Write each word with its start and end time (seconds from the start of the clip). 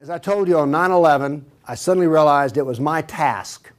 As 0.00 0.10
I 0.10 0.18
told 0.18 0.46
you 0.46 0.56
on 0.56 0.70
9 0.70 0.92
11, 0.92 1.44
I 1.66 1.74
suddenly 1.74 2.06
realized 2.06 2.56
it 2.56 2.64
was 2.64 2.78
my 2.78 3.02
task 3.02 3.72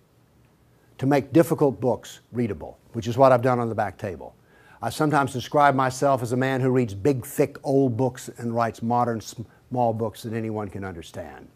to 0.97 1.05
make 1.05 1.31
difficult 1.31 1.79
books 1.79 2.19
readable, 2.33 2.77
which 2.91 3.07
is 3.07 3.17
what 3.17 3.31
I've 3.31 3.41
done 3.41 3.57
on 3.57 3.69
the 3.69 3.75
back 3.75 3.97
table. 3.97 4.35
I 4.81 4.89
sometimes 4.89 5.31
describe 5.31 5.75
myself 5.75 6.21
as 6.21 6.33
a 6.33 6.37
man 6.37 6.59
who 6.59 6.71
reads 6.71 6.93
big, 6.93 7.25
thick, 7.25 7.55
old 7.63 7.95
books 7.95 8.29
and 8.37 8.53
writes 8.53 8.81
modern, 8.81 9.21
small 9.21 9.93
books 9.93 10.23
that 10.23 10.33
anyone 10.33 10.67
can 10.67 10.83
understand. 10.83 11.47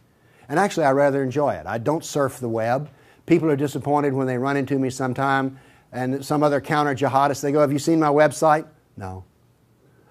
And 0.48 0.58
actually, 0.58 0.86
I 0.86 0.94
rather 0.94 1.22
enjoy 1.22 1.56
it. 1.56 1.66
I 1.66 1.78
don't 1.78 2.06
surf 2.06 2.40
the 2.40 2.48
web. 2.48 2.90
People 3.26 3.52
are 3.52 3.58
disappointed 3.58 4.14
when 4.14 4.28
they 4.28 4.38
run 4.38 4.56
into 4.56 4.80
me 4.80 4.90
sometime 4.90 5.60
and 5.92 6.24
some 6.26 6.42
other 6.42 6.62
counter 6.62 6.96
jihadist, 6.96 7.42
they 7.42 7.52
go, 7.52 7.60
Have 7.60 7.74
you 7.74 7.80
seen 7.80 8.00
my 8.00 8.08
website? 8.08 8.66
No. 8.96 9.26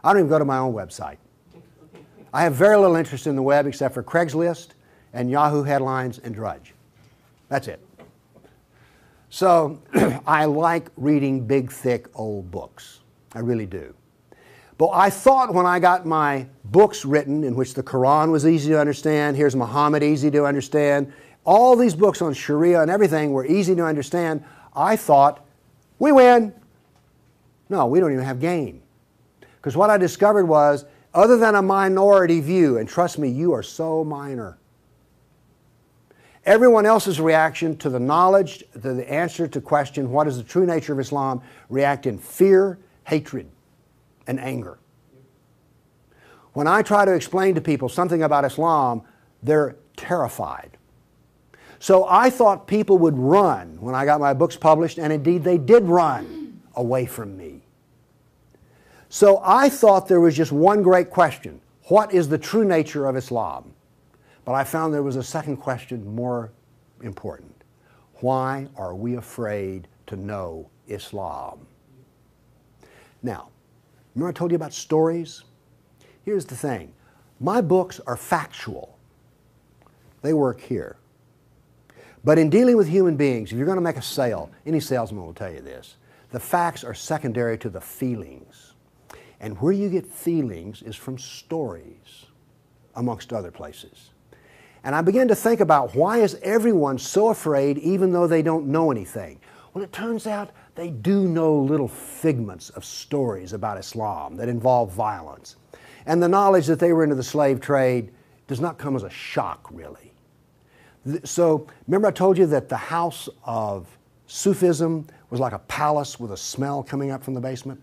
I 0.04 0.12
don't 0.12 0.20
even 0.20 0.28
go 0.28 0.38
to 0.38 0.44
my 0.44 0.58
own 0.58 0.74
website. 0.74 1.16
I 2.32 2.42
have 2.42 2.54
very 2.54 2.76
little 2.76 2.96
interest 2.96 3.26
in 3.26 3.36
the 3.36 3.42
web 3.42 3.66
except 3.66 3.94
for 3.94 4.02
Craigslist 4.02 4.68
and 5.12 5.30
Yahoo 5.30 5.62
headlines 5.62 6.18
and 6.18 6.34
Drudge. 6.34 6.72
That's 7.48 7.68
it. 7.68 7.84
So 9.28 9.80
I 10.26 10.46
like 10.46 10.88
reading 10.96 11.46
big, 11.46 11.70
thick, 11.70 12.08
old 12.14 12.50
books. 12.50 13.00
I 13.34 13.40
really 13.40 13.66
do. 13.66 13.94
But 14.78 14.90
I 14.94 15.10
thought 15.10 15.54
when 15.54 15.66
I 15.66 15.78
got 15.78 16.06
my 16.06 16.46
books 16.64 17.04
written, 17.04 17.44
in 17.44 17.54
which 17.54 17.74
the 17.74 17.82
Quran 17.82 18.32
was 18.32 18.46
easy 18.46 18.70
to 18.70 18.80
understand, 18.80 19.36
here's 19.36 19.54
Muhammad 19.54 20.02
easy 20.02 20.30
to 20.30 20.44
understand, 20.44 21.12
all 21.44 21.76
these 21.76 21.94
books 21.94 22.22
on 22.22 22.32
Sharia 22.32 22.80
and 22.80 22.90
everything 22.90 23.32
were 23.32 23.46
easy 23.46 23.74
to 23.74 23.84
understand, 23.84 24.44
I 24.74 24.96
thought, 24.96 25.44
we 25.98 26.12
win. 26.12 26.54
No, 27.68 27.86
we 27.86 28.00
don't 28.00 28.12
even 28.12 28.24
have 28.24 28.40
game. 28.40 28.82
Because 29.56 29.76
what 29.76 29.90
I 29.90 29.98
discovered 29.98 30.46
was 30.46 30.84
other 31.14 31.36
than 31.36 31.54
a 31.54 31.62
minority 31.62 32.40
view, 32.40 32.78
and 32.78 32.88
trust 32.88 33.18
me, 33.18 33.28
you 33.28 33.52
are 33.52 33.62
so 33.62 34.04
minor. 34.04 34.58
Everyone 36.44 36.86
else's 36.86 37.20
reaction 37.20 37.76
to 37.78 37.88
the 37.88 38.00
knowledge, 38.00 38.64
to 38.72 38.78
the 38.78 39.10
answer 39.10 39.46
to 39.46 39.60
question, 39.60 40.10
what 40.10 40.26
is 40.26 40.36
the 40.36 40.42
true 40.42 40.66
nature 40.66 40.92
of 40.92 40.98
Islam, 40.98 41.40
react 41.68 42.06
in 42.06 42.18
fear, 42.18 42.78
hatred, 43.04 43.48
and 44.26 44.40
anger. 44.40 44.78
When 46.52 46.66
I 46.66 46.82
try 46.82 47.04
to 47.04 47.14
explain 47.14 47.54
to 47.54 47.60
people 47.60 47.88
something 47.88 48.22
about 48.22 48.44
Islam, 48.44 49.02
they're 49.42 49.76
terrified. 49.96 50.76
So 51.78 52.06
I 52.08 52.30
thought 52.30 52.66
people 52.66 52.98
would 52.98 53.16
run 53.16 53.80
when 53.80 53.94
I 53.94 54.04
got 54.04 54.20
my 54.20 54.34
books 54.34 54.56
published, 54.56 54.98
and 54.98 55.12
indeed 55.12 55.44
they 55.44 55.58
did 55.58 55.84
run 55.84 56.60
away 56.74 57.06
from 57.06 57.36
me. 57.36 57.61
So 59.12 59.42
I 59.44 59.68
thought 59.68 60.08
there 60.08 60.22
was 60.22 60.34
just 60.34 60.52
one 60.52 60.82
great 60.82 61.10
question 61.10 61.60
What 61.88 62.14
is 62.14 62.30
the 62.30 62.38
true 62.38 62.64
nature 62.64 63.06
of 63.06 63.14
Islam? 63.14 63.74
But 64.46 64.54
I 64.54 64.64
found 64.64 64.94
there 64.94 65.02
was 65.02 65.16
a 65.16 65.22
second 65.22 65.58
question 65.58 66.14
more 66.14 66.50
important 67.02 67.54
Why 68.20 68.68
are 68.74 68.94
we 68.94 69.16
afraid 69.16 69.86
to 70.06 70.16
know 70.16 70.70
Islam? 70.88 71.66
Now, 73.22 73.50
remember 74.14 74.30
I 74.30 74.32
told 74.32 74.50
you 74.50 74.56
about 74.56 74.72
stories? 74.72 75.44
Here's 76.24 76.46
the 76.46 76.56
thing 76.56 76.94
my 77.38 77.60
books 77.60 78.00
are 78.06 78.16
factual, 78.16 78.96
they 80.22 80.32
work 80.32 80.58
here. 80.58 80.96
But 82.24 82.38
in 82.38 82.48
dealing 82.48 82.78
with 82.78 82.88
human 82.88 83.18
beings, 83.18 83.52
if 83.52 83.58
you're 83.58 83.66
going 83.66 83.76
to 83.76 83.82
make 83.82 83.96
a 83.96 84.02
sale, 84.02 84.50
any 84.64 84.80
salesman 84.80 85.26
will 85.26 85.34
tell 85.34 85.52
you 85.52 85.60
this 85.60 85.96
the 86.30 86.40
facts 86.40 86.82
are 86.82 86.94
secondary 86.94 87.58
to 87.58 87.68
the 87.68 87.82
feelings. 87.82 88.71
And 89.42 89.60
where 89.60 89.72
you 89.72 89.90
get 89.90 90.06
feelings 90.06 90.80
is 90.82 90.96
from 90.96 91.18
stories, 91.18 92.26
amongst 92.94 93.32
other 93.32 93.50
places. 93.50 94.10
And 94.84 94.94
I 94.94 95.02
began 95.02 95.28
to 95.28 95.34
think 95.34 95.60
about 95.60 95.94
why 95.94 96.18
is 96.18 96.38
everyone 96.42 96.98
so 96.98 97.28
afraid 97.28 97.78
even 97.78 98.12
though 98.12 98.26
they 98.26 98.42
don't 98.42 98.68
know 98.68 98.90
anything? 98.90 99.40
Well, 99.74 99.82
it 99.82 99.92
turns 99.92 100.26
out 100.26 100.50
they 100.74 100.90
do 100.90 101.28
know 101.28 101.56
little 101.56 101.88
figments 101.88 102.70
of 102.70 102.84
stories 102.84 103.52
about 103.52 103.78
Islam 103.78 104.36
that 104.36 104.48
involve 104.48 104.92
violence. 104.92 105.56
And 106.06 106.22
the 106.22 106.28
knowledge 106.28 106.66
that 106.66 106.78
they 106.78 106.92
were 106.92 107.04
into 107.04 107.16
the 107.16 107.22
slave 107.22 107.60
trade 107.60 108.12
does 108.46 108.60
not 108.60 108.78
come 108.78 108.96
as 108.96 109.02
a 109.02 109.10
shock, 109.10 109.68
really. 109.70 110.12
So, 111.24 111.66
remember 111.88 112.08
I 112.08 112.12
told 112.12 112.38
you 112.38 112.46
that 112.46 112.68
the 112.68 112.76
house 112.76 113.28
of 113.44 113.86
Sufism 114.26 115.06
was 115.30 115.40
like 115.40 115.52
a 115.52 115.58
palace 115.60 116.20
with 116.20 116.32
a 116.32 116.36
smell 116.36 116.82
coming 116.82 117.10
up 117.10 117.24
from 117.24 117.34
the 117.34 117.40
basement? 117.40 117.80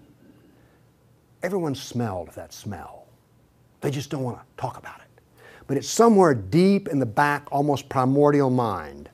Everyone 1.42 1.76
smelled 1.76 2.30
that 2.36 2.54
smell. 2.54 3.06
They 3.82 3.92
just 3.92 4.10
don't 4.10 4.24
want 4.24 4.38
to 4.38 4.44
talk 4.62 4.78
about 4.78 5.00
it. 5.00 5.06
But 5.68 5.78
it's 5.78 5.90
somewhere 5.90 6.34
deep 6.34 6.88
in 6.88 7.00
the 7.00 7.06
back, 7.06 7.48
almost 7.52 7.88
primordial 7.88 8.50
mind. 8.50 9.10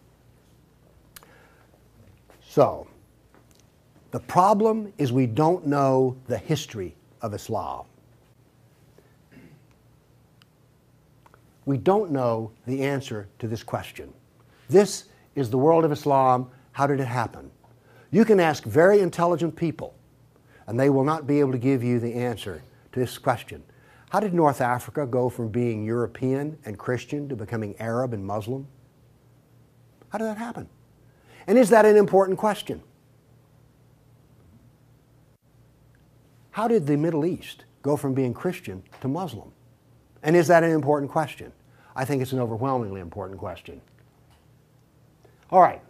So, 2.48 2.88
the 4.12 4.20
problem 4.20 4.94
is 4.98 5.12
we 5.12 5.26
don't 5.26 5.68
know 5.68 6.16
the 6.28 6.38
history 6.38 6.96
of 7.22 7.34
Islam. 7.34 7.86
We 11.66 11.78
don't 11.78 12.12
know 12.12 12.52
the 12.66 12.84
answer 12.84 13.28
to 13.40 13.48
this 13.48 13.64
question. 13.64 14.14
This 14.70 15.06
is 15.36 15.50
the 15.50 15.58
world 15.58 15.84
of 15.84 15.92
Islam. 15.92 16.50
How 16.72 16.88
did 16.88 17.00
it 17.00 17.08
happen? 17.08 17.52
You 18.12 18.24
can 18.24 18.40
ask 18.40 18.64
very 18.64 19.02
intelligent 19.02 19.56
people 19.56 19.94
and 20.68 20.80
they 20.80 20.90
will 20.90 21.04
not 21.04 21.28
be 21.28 21.40
able 21.40 21.52
to 21.52 21.58
give 21.58 21.84
you 21.84 22.00
the 22.00 22.14
answer 22.14 22.62
to 22.92 23.00
this 23.00 23.18
question. 23.18 23.64
How 24.10 24.20
did 24.20 24.34
North 24.34 24.62
Africa 24.62 25.06
go 25.06 25.30
from 25.30 25.50
being 25.50 25.84
European 25.84 26.58
and 26.66 26.78
Christian 26.78 27.28
to 27.30 27.36
becoming 27.36 27.76
Arab 27.80 28.14
and 28.14 28.26
Muslim? 28.26 28.68
How 30.10 30.18
did 30.18 30.26
that 30.26 30.38
happen? 30.38 30.70
And 31.48 31.58
is 31.58 31.70
that 31.70 31.86
an 31.86 31.98
important 31.98 32.38
question? 32.38 32.82
How 36.52 36.68
did 36.68 36.88
the 36.88 36.96
Middle 36.96 37.26
East 37.26 37.66
go 37.82 37.98
from 37.98 38.14
being 38.14 38.34
Christian 38.34 38.82
to 39.02 39.08
Muslim? 39.08 39.52
And 40.24 40.36
is 40.36 40.48
that 40.48 40.64
an 40.64 40.72
important 40.72 41.12
question? 41.12 41.52
I 41.96 42.06
think 42.06 42.22
it's 42.22 42.32
an 42.32 42.40
overwhelmingly 42.40 43.02
important 43.02 43.38
question. 43.38 43.82
All 45.52 45.62
right. 45.62 45.82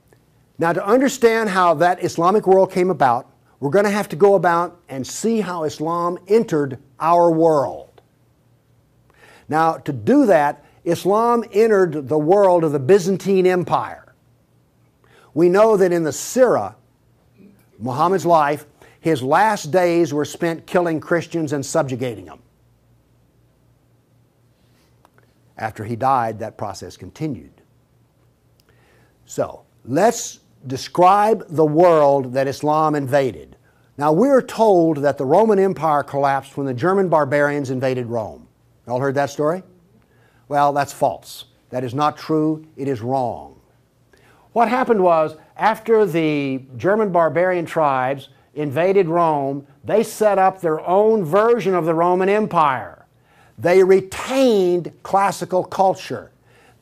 Now, 0.57 0.73
to 0.73 0.85
understand 0.85 1.49
how 1.49 1.75
that 1.75 2.03
Islamic 2.03 2.47
world 2.47 2.71
came 2.71 2.89
about, 2.89 3.29
we're 3.59 3.69
going 3.69 3.85
to 3.85 3.91
have 3.91 4.09
to 4.09 4.15
go 4.15 4.35
about 4.35 4.79
and 4.89 5.05
see 5.05 5.41
how 5.41 5.63
Islam 5.63 6.17
entered 6.27 6.77
our 6.99 7.31
world. 7.31 8.01
Now, 9.47 9.77
to 9.77 9.93
do 9.93 10.25
that, 10.25 10.65
Islam 10.83 11.43
entered 11.51 12.07
the 12.07 12.17
world 12.17 12.63
of 12.63 12.71
the 12.71 12.79
Byzantine 12.79 13.47
Empire. 13.47 14.13
We 15.33 15.49
know 15.49 15.77
that 15.77 15.91
in 15.91 16.03
the 16.03 16.11
Sirah, 16.11 16.75
Muhammad's 17.79 18.25
life, 18.25 18.65
his 18.99 19.21
last 19.21 19.71
days 19.71 20.13
were 20.13 20.25
spent 20.25 20.65
killing 20.65 20.99
Christians 20.99 21.53
and 21.53 21.65
subjugating 21.65 22.25
them. 22.25 22.39
After 25.57 25.83
he 25.83 25.95
died, 25.95 26.39
that 26.39 26.57
process 26.57 26.97
continued. 26.97 27.61
So, 29.25 29.63
let's 29.85 30.39
describe 30.67 31.45
the 31.49 31.65
world 31.65 32.33
that 32.33 32.47
Islam 32.47 32.95
invaded. 32.95 33.55
Now, 33.97 34.11
we're 34.11 34.41
told 34.41 34.97
that 34.97 35.17
the 35.17 35.25
Roman 35.25 35.57
Empire 35.57 36.03
collapsed 36.03 36.57
when 36.57 36.65
the 36.65 36.73
German 36.73 37.07
barbarians 37.07 37.69
invaded 37.69 38.07
Rome. 38.07 38.47
Y'all 38.85 38.99
heard 38.99 39.15
that 39.15 39.29
story? 39.29 39.63
Well, 40.47 40.73
that's 40.73 40.91
false. 40.91 41.45
That 41.69 41.83
is 41.83 41.93
not 41.93 42.17
true. 42.17 42.65
It 42.75 42.87
is 42.87 43.01
wrong. 43.01 43.59
What 44.51 44.67
happened 44.67 45.03
was, 45.03 45.35
after 45.57 46.05
the 46.05 46.61
German 46.77 47.11
barbarian 47.11 47.65
tribes 47.65 48.29
invaded 48.53 49.07
Rome, 49.07 49.65
they 49.83 50.03
set 50.03 50.37
up 50.37 50.61
their 50.61 50.79
own 50.81 51.23
version 51.23 51.73
of 51.73 51.85
the 51.85 51.93
Roman 51.93 52.29
Empire. 52.29 53.05
They 53.57 53.83
retained 53.83 54.91
classical 55.03 55.63
culture. 55.63 56.31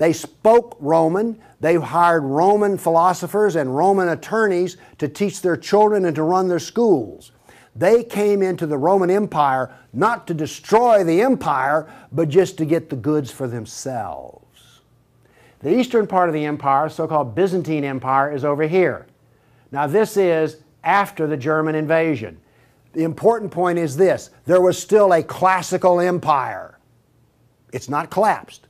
They 0.03 0.11
spoke 0.11 0.75
Roman. 0.81 1.39
They 1.61 1.75
hired 1.75 2.25
Roman 2.25 2.77
philosophers 2.77 3.55
and 3.55 3.73
Roman 3.73 4.09
attorneys 4.09 4.75
to 4.97 5.07
teach 5.07 5.41
their 5.41 5.55
children 5.55 6.03
and 6.03 6.13
to 6.17 6.23
run 6.23 6.49
their 6.49 6.59
schools. 6.59 7.31
They 7.73 8.03
came 8.03 8.41
into 8.41 8.67
the 8.67 8.77
Roman 8.77 9.09
Empire 9.09 9.73
not 9.93 10.27
to 10.27 10.33
destroy 10.33 11.05
the 11.05 11.21
empire, 11.21 11.89
but 12.11 12.27
just 12.27 12.57
to 12.57 12.65
get 12.65 12.89
the 12.89 12.97
goods 12.97 13.31
for 13.31 13.47
themselves. 13.47 14.81
The 15.59 15.73
eastern 15.73 16.05
part 16.05 16.27
of 16.27 16.33
the 16.33 16.43
empire, 16.43 16.89
so 16.89 17.07
called 17.07 17.33
Byzantine 17.33 17.85
Empire, 17.85 18.29
is 18.33 18.43
over 18.43 18.67
here. 18.67 19.07
Now, 19.71 19.87
this 19.87 20.17
is 20.17 20.57
after 20.83 21.27
the 21.27 21.37
German 21.37 21.75
invasion. 21.75 22.41
The 22.91 23.05
important 23.05 23.53
point 23.53 23.79
is 23.79 23.95
this 23.95 24.31
there 24.45 24.59
was 24.59 24.77
still 24.77 25.13
a 25.13 25.23
classical 25.23 26.01
empire, 26.01 26.77
it's 27.71 27.87
not 27.87 28.11
collapsed. 28.11 28.67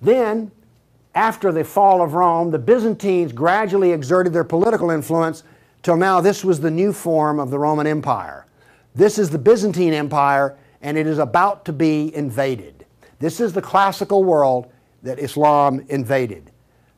Then, 0.00 0.50
after 1.14 1.50
the 1.52 1.64
fall 1.64 2.02
of 2.02 2.14
Rome, 2.14 2.50
the 2.50 2.58
Byzantines 2.58 3.32
gradually 3.32 3.92
exerted 3.92 4.32
their 4.32 4.44
political 4.44 4.90
influence 4.90 5.42
till 5.82 5.96
now 5.96 6.20
this 6.20 6.44
was 6.44 6.60
the 6.60 6.70
new 6.70 6.92
form 6.92 7.40
of 7.40 7.50
the 7.50 7.58
Roman 7.58 7.86
Empire. 7.86 8.46
This 8.94 9.18
is 9.18 9.30
the 9.30 9.38
Byzantine 9.38 9.92
Empire, 9.92 10.56
and 10.82 10.96
it 10.96 11.06
is 11.06 11.18
about 11.18 11.64
to 11.64 11.72
be 11.72 12.14
invaded. 12.14 12.86
This 13.18 13.40
is 13.40 13.52
the 13.52 13.62
classical 13.62 14.24
world 14.24 14.70
that 15.02 15.18
Islam 15.18 15.84
invaded. 15.88 16.50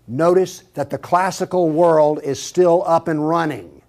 Notice 0.06 0.64
that 0.74 0.90
the 0.90 0.98
classical 0.98 1.68
world 1.68 2.20
is 2.22 2.42
still 2.42 2.82
up 2.86 3.08
and 3.08 3.26
running. 3.26 3.82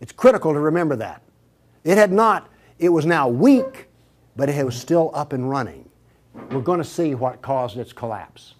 It's 0.00 0.12
critical 0.12 0.52
to 0.52 0.58
remember 0.58 0.96
that. 0.96 1.22
It 1.84 1.98
had 1.98 2.12
not, 2.12 2.48
it 2.78 2.88
was 2.88 3.06
now 3.06 3.28
weak, 3.28 3.88
but 4.36 4.48
it 4.48 4.64
was 4.64 4.76
still 4.76 5.10
up 5.14 5.32
and 5.32 5.48
running. 5.48 5.89
We're 6.34 6.60
going 6.60 6.78
to 6.78 6.84
see 6.84 7.14
what 7.14 7.42
caused 7.42 7.78
its 7.78 7.92
collapse. 7.92 8.54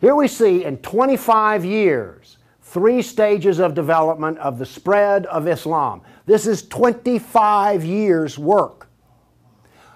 Here 0.00 0.14
we 0.14 0.28
see 0.28 0.64
in 0.64 0.78
25 0.78 1.64
years, 1.64 2.38
three 2.62 3.02
stages 3.02 3.58
of 3.58 3.74
development 3.74 4.38
of 4.38 4.58
the 4.58 4.66
spread 4.66 5.26
of 5.26 5.46
Islam. 5.46 6.02
This 6.26 6.46
is 6.46 6.66
25 6.68 7.84
years' 7.84 8.38
work. 8.38 8.88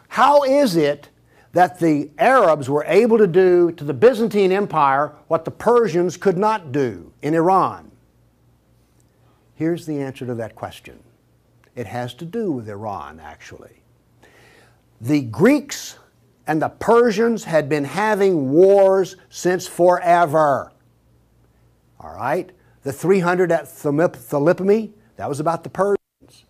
How 0.09 0.43
is 0.43 0.77
it 0.77 1.09
that 1.53 1.79
the 1.79 2.11
Arabs 2.19 2.69
were 2.69 2.85
able 2.87 3.17
to 3.17 3.27
do 3.27 3.73
to 3.73 3.85
the 3.85 3.95
Byzantine 3.95 4.53
Empire 4.53 5.13
what 5.29 5.45
the 5.45 5.51
Persians 5.51 6.17
could 6.17 6.37
not 6.37 6.73
do 6.73 7.13
in 7.23 7.35
Iran? 7.35 7.91
Here's 9.55 9.87
the 9.87 10.01
answer 10.01 10.27
to 10.27 10.35
that 10.35 10.55
question 10.55 10.99
it 11.75 11.87
has 11.87 12.15
to 12.15 12.25
do 12.25 12.53
with 12.53 12.69
Iran, 12.69 13.21
actually. 13.21 13.83
The 15.01 15.23
Greeks 15.23 15.99
and 16.47 16.61
the 16.61 16.69
Persians 16.69 17.45
had 17.45 17.69
been 17.69 17.85
having 17.85 18.51
wars 18.51 19.17
since 19.29 19.67
forever. 19.67 20.73
All 22.01 22.15
right? 22.15 22.51
The 22.83 22.93
300 22.93 23.51
at 23.51 23.67
Thermopylae, 23.69 24.91
that 25.17 25.29
was 25.29 25.41
about 25.41 25.65
the 25.65 25.71
Persians. 25.71 26.45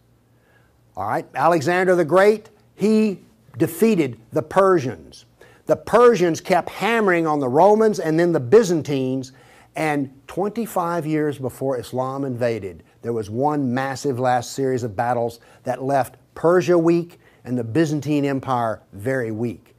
All 0.97 1.07
right? 1.07 1.27
Alexander 1.35 1.95
the 1.95 2.05
Great, 2.05 2.51
he 2.75 3.21
defeated 3.57 4.19
the 4.33 4.43
Persians. 4.43 5.27
The 5.67 5.77
Persians 5.77 6.41
kept 6.41 6.69
hammering 6.69 7.27
on 7.27 7.41
the 7.41 7.49
Romans 7.49 8.01
and 8.01 8.19
then 8.19 8.33
the 8.33 8.41
Byzantines, 8.41 9.33
and 9.77 10.13
25 10.27 11.07
years 11.07 11.39
before 11.39 11.79
Islam 11.79 12.25
invaded, 12.25 12.83
there 13.03 13.13
was 13.13 13.31
one 13.31 13.73
massive 13.73 14.19
last 14.19 14.53
series 14.53 14.83
of 14.83 14.97
battles 14.97 15.41
that 15.65 15.83
left 15.83 16.17
Persia 16.35 16.79
weak 16.79 17.19
and 17.45 17.57
the 17.57 17.65
Byzantine 17.65 18.25
Empire 18.25 18.83
very 18.93 19.31
weak. 19.31 19.74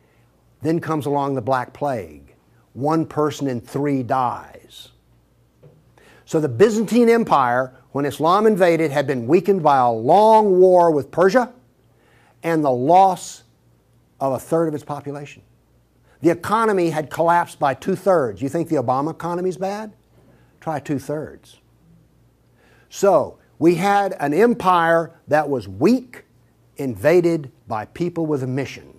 Then 0.66 0.80
comes 0.80 1.06
along 1.06 1.36
the 1.36 1.44
Black 1.44 1.74
Plague. 1.74 2.34
One 2.74 3.06
person 3.06 3.46
in 3.46 3.62
three 3.62 4.02
dies. 4.02 4.90
So 6.26 6.40
the 6.40 6.50
Byzantine 6.50 7.08
Empire, 7.08 7.76
when 7.92 8.04
Islam 8.04 8.48
invaded, 8.48 8.90
had 8.90 9.06
been 9.06 9.28
weakened 9.28 9.62
by 9.62 9.78
a 9.78 9.92
long 9.92 10.60
war 10.60 10.90
with 10.90 11.12
Persia 11.12 11.54
and 12.42 12.66
the 12.66 12.72
loss 12.72 13.44
of 14.20 14.34
a 14.34 14.40
third 14.40 14.68
of 14.68 14.74
its 14.74 14.84
population. 14.84 15.44
The 16.22 16.32
economy 16.32 16.90
had 16.90 17.12
collapsed 17.12 17.60
by 17.60 17.76
two 17.76 17.96
thirds. 17.96 18.42
You 18.42 18.50
think 18.50 18.68
the 18.68 18.78
Obama 18.78 19.12
economy 19.12 19.50
is 19.50 19.58
bad? 19.58 19.94
Try 20.62 20.80
two 20.80 20.98
thirds. 20.98 21.60
So 22.90 23.38
we 23.60 23.76
had 23.76 24.16
an 24.20 24.34
empire 24.34 25.14
that 25.28 25.48
was 25.48 25.68
weak, 25.68 26.26
invaded 26.78 27.52
by 27.68 27.86
people 27.86 28.26
with 28.26 28.42
a 28.42 28.48
mission. 28.48 28.95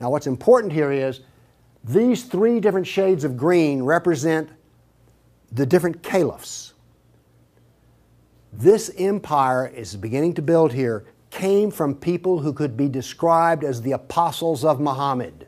Now, 0.00 0.10
what's 0.10 0.26
important 0.26 0.72
here 0.72 0.90
is 0.90 1.20
these 1.84 2.24
three 2.24 2.58
different 2.60 2.86
shades 2.86 3.24
of 3.24 3.36
green 3.36 3.82
represent 3.82 4.48
the 5.52 5.66
different 5.66 6.02
caliphs. 6.02 6.72
This 8.52 8.90
empire 8.96 9.66
is 9.66 9.96
beginning 9.96 10.34
to 10.34 10.42
build 10.42 10.72
here 10.72 11.06
came 11.30 11.70
from 11.70 11.94
people 11.94 12.40
who 12.40 12.52
could 12.52 12.76
be 12.76 12.88
described 12.88 13.62
as 13.62 13.82
the 13.82 13.92
apostles 13.92 14.64
of 14.64 14.80
Muhammad. 14.80 15.46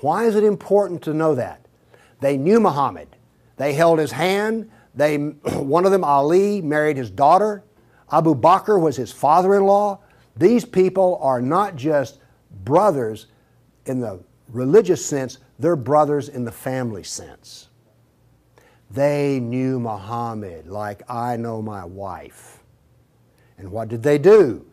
Why 0.00 0.24
is 0.24 0.34
it 0.36 0.44
important 0.44 1.02
to 1.02 1.14
know 1.14 1.34
that? 1.34 1.66
They 2.20 2.36
knew 2.36 2.60
Muhammad. 2.60 3.08
They 3.56 3.72
held 3.72 3.98
his 3.98 4.12
hand. 4.12 4.70
They, 4.94 5.16
one 5.16 5.86
of 5.86 5.92
them, 5.92 6.04
Ali, 6.04 6.60
married 6.60 6.96
his 6.96 7.10
daughter. 7.10 7.64
Abu 8.12 8.34
Bakr 8.34 8.80
was 8.80 8.96
his 8.96 9.12
father 9.12 9.54
in 9.54 9.64
law. 9.64 10.00
These 10.36 10.64
people 10.64 11.18
are 11.22 11.40
not 11.40 11.76
just 11.76 12.18
brothers 12.62 13.26
in 13.86 14.00
the 14.00 14.20
religious 14.48 15.04
sense, 15.04 15.38
they're 15.58 15.76
brothers 15.76 16.28
in 16.28 16.44
the 16.44 16.52
family 16.52 17.02
sense. 17.02 17.68
They 18.90 19.40
knew 19.40 19.80
Muhammad 19.80 20.66
like 20.66 21.02
I 21.10 21.36
know 21.36 21.60
my 21.60 21.84
wife. 21.84 22.62
And 23.58 23.70
what 23.70 23.88
did 23.88 24.02
they 24.02 24.18
do? 24.18 24.64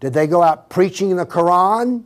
Did 0.00 0.12
they 0.12 0.26
go 0.26 0.42
out 0.42 0.70
preaching 0.70 1.14
the 1.16 1.26
Quran? 1.26 2.04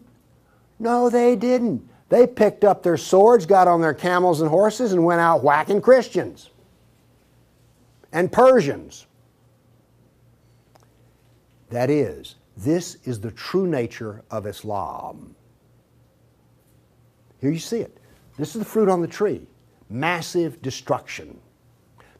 No, 0.78 1.08
they 1.08 1.36
didn't. 1.36 1.88
They 2.08 2.26
picked 2.26 2.64
up 2.64 2.82
their 2.82 2.96
swords, 2.96 3.46
got 3.46 3.68
on 3.68 3.80
their 3.80 3.94
camels 3.94 4.40
and 4.40 4.50
horses, 4.50 4.92
and 4.92 5.04
went 5.04 5.20
out 5.20 5.42
whacking 5.42 5.80
Christians 5.80 6.50
and 8.12 8.30
Persians. 8.30 9.06
That 11.70 11.90
is, 11.90 12.36
this 12.56 12.96
is 13.04 13.20
the 13.20 13.30
true 13.30 13.66
nature 13.66 14.22
of 14.30 14.46
Islam. 14.46 15.34
Here 17.40 17.50
you 17.50 17.58
see 17.58 17.80
it. 17.80 17.98
This 18.38 18.54
is 18.54 18.60
the 18.60 18.64
fruit 18.64 18.88
on 18.88 19.00
the 19.00 19.08
tree 19.08 19.46
massive 19.90 20.60
destruction. 20.62 21.38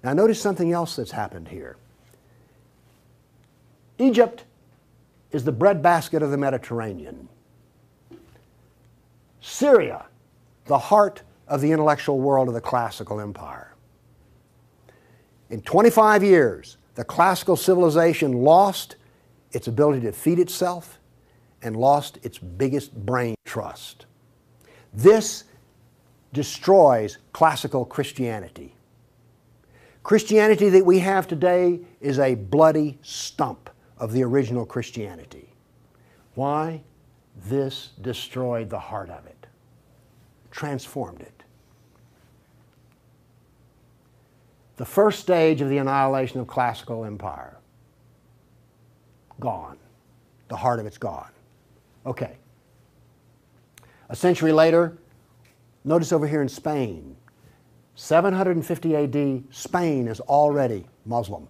Now, 0.02 0.12
notice 0.12 0.40
something 0.40 0.72
else 0.72 0.96
that's 0.96 1.10
happened 1.10 1.48
here. 1.48 1.76
Egypt 3.98 4.44
is 5.32 5.44
the 5.44 5.52
breadbasket 5.52 6.22
of 6.22 6.30
the 6.30 6.36
Mediterranean. 6.36 7.28
Syria, 9.40 10.06
the 10.66 10.78
heart 10.78 11.22
of 11.48 11.60
the 11.60 11.72
intellectual 11.72 12.20
world 12.20 12.48
of 12.48 12.54
the 12.54 12.60
classical 12.60 13.20
empire. 13.20 13.74
In 15.50 15.60
25 15.62 16.22
years, 16.22 16.76
the 16.94 17.04
classical 17.04 17.56
civilization 17.56 18.32
lost 18.32 18.96
its 19.54 19.68
ability 19.68 20.00
to 20.00 20.12
feed 20.12 20.38
itself 20.38 20.98
and 21.62 21.76
lost 21.76 22.18
its 22.22 22.38
biggest 22.38 22.94
brain 23.06 23.34
trust. 23.44 24.06
This 24.92 25.44
destroys 26.32 27.18
classical 27.32 27.84
Christianity. 27.84 28.74
Christianity 30.02 30.68
that 30.68 30.84
we 30.84 30.98
have 30.98 31.26
today 31.26 31.80
is 32.00 32.18
a 32.18 32.34
bloody 32.34 32.98
stump 33.00 33.70
of 33.96 34.12
the 34.12 34.22
original 34.22 34.66
Christianity. 34.66 35.48
Why? 36.34 36.82
This 37.46 37.90
destroyed 38.02 38.68
the 38.68 38.78
heart 38.78 39.08
of 39.08 39.24
it, 39.26 39.46
transformed 40.50 41.20
it. 41.20 41.42
The 44.76 44.84
first 44.84 45.20
stage 45.20 45.60
of 45.60 45.68
the 45.68 45.78
annihilation 45.78 46.40
of 46.40 46.48
classical 46.48 47.04
empire 47.04 47.56
gone. 49.40 49.78
The 50.48 50.56
heart 50.56 50.80
of 50.80 50.86
it's 50.86 50.98
gone. 50.98 51.30
Okay. 52.06 52.36
A 54.08 54.16
century 54.16 54.52
later, 54.52 54.96
notice 55.84 56.12
over 56.12 56.26
here 56.26 56.42
in 56.42 56.48
Spain, 56.48 57.16
750 57.94 58.96
AD, 58.96 59.44
Spain 59.50 60.08
is 60.08 60.20
already 60.20 60.84
Muslim. 61.06 61.48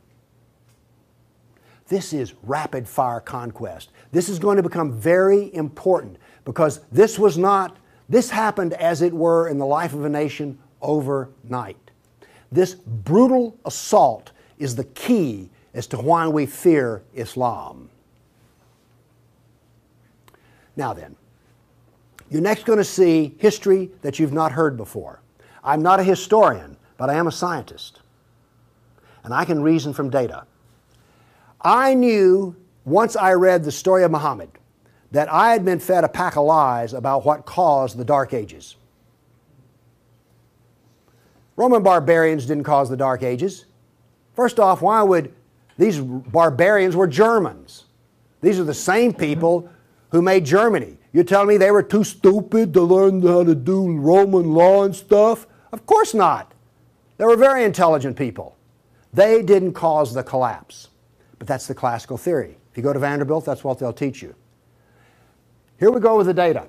This 1.89 2.13
is 2.13 2.35
rapid 2.43 2.89
fire 2.89 3.21
conquest. 3.21 3.91
This 4.13 4.29
is 4.29 4.39
going 4.39 4.57
to 4.57 4.63
become 4.63 4.93
very 4.93 5.55
important 5.55 6.17
because 6.45 6.81
this 6.91 7.19
was 7.19 7.37
not, 7.37 7.77
this 8.09 8.31
happened 8.31 8.73
as 8.75 9.03
it 9.03 9.13
were 9.13 9.49
in 9.49 9.59
the 9.59 9.67
life 9.67 9.93
of 9.93 10.05
a 10.05 10.09
nation 10.09 10.59
overnight. 10.81 11.77
This 12.51 12.75
brutal 12.75 13.59
assault 13.65 14.33
is 14.59 14.77
the 14.77 14.85
key 14.85 15.51
as 15.75 15.87
to 15.89 15.99
why 15.99 16.29
we 16.29 16.47
fear 16.47 17.03
Islam. 17.15 17.91
Now 20.77 20.95
then, 20.95 21.17
you're 22.31 22.43
next 22.43 22.65
going 22.65 22.79
to 22.79 22.85
see 22.85 23.35
history 23.39 23.91
that 24.03 24.19
you've 24.19 24.33
not 24.33 24.53
heard 24.53 24.77
before. 24.77 25.21
I'm 25.63 25.83
not 25.83 26.01
a 26.01 26.05
historian, 26.05 26.77
but 26.97 27.11
I 27.11 27.15
am 27.15 27.27
a 27.27 27.33
scientist. 27.33 28.01
And 29.25 29.35
I 29.35 29.45
can 29.45 29.63
reason 29.63 29.93
from 29.93 30.11
data. 30.11 30.47
I 31.61 31.95
knew 31.95 32.57
once 32.85 33.17
I 33.17 33.33
read 33.33 33.65
the 33.65 33.73
story 33.73 34.05
of 34.05 34.11
Muhammad 34.11 34.51
that 35.13 35.33
I 35.33 35.53
had 35.53 35.65
been 35.65 35.79
fed 35.79 36.05
a 36.05 36.09
pack 36.09 36.37
of 36.37 36.45
lies 36.45 36.93
about 36.93 37.25
what 37.25 37.47
caused 37.47 37.97
the 37.97 38.05
Dark 38.05 38.35
Ages. 38.35 38.77
Roman 41.57 41.83
barbarians 41.83 42.47
didn't 42.47 42.65
cause 42.65 42.91
the 42.91 42.97
Dark 42.97 43.23
Ages. 43.23 43.65
First 44.35 44.59
off, 44.59 44.83
why 44.83 45.03
would 45.03 45.33
these 45.79 46.01
barbarians 46.01 46.97
were 46.97 47.07
Germans? 47.07 47.85
These 48.41 48.59
are 48.59 48.65
the 48.65 48.75
same 48.75 49.13
people 49.13 49.69
who 50.11 50.23
made 50.23 50.45
Germany. 50.45 50.97
You're 51.13 51.25
telling 51.25 51.49
me 51.49 51.57
they 51.57 51.71
were 51.71 51.83
too 51.83 52.05
stupid 52.05 52.75
to 52.75 52.83
learn 52.83 53.23
how 53.23 53.45
to 53.45 53.55
do 53.55 53.97
Roman 53.97 54.53
law 54.53 54.85
and 54.85 54.95
stuff? 54.95 55.47
Of 55.73 55.87
course 55.87 56.15
not. 56.15 56.53
They 57.17 57.25
were 57.25 57.37
very 57.37 57.65
intelligent 57.65 58.17
people. 58.17 58.57
They 59.13 59.43
didn't 59.43 59.73
cause 59.75 60.13
the 60.13 60.23
collapse. 60.23 60.89
But 61.39 61.49
that's 61.49 61.67
the 61.67 61.75
classical 61.75 62.17
theory. 62.17 62.57
If 62.71 62.77
you 62.77 62.83
go 62.83 62.93
to 62.93 62.99
Vanderbilt, 62.99 63.45
that's 63.45 63.63
what 63.63 63.79
they'll 63.79 63.93
teach 63.93 64.23
you. 64.23 64.35
Here 65.79 65.91
we 65.91 66.01
go 66.01 66.17
with 66.17 66.27
the 66.27 66.35
data. 66.35 66.67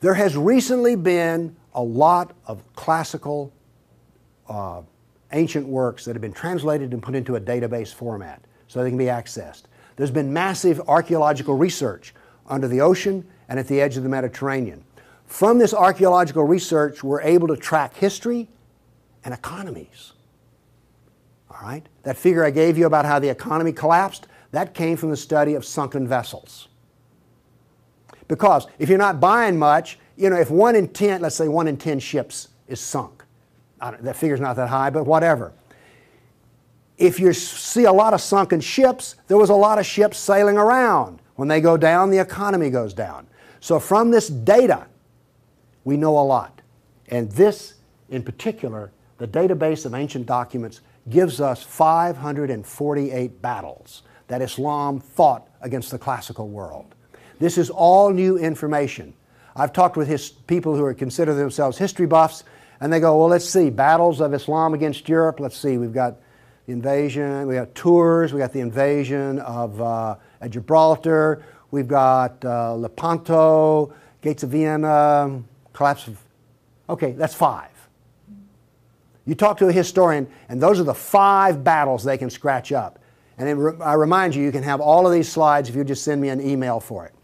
There 0.00 0.14
has 0.14 0.36
recently 0.36 0.96
been 0.96 1.56
a 1.74 1.82
lot 1.82 2.34
of 2.46 2.62
classical 2.74 3.52
uh, 4.48 4.82
ancient 5.34 5.66
works 5.66 6.04
that 6.04 6.14
have 6.14 6.22
been 6.22 6.32
translated 6.32 6.92
and 6.92 7.02
put 7.02 7.14
into 7.14 7.36
a 7.36 7.40
database 7.40 7.92
format 7.92 8.42
so 8.68 8.82
they 8.82 8.88
can 8.88 8.98
be 8.98 9.06
accessed. 9.06 9.64
There's 9.96 10.10
been 10.10 10.32
massive 10.32 10.80
archaeological 10.88 11.54
research 11.54 12.14
under 12.46 12.68
the 12.68 12.80
ocean 12.80 13.26
and 13.48 13.58
at 13.58 13.68
the 13.68 13.80
edge 13.80 13.96
of 13.96 14.02
the 14.02 14.08
Mediterranean. 14.08 14.84
From 15.26 15.58
this 15.58 15.74
archaeological 15.74 16.44
research, 16.44 17.04
we're 17.04 17.20
able 17.22 17.48
to 17.48 17.56
track 17.56 17.94
history 17.94 18.48
and 19.24 19.32
economies. 19.32 20.12
All 21.50 21.58
right? 21.62 21.86
That 22.02 22.16
figure 22.16 22.44
I 22.44 22.50
gave 22.50 22.76
you 22.76 22.86
about 22.86 23.04
how 23.04 23.18
the 23.18 23.28
economy 23.28 23.72
collapsed, 23.72 24.26
that 24.52 24.74
came 24.74 24.96
from 24.96 25.10
the 25.10 25.16
study 25.16 25.54
of 25.54 25.64
sunken 25.64 26.06
vessels. 26.06 26.68
Because 28.28 28.66
if 28.78 28.88
you're 28.88 28.98
not 28.98 29.20
buying 29.20 29.58
much, 29.58 29.98
you 30.16 30.30
know, 30.30 30.36
if 30.36 30.50
one 30.50 30.76
in 30.76 30.88
10, 30.88 31.20
let's 31.20 31.34
say 31.34 31.48
one 31.48 31.66
in 31.68 31.76
10 31.76 31.98
ships 31.98 32.48
is 32.68 32.80
sunk, 32.80 33.23
that 33.80 34.16
figure's 34.16 34.40
not 34.40 34.56
that 34.56 34.68
high, 34.68 34.90
but 34.90 35.04
whatever. 35.04 35.52
If 36.96 37.18
you 37.18 37.32
see 37.32 37.84
a 37.84 37.92
lot 37.92 38.14
of 38.14 38.20
sunken 38.20 38.60
ships, 38.60 39.16
there 39.26 39.36
was 39.36 39.50
a 39.50 39.54
lot 39.54 39.78
of 39.78 39.86
ships 39.86 40.18
sailing 40.18 40.56
around. 40.56 41.20
When 41.34 41.48
they 41.48 41.60
go 41.60 41.76
down, 41.76 42.10
the 42.10 42.18
economy 42.18 42.70
goes 42.70 42.94
down. 42.94 43.26
So 43.60 43.80
from 43.80 44.10
this 44.10 44.28
data, 44.28 44.86
we 45.84 45.96
know 45.96 46.18
a 46.18 46.22
lot. 46.22 46.60
And 47.08 47.30
this, 47.32 47.74
in 48.10 48.22
particular, 48.22 48.92
the 49.18 49.26
database 49.26 49.86
of 49.86 49.94
ancient 49.94 50.26
documents, 50.26 50.80
gives 51.10 51.40
us 51.40 51.62
548 51.62 53.42
battles 53.42 54.02
that 54.28 54.40
Islam 54.40 55.00
fought 55.00 55.48
against 55.60 55.90
the 55.90 55.98
classical 55.98 56.48
world. 56.48 56.94
This 57.38 57.58
is 57.58 57.68
all 57.68 58.10
new 58.10 58.38
information. 58.38 59.12
I've 59.56 59.72
talked 59.72 59.96
with 59.96 60.08
his, 60.08 60.30
people 60.30 60.74
who 60.74 60.84
are, 60.84 60.94
consider 60.94 61.34
themselves 61.34 61.78
history 61.78 62.06
buffs, 62.06 62.44
and 62.80 62.92
they 62.92 63.00
go, 63.00 63.18
well, 63.18 63.28
let's 63.28 63.48
see, 63.48 63.70
battles 63.70 64.20
of 64.20 64.34
Islam 64.34 64.74
against 64.74 65.08
Europe. 65.08 65.40
Let's 65.40 65.56
see, 65.56 65.78
we've 65.78 65.92
got 65.92 66.16
the 66.66 66.72
invasion, 66.72 67.46
we 67.46 67.54
got 67.54 67.74
Tours, 67.74 68.32
we 68.32 68.38
got 68.38 68.52
the 68.52 68.60
invasion 68.60 69.38
of 69.40 69.80
uh, 69.80 70.16
Gibraltar, 70.48 71.44
we've 71.70 71.88
got 71.88 72.44
uh, 72.44 72.74
Lepanto, 72.74 73.92
Gates 74.22 74.42
of 74.42 74.50
Vienna, 74.50 75.42
collapse 75.72 76.08
of. 76.08 76.18
Okay, 76.88 77.12
that's 77.12 77.34
five. 77.34 77.70
You 79.26 79.34
talk 79.34 79.58
to 79.58 79.68
a 79.68 79.72
historian, 79.72 80.28
and 80.48 80.60
those 80.60 80.78
are 80.80 80.84
the 80.84 80.94
five 80.94 81.64
battles 81.64 82.04
they 82.04 82.18
can 82.18 82.28
scratch 82.28 82.72
up. 82.72 82.98
And 83.38 83.58
re- 83.58 83.80
I 83.80 83.94
remind 83.94 84.34
you, 84.34 84.42
you 84.42 84.52
can 84.52 84.62
have 84.62 84.80
all 84.80 85.06
of 85.06 85.12
these 85.12 85.28
slides 85.28 85.68
if 85.68 85.74
you 85.74 85.84
just 85.84 86.04
send 86.04 86.20
me 86.20 86.28
an 86.28 86.40
email 86.40 86.80
for 86.80 87.06
it. 87.06 87.14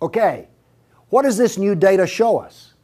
Okay, 0.00 0.48
what 1.08 1.22
does 1.22 1.36
this 1.36 1.58
new 1.58 1.74
data 1.74 2.06
show 2.06 2.38
us? 2.38 2.74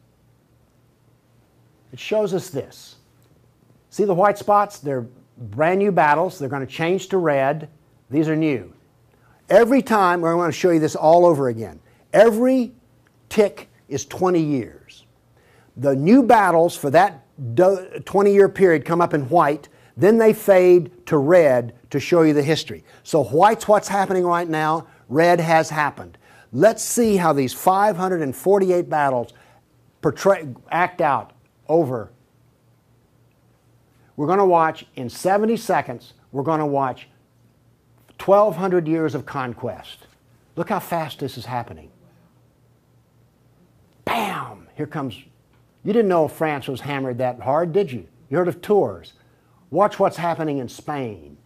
It 1.92 2.00
shows 2.00 2.32
us 2.34 2.48
this. 2.50 2.96
See 3.90 4.04
the 4.04 4.14
white 4.14 4.38
spots? 4.38 4.78
They're 4.78 5.06
brand 5.36 5.78
new 5.78 5.92
battles. 5.92 6.38
They're 6.38 6.48
going 6.48 6.66
to 6.66 6.72
change 6.72 7.08
to 7.08 7.18
red. 7.18 7.68
These 8.10 8.28
are 8.28 8.36
new. 8.36 8.72
Every 9.48 9.82
time, 9.82 10.24
I 10.24 10.34
want 10.34 10.52
to 10.52 10.58
show 10.58 10.70
you 10.70 10.80
this 10.80 10.96
all 10.96 11.26
over 11.26 11.48
again. 11.48 11.80
Every 12.12 12.72
tick 13.28 13.68
is 13.88 14.06
20 14.06 14.40
years. 14.40 15.04
The 15.76 15.94
new 15.94 16.22
battles 16.22 16.76
for 16.76 16.90
that 16.90 17.26
20 18.04 18.32
year 18.32 18.48
period 18.48 18.84
come 18.84 19.00
up 19.00 19.14
in 19.14 19.28
white, 19.28 19.68
then 19.96 20.16
they 20.16 20.32
fade 20.32 21.06
to 21.06 21.18
red 21.18 21.74
to 21.90 22.00
show 22.00 22.22
you 22.22 22.32
the 22.32 22.42
history. 22.42 22.84
So 23.02 23.24
white's 23.24 23.68
what's 23.68 23.88
happening 23.88 24.24
right 24.24 24.48
now, 24.48 24.86
red 25.08 25.40
has 25.40 25.68
happened. 25.68 26.16
Let's 26.52 26.82
see 26.82 27.16
how 27.16 27.32
these 27.32 27.52
548 27.52 28.88
battles 28.88 29.32
portray, 30.00 30.48
act 30.70 31.00
out 31.00 31.31
over. 31.72 32.12
We're 34.16 34.26
going 34.26 34.38
to 34.38 34.44
watch 34.44 34.84
in 34.94 35.08
70 35.08 35.56
seconds, 35.56 36.12
we're 36.30 36.42
going 36.42 36.60
to 36.60 36.66
watch 36.66 37.08
1,200 38.24 38.86
years 38.86 39.14
of 39.14 39.24
conquest. 39.24 40.06
Look 40.54 40.68
how 40.68 40.80
fast 40.80 41.18
this 41.18 41.38
is 41.38 41.46
happening. 41.46 41.90
Bam! 44.04 44.68
Here 44.76 44.86
comes. 44.86 45.16
You 45.82 45.92
didn't 45.92 46.08
know 46.08 46.28
France 46.28 46.68
was 46.68 46.82
hammered 46.82 47.18
that 47.18 47.40
hard, 47.40 47.72
did 47.72 47.90
you? 47.90 48.06
You 48.28 48.36
heard 48.36 48.48
of 48.48 48.60
Tours. 48.60 49.14
Watch 49.70 49.98
what's 49.98 50.18
happening 50.18 50.58
in 50.58 50.68
Spain, 50.68 51.38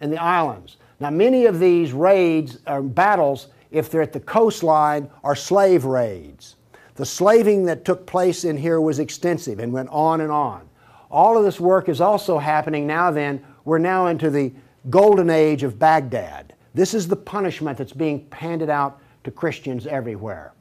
in 0.00 0.10
the 0.10 0.22
islands. 0.22 0.76
Now, 1.00 1.10
many 1.10 1.46
of 1.46 1.58
these 1.58 1.92
raids 1.92 2.58
or 2.66 2.80
battles, 2.80 3.48
if 3.72 3.90
they're 3.90 4.02
at 4.02 4.12
the 4.12 4.20
coastline, 4.20 5.10
are 5.24 5.34
slave 5.34 5.84
raids. 5.84 6.54
The 7.00 7.06
slaving 7.06 7.64
that 7.64 7.86
took 7.86 8.04
place 8.04 8.44
in 8.44 8.58
here 8.58 8.78
was 8.78 8.98
extensive 8.98 9.58
and 9.58 9.72
went 9.72 9.88
on 9.88 10.20
and 10.20 10.30
on. 10.30 10.68
All 11.10 11.38
of 11.38 11.44
this 11.44 11.58
work 11.58 11.88
is 11.88 11.98
also 11.98 12.36
happening 12.36 12.86
now, 12.86 13.10
then. 13.10 13.42
We're 13.64 13.78
now 13.78 14.08
into 14.08 14.28
the 14.28 14.52
golden 14.90 15.30
age 15.30 15.62
of 15.62 15.78
Baghdad. 15.78 16.52
This 16.74 16.92
is 16.92 17.08
the 17.08 17.16
punishment 17.16 17.78
that's 17.78 17.94
being 17.94 18.26
handed 18.30 18.68
out 18.68 19.00
to 19.24 19.30
Christians 19.30 19.86
everywhere. 19.86 20.52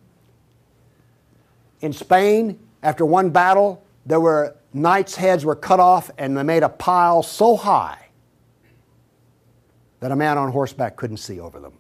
In 1.82 1.92
Spain, 1.92 2.58
after 2.84 3.06
one 3.06 3.32
battle, 3.32 3.84
there 4.06 4.22
were 4.22 4.56
knights' 4.72 5.18
heads 5.18 5.44
were 5.44 5.58
cut 5.58 5.82
off 5.82 6.10
and 6.18 6.38
they 6.38 6.44
made 6.44 6.64
a 6.64 6.70
pile 6.70 7.22
so 7.22 7.58
high 7.58 8.08
that 10.00 10.14
a 10.14 10.16
man 10.16 10.38
on 10.38 10.54
horseback 10.54 10.96
couldn't 10.96 11.18
see 11.18 11.42
over 11.42 11.60
them. 11.60 11.74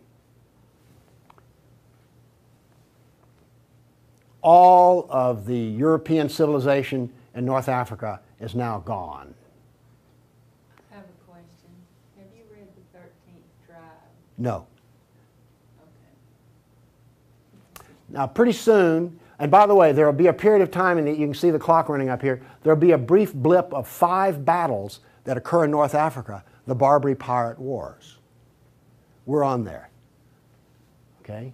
All 4.41 5.07
of 5.09 5.45
the 5.45 5.57
European 5.57 6.29
civilization 6.29 7.11
in 7.35 7.45
North 7.45 7.67
Africa 7.67 8.21
is 8.39 8.55
now 8.55 8.79
gone. 8.79 9.33
I 10.91 10.95
have 10.95 11.03
a 11.03 11.31
question. 11.31 11.69
Have 12.17 12.27
you 12.35 12.43
read 12.51 12.67
the 12.75 12.97
13th 12.97 13.67
tribe? 13.67 13.79
No. 14.37 14.65
Okay. 15.81 16.13
Now, 18.09 18.27
pretty 18.27 18.53
soon, 18.53 19.19
and 19.39 19.51
by 19.51 19.67
the 19.67 19.75
way, 19.75 19.91
there 19.91 20.05
will 20.05 20.13
be 20.13 20.27
a 20.27 20.33
period 20.33 20.61
of 20.61 20.71
time, 20.71 20.97
and 20.97 21.07
you 21.07 21.15
can 21.15 21.33
see 21.33 21.51
the 21.51 21.59
clock 21.59 21.89
running 21.89 22.09
up 22.09 22.21
here, 22.21 22.41
there 22.63 22.73
will 22.73 22.81
be 22.81 22.91
a 22.91 22.97
brief 22.97 23.33
blip 23.33 23.73
of 23.73 23.87
five 23.87 24.45
battles 24.45 25.01
that 25.25 25.37
occur 25.37 25.65
in 25.65 25.71
North 25.71 25.95
Africa, 25.95 26.43
the 26.65 26.75
Barbary 26.75 27.15
Pirate 27.15 27.59
Wars. 27.59 28.17
We're 29.25 29.43
on 29.43 29.63
there. 29.63 29.89
Okay? 31.21 31.53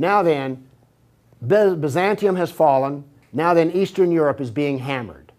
Now 0.00 0.22
then, 0.22 0.66
Byzantium 1.46 2.34
has 2.36 2.50
fallen. 2.50 3.04
Now 3.34 3.52
then, 3.52 3.70
Eastern 3.72 4.10
Europe 4.10 4.40
is 4.40 4.50
being 4.50 4.78
hammered. 4.78 5.30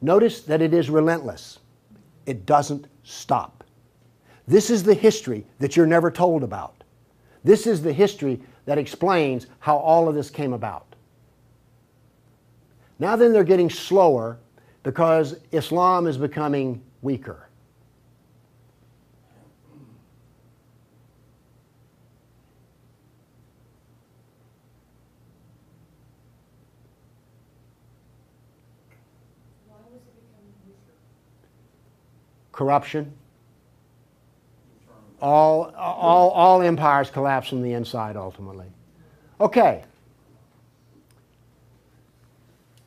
Notice 0.00 0.42
that 0.42 0.60
it 0.60 0.74
is 0.74 0.90
relentless, 0.90 1.60
it 2.26 2.44
doesn't 2.44 2.88
stop. 3.04 3.62
This 4.48 4.68
is 4.68 4.82
the 4.82 4.94
history 4.94 5.46
that 5.60 5.76
you're 5.76 5.86
never 5.86 6.10
told 6.10 6.42
about. 6.42 6.82
This 7.44 7.64
is 7.64 7.80
the 7.80 7.92
history 7.92 8.40
that 8.64 8.78
explains 8.78 9.46
how 9.60 9.76
all 9.76 10.08
of 10.08 10.16
this 10.16 10.28
came 10.28 10.54
about. 10.54 10.96
Now 12.98 13.14
then, 13.14 13.32
they're 13.32 13.44
getting 13.44 13.70
slower 13.70 14.40
because 14.82 15.38
Islam 15.52 16.08
is 16.08 16.18
becoming 16.18 16.82
weaker. 17.00 17.47
Corruption 32.58 33.14
all, 35.20 35.72
all, 35.76 36.30
all 36.30 36.60
empires 36.60 37.08
collapse 37.08 37.48
from 37.48 37.62
the 37.62 37.72
inside 37.72 38.16
ultimately. 38.16 38.66
Okay. 39.40 39.84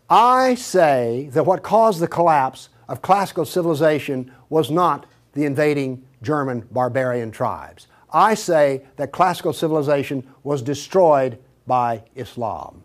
I 0.10 0.56
say 0.56 1.30
that 1.32 1.46
what 1.46 1.64
caused 1.64 2.02
the 2.02 2.08
collapse 2.10 2.68
of 2.90 3.02
classical 3.02 3.46
civilization 3.46 4.32
was 4.50 4.70
not 4.70 5.06
the 5.32 5.46
invading 5.46 6.06
German 6.22 6.68
barbarian 6.72 7.32
tribes. 7.32 7.88
I 8.12 8.34
say 8.34 8.86
that 8.98 9.14
classical 9.14 9.54
civilization 9.54 10.28
was 10.44 10.62
destroyed 10.62 11.40
by 11.66 12.04
Islam. 12.16 12.84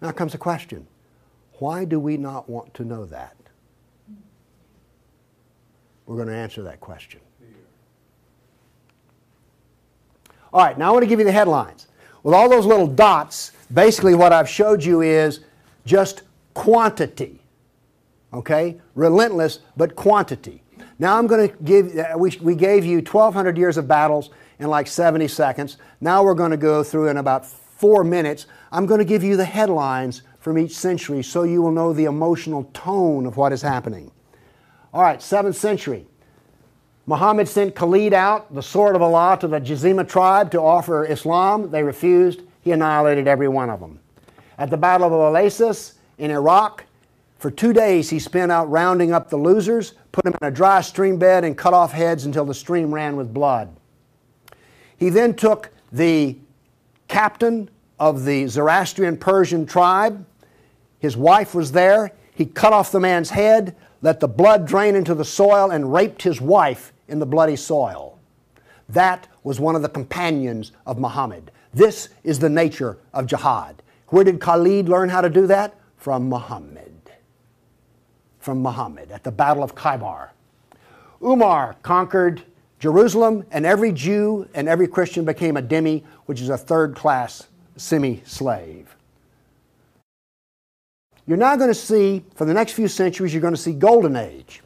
Now 0.00 0.10
comes 0.12 0.32
the 0.32 0.38
question 0.38 0.86
why 1.58 1.84
do 1.84 2.00
we 2.00 2.16
not 2.16 2.48
want 2.48 2.72
to 2.74 2.84
know 2.84 3.04
that? 3.06 3.36
We're 6.06 6.16
going 6.16 6.28
to 6.28 6.34
answer 6.34 6.62
that 6.62 6.80
question. 6.80 7.20
All 10.52 10.64
right, 10.64 10.78
now 10.78 10.90
I 10.90 10.92
want 10.92 11.02
to 11.02 11.08
give 11.08 11.18
you 11.18 11.24
the 11.24 11.32
headlines. 11.32 11.88
With 12.22 12.34
all 12.34 12.48
those 12.48 12.64
little 12.64 12.86
dots, 12.86 13.52
basically 13.72 14.14
what 14.14 14.32
I've 14.32 14.48
showed 14.48 14.84
you 14.84 15.00
is 15.00 15.40
just 15.84 16.22
quantity. 16.54 17.40
Okay? 18.32 18.80
Relentless, 18.94 19.60
but 19.76 19.96
quantity. 19.96 20.62
Now 20.98 21.18
I'm 21.18 21.26
going 21.26 21.48
to 21.48 21.56
give, 21.64 21.96
uh, 21.96 22.16
we, 22.16 22.36
we 22.40 22.54
gave 22.54 22.84
you 22.84 22.98
1,200 22.98 23.58
years 23.58 23.76
of 23.76 23.88
battles 23.88 24.30
in 24.58 24.68
like 24.68 24.86
70 24.86 25.26
seconds. 25.28 25.76
Now 26.00 26.22
we're 26.22 26.34
going 26.34 26.52
to 26.52 26.56
go 26.56 26.84
through 26.84 27.08
in 27.08 27.16
about 27.16 27.44
four 27.44 28.04
minutes. 28.04 28.46
I'm 28.70 28.86
going 28.86 28.98
to 28.98 29.04
give 29.04 29.24
you 29.24 29.36
the 29.36 29.44
headlines 29.44 30.22
from 30.38 30.56
each 30.58 30.76
century 30.76 31.22
so 31.22 31.42
you 31.42 31.62
will 31.62 31.72
know 31.72 31.92
the 31.92 32.04
emotional 32.04 32.70
tone 32.74 33.26
of 33.26 33.36
what 33.36 33.52
is 33.52 33.62
happening. 33.62 34.10
All 34.94 35.02
right, 35.02 35.18
7th 35.18 35.56
century. 35.56 36.06
Muhammad 37.06 37.48
sent 37.48 37.74
Khalid 37.74 38.14
out, 38.14 38.54
the 38.54 38.62
sword 38.62 38.94
of 38.94 39.02
Allah, 39.02 39.36
to 39.40 39.48
the 39.48 39.58
Jazima 39.58 40.08
tribe 40.08 40.52
to 40.52 40.60
offer 40.60 41.04
Islam. 41.04 41.72
They 41.72 41.82
refused. 41.82 42.42
He 42.60 42.70
annihilated 42.70 43.26
every 43.26 43.48
one 43.48 43.70
of 43.70 43.80
them. 43.80 43.98
At 44.56 44.70
the 44.70 44.76
Battle 44.76 45.08
of 45.08 45.12
Oasis 45.12 45.94
in 46.18 46.30
Iraq, 46.30 46.84
for 47.38 47.50
two 47.50 47.72
days 47.72 48.08
he 48.08 48.20
spent 48.20 48.52
out 48.52 48.70
rounding 48.70 49.12
up 49.12 49.30
the 49.30 49.36
losers, 49.36 49.94
put 50.12 50.22
them 50.24 50.34
in 50.40 50.46
a 50.46 50.50
dry 50.52 50.80
stream 50.80 51.18
bed, 51.18 51.42
and 51.42 51.58
cut 51.58 51.74
off 51.74 51.90
heads 51.90 52.24
until 52.24 52.44
the 52.44 52.54
stream 52.54 52.94
ran 52.94 53.16
with 53.16 53.34
blood. 53.34 53.76
He 54.96 55.08
then 55.08 55.34
took 55.34 55.70
the 55.90 56.38
captain 57.08 57.68
of 57.98 58.24
the 58.24 58.46
Zoroastrian 58.46 59.16
Persian 59.16 59.66
tribe. 59.66 60.24
His 61.00 61.16
wife 61.16 61.52
was 61.52 61.72
there. 61.72 62.12
He 62.32 62.46
cut 62.46 62.72
off 62.72 62.92
the 62.92 63.00
man's 63.00 63.30
head, 63.30 63.74
let 64.04 64.20
the 64.20 64.28
blood 64.28 64.66
drain 64.66 64.94
into 64.94 65.14
the 65.14 65.24
soil, 65.24 65.70
and 65.70 65.90
raped 65.90 66.20
his 66.20 66.38
wife 66.38 66.92
in 67.08 67.20
the 67.20 67.26
bloody 67.26 67.56
soil. 67.56 68.18
That 68.86 69.28
was 69.42 69.58
one 69.58 69.74
of 69.74 69.80
the 69.80 69.88
companions 69.88 70.72
of 70.86 70.98
Muhammad. 70.98 71.50
This 71.72 72.10
is 72.22 72.38
the 72.38 72.50
nature 72.50 72.98
of 73.14 73.26
jihad. 73.26 73.82
Where 74.08 74.22
did 74.22 74.42
Khalid 74.42 74.90
learn 74.90 75.08
how 75.08 75.22
to 75.22 75.30
do 75.30 75.46
that? 75.46 75.74
From 75.96 76.28
Muhammad. 76.28 76.92
From 78.40 78.60
Muhammad 78.60 79.10
at 79.10 79.24
the 79.24 79.32
Battle 79.32 79.62
of 79.62 79.74
Khaybar. 79.74 80.28
Umar 81.22 81.76
conquered 81.82 82.42
Jerusalem, 82.78 83.46
and 83.50 83.64
every 83.64 83.90
Jew 83.90 84.46
and 84.52 84.68
every 84.68 84.86
Christian 84.86 85.24
became 85.24 85.56
a 85.56 85.62
dhimmi, 85.62 86.04
which 86.26 86.42
is 86.42 86.50
a 86.50 86.58
third 86.58 86.94
class 86.94 87.48
semi 87.78 88.20
slave. 88.26 88.93
You're 91.26 91.38
now 91.38 91.56
going 91.56 91.70
to 91.70 91.74
see, 91.74 92.22
for 92.34 92.44
the 92.44 92.52
next 92.52 92.72
few 92.72 92.86
centuries, 92.86 93.32
you're 93.32 93.40
going 93.40 93.54
to 93.54 93.60
see 93.60 93.72
Golden 93.72 94.14
Age. 94.14 94.60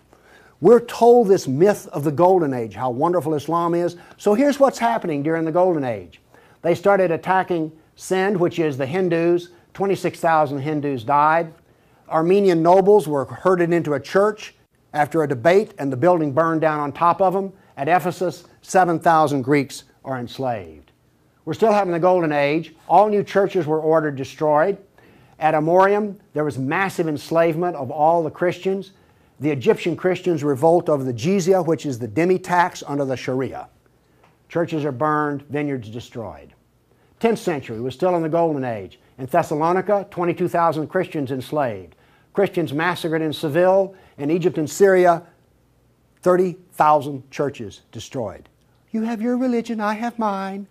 We're 0.60 0.80
told 0.80 1.28
this 1.28 1.46
myth 1.46 1.86
of 1.88 2.02
the 2.02 2.10
Golden 2.10 2.52
Age, 2.52 2.74
how 2.74 2.90
wonderful 2.90 3.34
Islam 3.34 3.74
is. 3.74 3.96
So 4.16 4.34
here's 4.34 4.58
what's 4.58 4.78
happening 4.78 5.22
during 5.22 5.44
the 5.44 5.52
Golden 5.52 5.84
Age. 5.84 6.20
They 6.62 6.74
started 6.74 7.12
attacking 7.12 7.70
Sind, 7.94 8.36
which 8.36 8.58
is 8.58 8.76
the 8.76 8.86
Hindus. 8.86 9.50
26,000 9.74 10.58
Hindus 10.58 11.04
died. 11.04 11.54
Armenian 12.08 12.60
nobles 12.60 13.06
were 13.06 13.24
herded 13.26 13.72
into 13.72 13.94
a 13.94 14.00
church 14.00 14.56
after 14.92 15.22
a 15.22 15.28
debate, 15.28 15.74
and 15.78 15.92
the 15.92 15.96
building 15.96 16.32
burned 16.32 16.60
down 16.60 16.80
on 16.80 16.90
top 16.90 17.20
of 17.20 17.34
them. 17.34 17.52
At 17.76 17.88
Ephesus, 17.88 18.42
7,000 18.62 19.42
Greeks 19.42 19.84
are 20.04 20.18
enslaved. 20.18 20.90
We're 21.44 21.54
still 21.54 21.72
having 21.72 21.92
the 21.92 22.00
Golden 22.00 22.32
Age. 22.32 22.74
All 22.88 23.08
new 23.08 23.22
churches 23.22 23.64
were 23.64 23.80
ordered 23.80 24.16
destroyed. 24.16 24.78
At 25.38 25.54
Amorium, 25.54 26.18
there 26.34 26.44
was 26.44 26.58
massive 26.58 27.08
enslavement 27.08 27.76
of 27.76 27.90
all 27.90 28.22
the 28.22 28.30
Christians. 28.30 28.92
The 29.40 29.50
Egyptian 29.50 29.96
Christians 29.96 30.42
revolt 30.42 30.88
over 30.88 31.04
the 31.04 31.14
jizya, 31.14 31.64
which 31.64 31.86
is 31.86 31.98
the 31.98 32.08
dhimmi 32.08 32.42
tax 32.42 32.82
under 32.86 33.04
the 33.04 33.16
Sharia. 33.16 33.68
Churches 34.48 34.84
are 34.84 34.92
burned, 34.92 35.42
vineyards 35.42 35.90
destroyed. 35.90 36.54
10th 37.20 37.38
century 37.38 37.80
was 37.80 37.94
still 37.94 38.16
in 38.16 38.22
the 38.22 38.28
Golden 38.28 38.64
Age. 38.64 38.98
In 39.18 39.26
Thessalonica, 39.26 40.06
22,000 40.10 40.88
Christians 40.88 41.30
enslaved. 41.30 41.94
Christians 42.32 42.72
massacred 42.72 43.22
in 43.22 43.32
Seville. 43.32 43.94
In 44.16 44.30
Egypt 44.30 44.58
and 44.58 44.68
Syria, 44.68 45.22
30,000 46.22 47.30
churches 47.30 47.82
destroyed. 47.92 48.48
You 48.90 49.02
have 49.02 49.20
your 49.20 49.36
religion, 49.36 49.80
I 49.80 49.94
have 49.94 50.18
mine. 50.18 50.66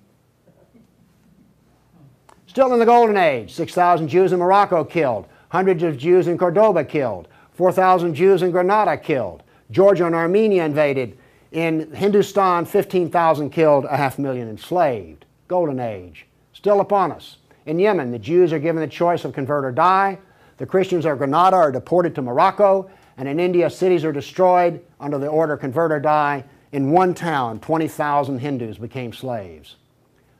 Still 2.58 2.74
in 2.74 2.80
the 2.80 2.86
Golden 2.88 3.18
Age, 3.18 3.54
6,000 3.54 4.08
Jews 4.08 4.34
in 4.34 4.40
Morocco 4.40 4.84
killed, 4.84 5.28
hundreds 5.50 5.84
of 5.84 5.96
Jews 5.96 6.26
in 6.26 6.40
Cordoba 6.40 6.84
killed, 6.84 7.28
4,000 7.54 8.16
Jews 8.16 8.42
in 8.42 8.50
Granada 8.50 8.98
killed, 8.98 9.44
Georgia 9.70 10.08
and 10.08 10.16
Armenia 10.16 10.66
invaded. 10.66 11.20
In 11.52 11.94
Hindustan, 11.94 12.66
15,000 12.66 13.52
killed, 13.52 13.86
a 13.86 13.96
half 13.96 14.18
million 14.18 14.50
enslaved. 14.50 15.26
Golden 15.48 15.80
Age, 15.80 16.26
still 16.52 16.82
upon 16.82 17.12
us. 17.12 17.38
In 17.68 17.78
Yemen, 17.78 18.10
the 18.10 18.18
Jews 18.18 18.52
are 18.52 18.58
given 18.58 18.82
the 18.82 18.88
choice 18.88 19.24
of 19.24 19.34
convert 19.34 19.64
or 19.64 19.72
die. 19.72 20.18
The 20.58 20.66
Christians 20.66 21.06
of 21.06 21.20
Granada 21.20 21.58
are 21.58 21.72
deported 21.72 22.16
to 22.16 22.24
Morocco. 22.24 22.90
And 23.18 23.30
in 23.30 23.40
India, 23.40 23.70
cities 23.70 24.04
are 24.04 24.12
destroyed 24.12 24.82
under 25.00 25.20
the 25.20 25.28
order 25.28 25.58
convert 25.58 25.92
or 25.92 26.00
die. 26.00 26.44
In 26.72 26.90
one 26.90 27.14
town, 27.14 27.60
20,000 27.60 28.40
Hindus 28.40 28.80
became 28.80 29.14
slaves. 29.14 29.76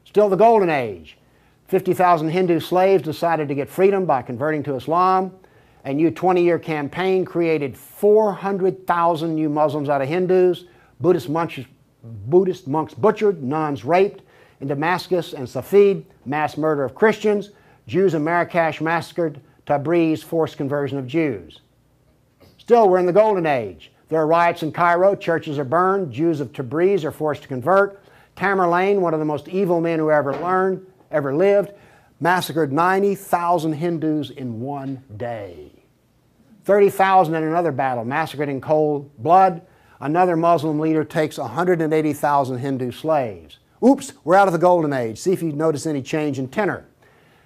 Still 0.04 0.30
the 0.30 0.36
Golden 0.36 0.72
Age. 0.72 1.16
50,000 1.68 2.30
Hindu 2.30 2.60
slaves 2.60 3.04
decided 3.04 3.48
to 3.50 3.56
get 3.56 3.70
freedom 3.70 4.06
by 4.06 4.22
converting 4.22 4.64
to 4.64 4.76
Islam. 4.76 5.34
A 5.84 5.94
new 5.94 6.12
20 6.12 6.44
year 6.44 6.60
campaign 6.60 7.26
created 7.26 7.78
400,000 7.78 9.36
new 9.36 9.50
Muslims 9.50 9.90
out 9.90 10.02
of 10.02 10.08
Hindus. 10.08 10.66
Buddhist 11.00 11.30
monks, 11.30 11.60
Buddhist 12.04 12.68
monks 12.68 12.94
butchered, 12.94 13.44
nuns 13.44 13.84
raped. 13.84 14.24
In 14.60 14.68
Damascus 14.68 15.34
and 15.34 15.48
Safed, 15.48 16.06
mass 16.26 16.58
murder 16.58 16.84
of 16.84 16.96
Christians. 16.96 17.52
Jews 17.86 18.14
in 18.14 18.24
Marrakesh 18.24 18.82
massacred. 18.82 19.42
Tabriz, 19.66 20.24
forced 20.24 20.56
conversion 20.56 20.98
of 20.98 21.06
Jews. 21.06 21.60
Still, 22.58 22.90
we're 22.90 23.00
in 23.00 23.06
the 23.06 23.14
Golden 23.14 23.46
Age. 23.46 23.92
There 24.10 24.20
are 24.20 24.28
riots 24.28 24.64
in 24.64 24.72
Cairo, 24.72 25.14
churches 25.16 25.60
are 25.60 25.66
burned, 25.66 26.14
Jews 26.14 26.40
of 26.40 26.54
Tabriz 26.54 27.04
are 27.04 27.12
forced 27.12 27.42
to 27.42 27.48
convert. 27.50 28.02
Tamerlane, 28.38 29.00
one 29.00 29.14
of 29.14 29.20
the 29.20 29.26
most 29.26 29.50
evil 29.50 29.82
men 29.82 30.00
who 30.00 30.10
ever 30.10 30.34
learned, 30.38 30.86
ever 31.12 31.36
lived, 31.36 31.74
massacred 32.20 32.72
90,000 32.72 33.74
Hindus 33.74 34.30
in 34.32 34.60
one 34.62 35.04
day. 35.18 35.72
30,000 36.66 37.34
in 37.34 37.44
another 37.44 37.72
battle, 37.72 38.04
massacred 38.04 38.50
in 38.50 38.60
cold 38.60 39.10
blood. 39.18 39.62
Another 40.02 40.36
Muslim 40.36 40.80
leader 40.80 41.04
takes 41.04 41.38
180,000 41.38 42.58
Hindu 42.58 42.92
slaves. 42.92 43.60
Oops, 43.84 44.14
we're 44.24 44.36
out 44.36 44.48
of 44.48 44.54
the 44.54 44.60
Golden 44.60 44.94
Age. 44.94 45.18
See 45.18 45.32
if 45.32 45.42
you 45.42 45.52
notice 45.54 45.86
any 45.86 46.02
change 46.02 46.40
in 46.40 46.48
tenor. 46.48 46.86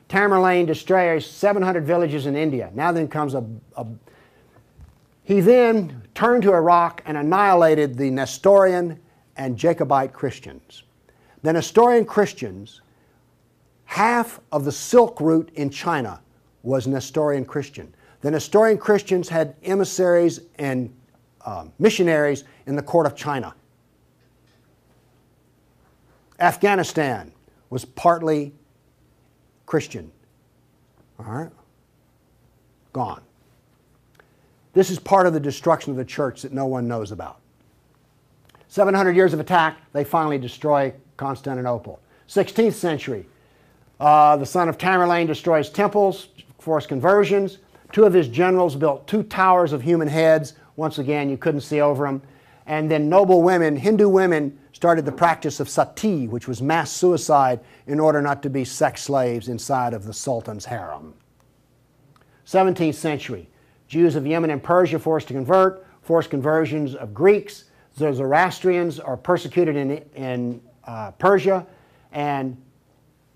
Tamerlane 0.10 0.68
destroys 0.68 1.26
700 1.26 1.86
villages 1.86 2.26
in 2.26 2.36
India. 2.36 2.72
Now 2.74 2.92
then 2.92 3.08
comes 3.08 3.34
a, 3.34 3.46
a 3.78 3.86
he 5.24 5.40
then 5.40 6.02
turned 6.14 6.44
to 6.44 6.54
Iraq 6.54 7.02
and 7.06 7.16
annihilated 7.16 7.98
the 7.98 8.10
Nestorian 8.10 9.00
and 9.38 9.58
Jacobite 9.58 10.14
Christians. 10.14 10.84
The 11.44 11.54
Nestorian 11.54 12.06
Christians 12.06 12.82
half 13.92 14.40
of 14.54 14.64
the 14.64 14.72
Silk 14.72 15.20
Route 15.20 15.52
in 15.56 15.70
China 15.70 16.22
was 16.64 16.88
Nestorian 16.88 17.44
Christian. 17.44 17.94
The 18.22 18.32
Nestorian 18.32 18.78
Christians 18.78 19.28
had 19.28 19.54
emissaries 19.64 20.40
and 20.58 20.96
uh, 21.44 21.66
missionaries 21.78 22.46
in 22.68 22.78
the 22.78 22.82
court 22.82 23.06
of 23.06 23.18
China. 23.18 23.54
Afghanistan 26.40 27.34
was 27.70 27.84
partly 27.84 28.54
Christian. 29.66 30.10
All 31.20 31.26
right? 31.26 31.52
Gone. 32.94 33.22
This 34.72 34.90
is 34.90 35.00
part 35.00 35.28
of 35.28 35.34
the 35.34 35.40
destruction 35.42 35.92
of 35.92 35.98
the 35.98 36.06
church 36.06 36.44
that 36.44 36.54
no 36.54 36.66
one 36.66 36.88
knows 36.88 37.12
about. 37.12 37.42
700 38.70 39.18
years 39.18 39.34
of 39.34 39.42
attack, 39.42 39.80
they 39.92 40.06
finally 40.06 40.38
destroy 40.38 40.94
Constantinople. 41.18 42.00
16th 42.30 42.72
century, 42.72 43.26
uh, 44.02 44.36
the 44.36 44.46
son 44.48 44.68
of 44.68 44.80
Tamerlane 44.80 45.28
destroys 45.28 45.70
temples, 45.70 46.30
forced 46.58 46.90
conversions. 46.90 47.60
Two 47.92 48.04
of 48.06 48.14
his 48.14 48.28
generals 48.28 48.76
built 48.76 49.06
two 49.06 49.22
towers 49.22 49.74
of 49.74 49.84
human 49.84 50.08
heads. 50.08 50.56
Once 50.76 50.98
again, 50.98 51.30
you 51.30 51.38
couldn't 51.38 51.62
see 51.62 51.82
over 51.82 52.06
them. 52.08 52.24
And 52.66 52.90
then 52.90 53.10
noble 53.10 53.44
women, 53.44 53.76
Hindu 53.76 54.10
women, 54.10 54.58
started 54.74 55.06
the 55.06 55.12
practice 55.12 55.60
of 55.60 55.70
sati, 55.70 56.28
which 56.28 56.48
was 56.48 56.64
mass 56.64 56.92
suicide 56.92 57.60
in 57.86 58.00
order 58.00 58.24
not 58.24 58.42
to 58.42 58.50
be 58.50 58.66
sex 58.66 59.04
slaves 59.04 59.50
inside 59.50 59.94
of 59.94 60.06
the 60.06 60.14
Sultan's 60.14 60.66
harem. 60.66 61.14
17th 62.48 62.96
century, 62.96 63.48
Jews 63.88 64.16
of 64.16 64.26
Yemen 64.26 64.50
and 64.50 64.64
Persia 64.64 64.98
forced 64.98 65.28
to 65.28 65.36
convert, 65.36 65.86
forced 66.02 66.32
conversions 66.32 66.96
of 66.96 67.14
Greeks. 67.14 67.66
Zoroastrians 67.96 69.00
are 69.00 69.16
persecuted 69.16 69.76
in, 69.76 69.92
in 70.16 70.62
uh, 70.86 71.12
Persia, 71.12 71.68
and 72.12 72.58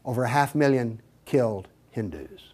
over 0.05 0.23
a 0.23 0.29
half 0.29 0.55
million 0.55 1.01
killed 1.25 1.67
Hindus. 1.91 2.53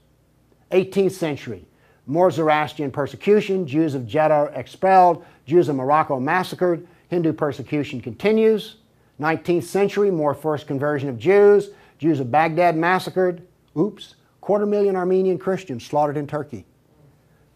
18th 0.71 1.11
century, 1.11 1.65
more 2.07 2.31
Zoroastrian 2.31 2.91
persecution, 2.91 3.67
Jews 3.67 3.93
of 3.93 4.07
Jeddah 4.07 4.51
expelled, 4.55 5.25
Jews 5.45 5.69
of 5.69 5.75
Morocco 5.75 6.19
massacred, 6.19 6.87
Hindu 7.09 7.33
persecution 7.33 8.01
continues. 8.01 8.77
19th 9.19 9.63
century, 9.63 10.09
more 10.09 10.33
forced 10.33 10.65
conversion 10.65 11.09
of 11.09 11.17
Jews, 11.17 11.69
Jews 11.99 12.19
of 12.19 12.31
Baghdad 12.31 12.75
massacred. 12.75 13.45
Oops, 13.77 14.15
quarter 14.39 14.65
million 14.65 14.95
Armenian 14.95 15.37
Christians 15.37 15.85
slaughtered 15.85 16.17
in 16.17 16.25
Turkey. 16.25 16.65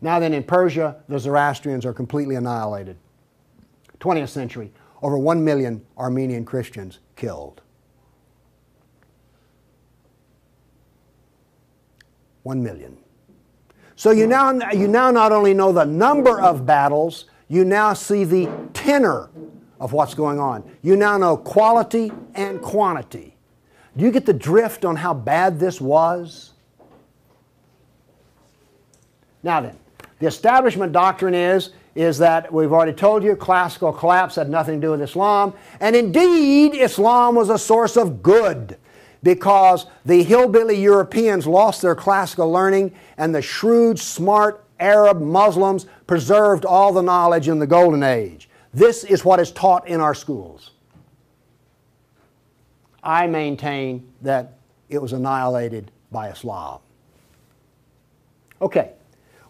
Now 0.01 0.19
then, 0.19 0.33
in 0.33 0.43
Persia, 0.43 0.97
the 1.07 1.17
Zoroastrians 1.17 1.85
are 1.85 1.93
completely 1.93 2.35
annihilated. 2.35 2.97
20th 3.99 4.29
century, 4.29 4.71
over 5.01 5.17
1 5.17 5.43
million 5.43 5.83
Armenian 5.97 6.45
Christians 6.45 6.99
killed. 7.15 7.61
1 12.45 12.61
million. 12.61 12.95
So 13.95 14.11
you 14.11 14.27
now, 14.27 14.51
you 14.71 14.87
now 14.87 15.09
not 15.09 15.31
only 15.31 15.53
know 15.55 15.71
the 15.71 15.83
number 15.83 16.39
of 16.39 16.63
battles, 16.63 17.25
you 17.47 17.65
now 17.65 17.93
see 17.93 18.23
the 18.23 18.47
tenor 18.73 19.29
of 19.79 19.93
what's 19.93 20.13
going 20.13 20.39
on. 20.39 20.63
You 20.83 20.95
now 20.95 21.17
know 21.17 21.37
quality 21.37 22.11
and 22.35 22.61
quantity. 22.61 23.35
Do 23.97 24.05
you 24.05 24.11
get 24.11 24.27
the 24.27 24.33
drift 24.33 24.85
on 24.85 24.95
how 24.95 25.13
bad 25.15 25.59
this 25.59 25.81
was? 25.81 26.53
Now 29.41 29.61
then, 29.61 29.77
the 30.19 30.27
establishment 30.27 30.91
doctrine 30.91 31.33
is, 31.33 31.71
is 31.95 32.19
that 32.19 32.53
we've 32.53 32.71
already 32.73 32.93
told 32.93 33.23
you 33.23 33.35
classical 33.35 33.91
collapse 33.91 34.35
had 34.35 34.49
nothing 34.51 34.81
to 34.81 34.87
do 34.87 34.91
with 34.91 35.01
Islam. 35.01 35.53
And 35.79 35.95
indeed, 35.95 36.75
Islam 36.75 37.33
was 37.33 37.49
a 37.49 37.57
source 37.57 37.97
of 37.97 38.21
good 38.21 38.77
because 39.25 39.87
the 40.05 40.21
hillbilly 40.21 40.79
Europeans 40.79 41.47
lost 41.47 41.81
their 41.81 41.95
classical 41.95 42.51
learning 42.51 42.93
and 43.17 43.33
the 43.33 43.41
shrewd, 43.41 43.97
smart 43.97 44.63
Arab 44.79 45.19
Muslims 45.19 45.87
preserved 46.05 46.63
all 46.63 46.93
the 46.93 47.01
knowledge 47.01 47.47
in 47.47 47.57
the 47.57 47.65
Golden 47.65 48.03
Age. 48.03 48.47
This 48.71 49.03
is 49.03 49.25
what 49.25 49.39
is 49.39 49.51
taught 49.51 49.87
in 49.87 49.99
our 49.99 50.13
schools. 50.13 50.71
I 53.03 53.25
maintain 53.25 54.13
that 54.21 54.59
it 54.89 55.01
was 55.01 55.11
annihilated 55.11 55.89
by 56.11 56.29
Islam. 56.29 56.79
Okay, 58.61 58.91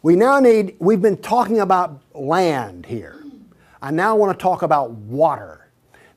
we 0.04 0.16
now 0.16 0.40
need, 0.40 0.78
we've 0.80 1.02
been 1.02 1.18
talking 1.18 1.60
about 1.60 2.02
land 2.14 2.86
here. 2.86 3.22
I 3.82 3.92
now 3.92 4.16
want 4.16 4.40
to 4.40 4.42
talk 4.42 4.62
about 4.62 4.92
water 4.92 5.65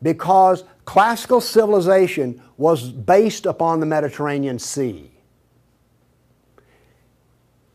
because 0.03 0.65
classical 0.85 1.41
civilization 1.41 2.43
was 2.57 2.91
based 2.91 3.47
upon 3.47 3.81
the 3.81 3.87
Mediterranean 3.87 4.59
Sea. 4.59 5.11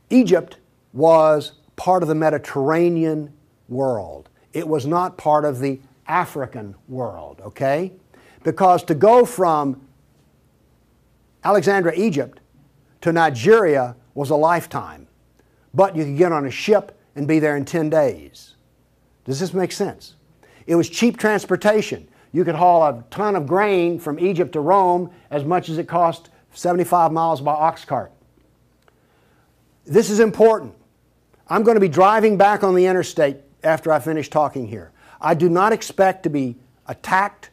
Egypt 0.10 0.58
was 0.94 1.54
part 1.76 2.04
of 2.04 2.10
the 2.10 2.16
Mediterranean 2.16 3.34
world. 3.68 4.30
It 4.54 4.68
was 4.68 4.86
not 4.86 5.18
part 5.18 5.46
of 5.46 5.60
the 5.60 5.80
African 6.08 6.76
world, 6.88 7.42
okay? 7.44 7.92
Because 8.44 8.84
to 8.84 8.96
go 8.96 9.26
from 9.26 9.82
Alexandria, 11.44 11.94
Egypt 11.98 12.40
to 13.02 13.12
Nigeria 13.12 13.96
was 14.14 14.30
a 14.30 14.36
lifetime. 14.36 15.08
But 15.74 15.96
you 15.96 16.06
could 16.06 16.18
get 16.18 16.32
on 16.32 16.46
a 16.46 16.52
ship 16.52 16.98
and 17.16 17.28
be 17.28 17.40
there 17.40 17.58
in 17.58 17.66
10 17.66 17.90
days. 17.90 18.56
Does 19.26 19.40
this 19.40 19.54
make 19.54 19.72
sense? 19.72 20.16
It 20.68 20.76
was 20.76 20.90
cheap 20.90 21.18
transportation. 21.18 22.08
You 22.34 22.44
could 22.44 22.56
haul 22.56 22.84
a 22.84 23.04
ton 23.12 23.36
of 23.36 23.48
grain 23.48 24.00
from 24.00 24.20
Egypt 24.20 24.54
to 24.54 24.60
Rome 24.60 25.12
as 25.30 25.46
much 25.46 25.70
as 25.70 25.78
it 25.78 25.88
cost 25.88 26.30
75 26.54 27.12
miles 27.12 27.40
by 27.40 27.54
ox 27.54 27.86
cart. 27.86 28.12
This 29.86 30.10
is 30.10 30.20
important. 30.20 30.74
I'm 31.48 31.64
going 31.64 31.76
to 31.76 31.82
be 31.82 31.88
driving 31.88 32.36
back 32.36 32.64
on 32.64 32.74
the 32.74 32.88
interstate 32.88 33.38
after 33.64 33.92
I 33.92 34.00
finish 34.00 34.30
talking 34.30 34.68
here. 34.68 34.92
I 35.22 35.36
do 35.36 35.48
not 35.48 35.74
expect 35.74 36.24
to 36.24 36.30
be 36.30 36.58
attacked 36.88 37.52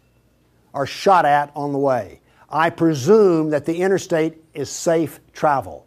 or 0.72 0.86
shot 0.86 1.26
at 1.26 1.52
on 1.54 1.72
the 1.72 1.78
way. 1.78 2.20
I 2.48 2.70
presume 2.70 3.50
that 3.50 3.66
the 3.66 3.76
interstate 3.76 4.42
is 4.54 4.70
safe 4.70 5.20
travel. 5.32 5.86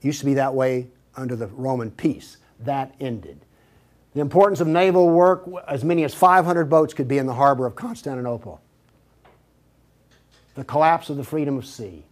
It 0.00 0.06
used 0.06 0.20
to 0.20 0.26
be 0.26 0.34
that 0.34 0.54
way 0.54 0.88
under 1.16 1.34
the 1.34 1.46
Roman 1.46 1.90
peace. 1.90 2.36
That 2.60 2.94
ended. 3.00 3.45
The 4.16 4.22
importance 4.22 4.62
of 4.62 4.66
naval 4.66 5.10
work, 5.10 5.46
as 5.68 5.84
many 5.84 6.02
as 6.02 6.14
500 6.14 6.70
boats 6.70 6.94
could 6.94 7.06
be 7.06 7.18
in 7.18 7.26
the 7.26 7.34
harbor 7.34 7.66
of 7.66 7.76
Constantinople. 7.76 8.62
The 10.54 10.64
collapse 10.64 11.10
of 11.10 11.18
the 11.18 11.22
freedom 11.22 11.58
of 11.58 11.66
sea. 11.66 12.02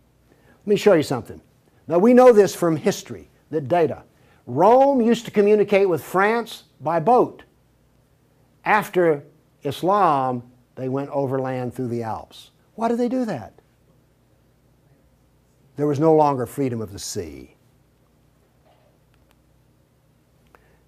Let 0.59 0.67
me 0.67 0.77
show 0.77 0.93
you 0.93 1.03
something. 1.03 1.41
Now, 1.89 1.97
we 1.97 2.13
know 2.13 2.31
this 2.31 2.55
from 2.55 2.77
history, 2.77 3.31
the 3.49 3.63
data. 3.63 4.03
Rome 4.47 5.01
used 5.01 5.25
to 5.25 5.31
communicate 5.31 5.89
with 5.89 6.05
France 6.05 6.65
by 6.79 7.01
boat. 7.01 7.45
After 8.67 9.25
Islam, 9.63 10.43
they 10.75 10.91
went 10.91 11.09
overland 11.09 11.73
through 11.73 11.89
the 11.89 12.03
Alps. 12.03 12.51
Why 12.75 12.89
did 12.89 12.99
they 12.99 13.09
do 13.09 13.25
that? 13.25 13.55
There 15.77 15.87
was 15.87 15.99
no 15.99 16.15
longer 16.15 16.45
freedom 16.45 16.83
of 16.83 16.93
the 16.93 16.99
sea. 16.99 17.57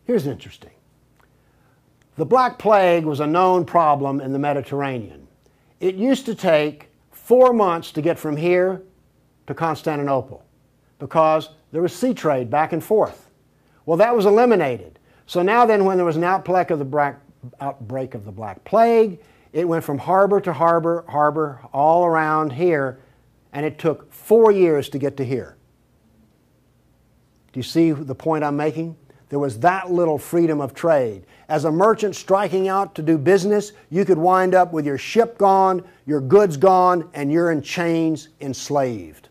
Here's 0.04 0.26
interesting. 0.26 0.72
The 2.16 2.24
Black 2.24 2.58
Plague 2.58 3.04
was 3.04 3.20
a 3.20 3.26
known 3.26 3.66
problem 3.66 4.20
in 4.22 4.32
the 4.32 4.38
Mediterranean. 4.38 5.28
It 5.80 5.96
used 5.96 6.24
to 6.26 6.34
take 6.34 6.88
four 7.10 7.52
months 7.52 7.92
to 7.92 8.00
get 8.00 8.18
from 8.18 8.36
here 8.36 8.82
to 9.46 9.54
Constantinople 9.54 10.42
because 10.98 11.50
there 11.72 11.82
was 11.82 11.94
sea 11.94 12.14
trade 12.14 12.50
back 12.50 12.72
and 12.72 12.82
forth. 12.82 13.30
Well, 13.84 13.98
that 13.98 14.16
was 14.16 14.24
eliminated. 14.24 14.98
So 15.26 15.42
now 15.42 15.66
then, 15.66 15.84
when 15.84 15.98
there 15.98 16.06
was 16.06 16.16
an 16.16 16.24
outbreak 16.24 16.70
of 16.70 16.78
the 16.78 16.84
Black, 16.86 17.20
outbreak 17.60 18.14
of 18.14 18.24
the 18.24 18.32
Black 18.32 18.64
Plague, 18.64 19.20
it 19.52 19.68
went 19.68 19.84
from 19.84 19.98
harbor 19.98 20.40
to 20.40 20.52
harbor, 20.52 21.04
harbor, 21.08 21.60
all 21.72 22.06
around 22.06 22.52
here, 22.52 22.98
and 23.52 23.66
it 23.66 23.78
took 23.78 24.10
four 24.12 24.52
years 24.52 24.88
to 24.90 24.98
get 24.98 25.18
to 25.18 25.24
here. 25.24 25.56
Do 27.52 27.58
you 27.58 27.64
see 27.64 27.90
the 27.90 28.14
point 28.14 28.42
I'm 28.42 28.56
making? 28.56 28.96
There 29.28 29.38
was 29.38 29.58
that 29.60 29.90
little 29.90 30.18
freedom 30.18 30.60
of 30.60 30.72
trade. 30.72 31.24
As 31.48 31.64
a 31.64 31.70
merchant 31.70 32.14
striking 32.14 32.68
out 32.68 32.94
to 32.94 33.02
do 33.02 33.18
business, 33.18 33.72
you 33.90 34.04
could 34.04 34.18
wind 34.18 34.54
up 34.54 34.72
with 34.72 34.86
your 34.86 34.98
ship 34.98 35.36
gone, 35.36 35.82
your 36.06 36.20
goods 36.20 36.56
gone, 36.56 37.08
and 37.12 37.32
you're 37.32 37.50
in 37.50 37.60
chains, 37.62 38.28
enslaved. 38.40 39.28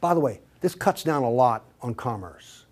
By 0.00 0.14
the 0.14 0.20
way, 0.20 0.40
this 0.60 0.74
cuts 0.74 1.02
down 1.02 1.24
a 1.24 1.30
lot 1.30 1.64
on 1.80 1.94
commerce. 1.94 2.66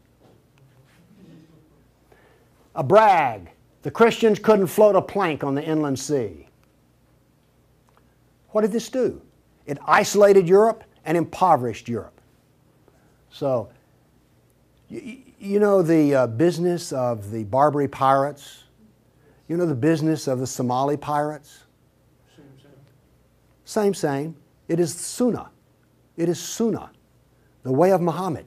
A 2.76 2.84
brag 2.84 3.50
the 3.82 3.90
Christians 3.90 4.38
couldn't 4.38 4.66
float 4.66 4.94
a 4.94 5.02
plank 5.02 5.42
on 5.42 5.54
the 5.54 5.64
inland 5.64 5.98
sea. 5.98 6.46
What 8.50 8.62
did 8.62 8.72
this 8.72 8.88
do? 8.88 9.22
It 9.66 9.78
isolated 9.86 10.48
Europe 10.48 10.84
and 11.04 11.16
impoverished 11.16 11.88
Europe. 11.88 12.20
So, 13.30 13.70
know 15.40 15.82
the 15.82 16.14
uh, 16.14 16.26
business 16.26 16.92
of 16.92 17.30
the 17.30 17.44
Barbary 17.44 17.88
pirates? 17.88 18.64
You 19.48 19.56
know 19.56 19.66
the 19.66 19.74
business 19.74 20.28
of 20.28 20.38
the 20.38 20.46
Somali 20.46 20.96
pirates? 20.96 21.64
Same, 22.36 22.44
same. 22.62 22.72
Same, 23.64 23.94
same. 23.94 24.36
It 24.68 24.78
is 24.78 24.94
Sunnah. 24.94 25.50
It 26.16 26.28
is 26.28 26.38
Sunnah, 26.38 26.90
the 27.62 27.72
way 27.72 27.92
of 27.92 28.00
Muhammad. 28.00 28.46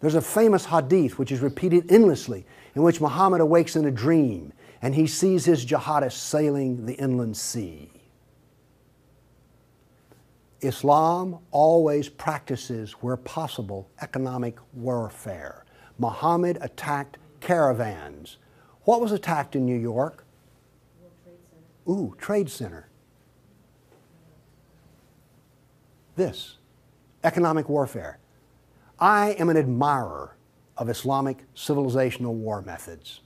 There's 0.00 0.14
a 0.14 0.22
famous 0.22 0.64
hadith 0.64 1.18
which 1.18 1.30
is 1.30 1.40
repeated 1.40 1.92
endlessly 1.92 2.46
in 2.74 2.82
which 2.82 3.00
Muhammad 3.00 3.40
awakes 3.40 3.76
in 3.76 3.84
a 3.84 3.90
dream 3.90 4.52
and 4.82 4.94
he 4.94 5.06
sees 5.06 5.44
his 5.44 5.64
jihadists 5.64 6.12
sailing 6.12 6.86
the 6.86 6.94
inland 6.94 7.36
sea. 7.36 7.90
Islam 10.60 11.38
always 11.50 12.08
practices, 12.08 12.92
where 12.92 13.16
possible, 13.16 13.90
economic 14.00 14.58
warfare. 14.72 15.65
Muhammad 15.98 16.58
attacked 16.60 17.18
caravans. 17.40 18.36
What 18.82 19.00
was 19.00 19.12
attacked 19.12 19.56
in 19.56 19.66
New 19.66 19.78
York? 19.78 20.24
Ooh, 21.88 22.14
Trade 22.18 22.50
Center. 22.50 22.88
This 26.16 26.56
economic 27.24 27.68
warfare. 27.68 28.18
I 28.98 29.32
am 29.32 29.48
an 29.48 29.56
admirer 29.56 30.36
of 30.76 30.88
Islamic 30.88 31.44
civilizational 31.54 32.32
war 32.32 32.62
methods. 32.62 33.20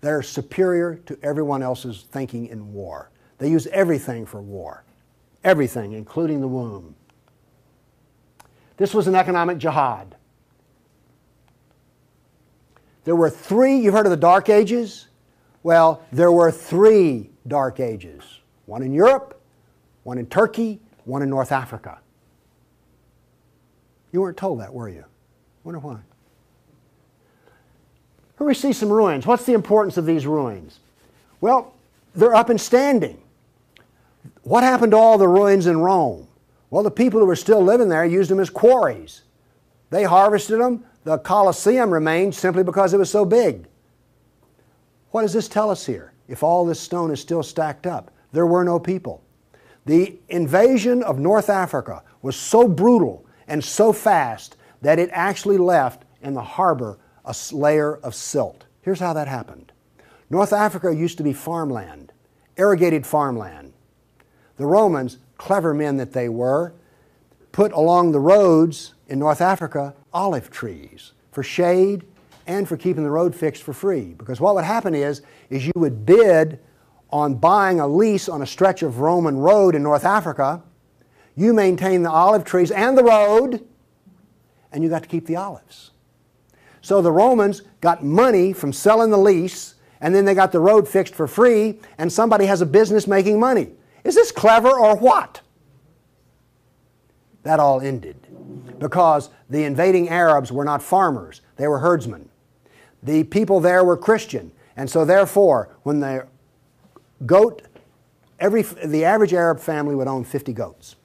They're 0.00 0.22
superior 0.22 0.96
to 1.06 1.18
everyone 1.22 1.62
else's 1.62 2.02
thinking 2.10 2.48
in 2.48 2.72
war. 2.72 3.10
They 3.38 3.50
use 3.50 3.66
everything 3.68 4.26
for 4.26 4.40
war, 4.40 4.84
everything, 5.44 5.92
including 5.92 6.40
the 6.40 6.48
womb. 6.48 6.94
This 8.76 8.94
was 8.94 9.06
an 9.06 9.14
economic 9.14 9.58
jihad. 9.58 10.16
There 13.04 13.16
were 13.16 13.30
three, 13.30 13.76
you've 13.76 13.94
heard 13.94 14.06
of 14.06 14.10
the 14.10 14.16
Dark 14.16 14.48
Ages? 14.48 15.08
Well, 15.62 16.02
there 16.12 16.32
were 16.32 16.50
three 16.50 17.30
Dark 17.46 17.80
Ages 17.80 18.22
one 18.66 18.82
in 18.82 18.92
Europe, 18.92 19.40
one 20.04 20.18
in 20.18 20.26
Turkey, 20.26 20.80
one 21.04 21.22
in 21.22 21.28
North 21.28 21.52
Africa. 21.52 21.98
You 24.12 24.20
weren't 24.20 24.36
told 24.36 24.60
that, 24.60 24.72
were 24.72 24.88
you? 24.88 25.04
Wonder 25.64 25.80
why. 25.80 25.98
Here 28.38 28.46
we 28.46 28.54
see 28.54 28.72
some 28.72 28.90
ruins. 28.90 29.26
What's 29.26 29.44
the 29.44 29.52
importance 29.52 29.96
of 29.96 30.06
these 30.06 30.26
ruins? 30.26 30.80
Well, 31.40 31.74
they're 32.14 32.34
up 32.34 32.50
and 32.50 32.60
standing. 32.60 33.20
What 34.42 34.64
happened 34.64 34.92
to 34.92 34.98
all 34.98 35.18
the 35.18 35.28
ruins 35.28 35.66
in 35.66 35.78
Rome? 35.80 36.28
Well, 36.70 36.82
the 36.82 36.90
people 36.90 37.20
who 37.20 37.26
were 37.26 37.36
still 37.36 37.62
living 37.62 37.88
there 37.88 38.04
used 38.04 38.30
them 38.30 38.40
as 38.40 38.50
quarries. 38.50 39.22
They 39.90 40.04
harvested 40.04 40.60
them, 40.60 40.84
the 41.04 41.18
Colosseum 41.18 41.90
remained 41.90 42.34
simply 42.34 42.62
because 42.62 42.94
it 42.94 42.98
was 42.98 43.10
so 43.10 43.24
big. 43.24 43.66
What 45.10 45.22
does 45.22 45.32
this 45.32 45.48
tell 45.48 45.70
us 45.70 45.84
here? 45.84 46.12
If 46.28 46.42
all 46.42 46.64
this 46.64 46.80
stone 46.80 47.10
is 47.10 47.20
still 47.20 47.42
stacked 47.42 47.86
up, 47.86 48.10
there 48.32 48.46
were 48.46 48.64
no 48.64 48.78
people. 48.78 49.22
The 49.84 50.18
invasion 50.28 51.02
of 51.02 51.18
North 51.18 51.50
Africa 51.50 52.02
was 52.22 52.36
so 52.36 52.68
brutal 52.68 53.26
and 53.48 53.62
so 53.62 53.92
fast 53.92 54.56
that 54.80 54.98
it 54.98 55.10
actually 55.12 55.58
left 55.58 56.04
in 56.22 56.34
the 56.34 56.42
harbor 56.42 56.98
a 57.24 57.34
layer 57.52 57.96
of 57.96 58.14
silt. 58.14 58.64
Here's 58.80 59.00
how 59.00 59.12
that 59.12 59.28
happened 59.28 59.72
North 60.30 60.52
Africa 60.52 60.94
used 60.94 61.18
to 61.18 61.24
be 61.24 61.32
farmland, 61.32 62.12
irrigated 62.56 63.06
farmland. 63.06 63.72
The 64.56 64.66
Romans, 64.66 65.18
clever 65.36 65.74
men 65.74 65.96
that 65.96 66.12
they 66.12 66.28
were, 66.28 66.72
put 67.50 67.72
along 67.72 68.12
the 68.12 68.20
roads 68.20 68.94
in 69.12 69.18
North 69.18 69.42
Africa 69.42 69.94
olive 70.14 70.50
trees 70.50 71.12
for 71.32 71.42
shade 71.42 72.02
and 72.46 72.66
for 72.66 72.78
keeping 72.78 73.04
the 73.04 73.10
road 73.10 73.36
fixed 73.36 73.62
for 73.62 73.74
free. 73.74 74.14
Because 74.16 74.40
what 74.40 74.54
would 74.54 74.64
happen 74.64 74.94
is, 74.94 75.20
is 75.50 75.66
you 75.66 75.72
would 75.76 76.06
bid 76.06 76.58
on 77.10 77.34
buying 77.34 77.78
a 77.78 77.86
lease 77.86 78.26
on 78.26 78.40
a 78.40 78.46
stretch 78.46 78.82
of 78.82 79.00
Roman 79.00 79.36
road 79.36 79.74
in 79.74 79.82
North 79.82 80.06
Africa. 80.06 80.62
You 81.36 81.52
maintain 81.52 82.02
the 82.02 82.10
olive 82.10 82.46
trees 82.46 82.70
and 82.70 82.96
the 82.96 83.04
road, 83.04 83.62
and 84.72 84.82
you 84.82 84.88
got 84.88 85.02
to 85.02 85.08
keep 85.10 85.26
the 85.26 85.36
olives. 85.36 85.90
So 86.80 87.02
the 87.02 87.12
Romans 87.12 87.60
got 87.82 88.02
money 88.02 88.54
from 88.54 88.72
selling 88.72 89.10
the 89.10 89.18
lease, 89.18 89.74
and 90.00 90.14
then 90.14 90.24
they 90.24 90.34
got 90.34 90.52
the 90.52 90.58
road 90.58 90.88
fixed 90.88 91.14
for 91.14 91.28
free, 91.28 91.80
and 91.98 92.10
somebody 92.10 92.46
has 92.46 92.62
a 92.62 92.66
business 92.66 93.06
making 93.06 93.38
money. 93.38 93.72
Is 94.04 94.14
this 94.14 94.32
clever 94.32 94.70
or 94.70 94.96
what? 94.96 95.41
That 97.42 97.60
all 97.60 97.80
ended 97.80 98.16
because 98.82 99.30
the 99.48 99.64
invading 99.64 100.08
Arabs 100.08 100.50
were 100.50 100.64
not 100.64 100.82
farmers, 100.82 101.40
they 101.56 101.68
were 101.68 101.78
herdsmen. 101.78 102.28
The 103.02 103.24
people 103.24 103.60
there 103.60 103.84
were 103.84 103.96
Christian, 103.96 104.52
and 104.76 104.90
so 104.90 105.04
therefore, 105.04 105.74
when 105.82 106.00
the 106.00 106.26
goat, 107.24 107.62
every, 108.38 108.62
the 108.62 109.04
average 109.04 109.32
Arab 109.32 109.60
family 109.60 109.94
would 109.94 110.08
own 110.08 110.24
50 110.24 110.52
goats. 110.52 110.96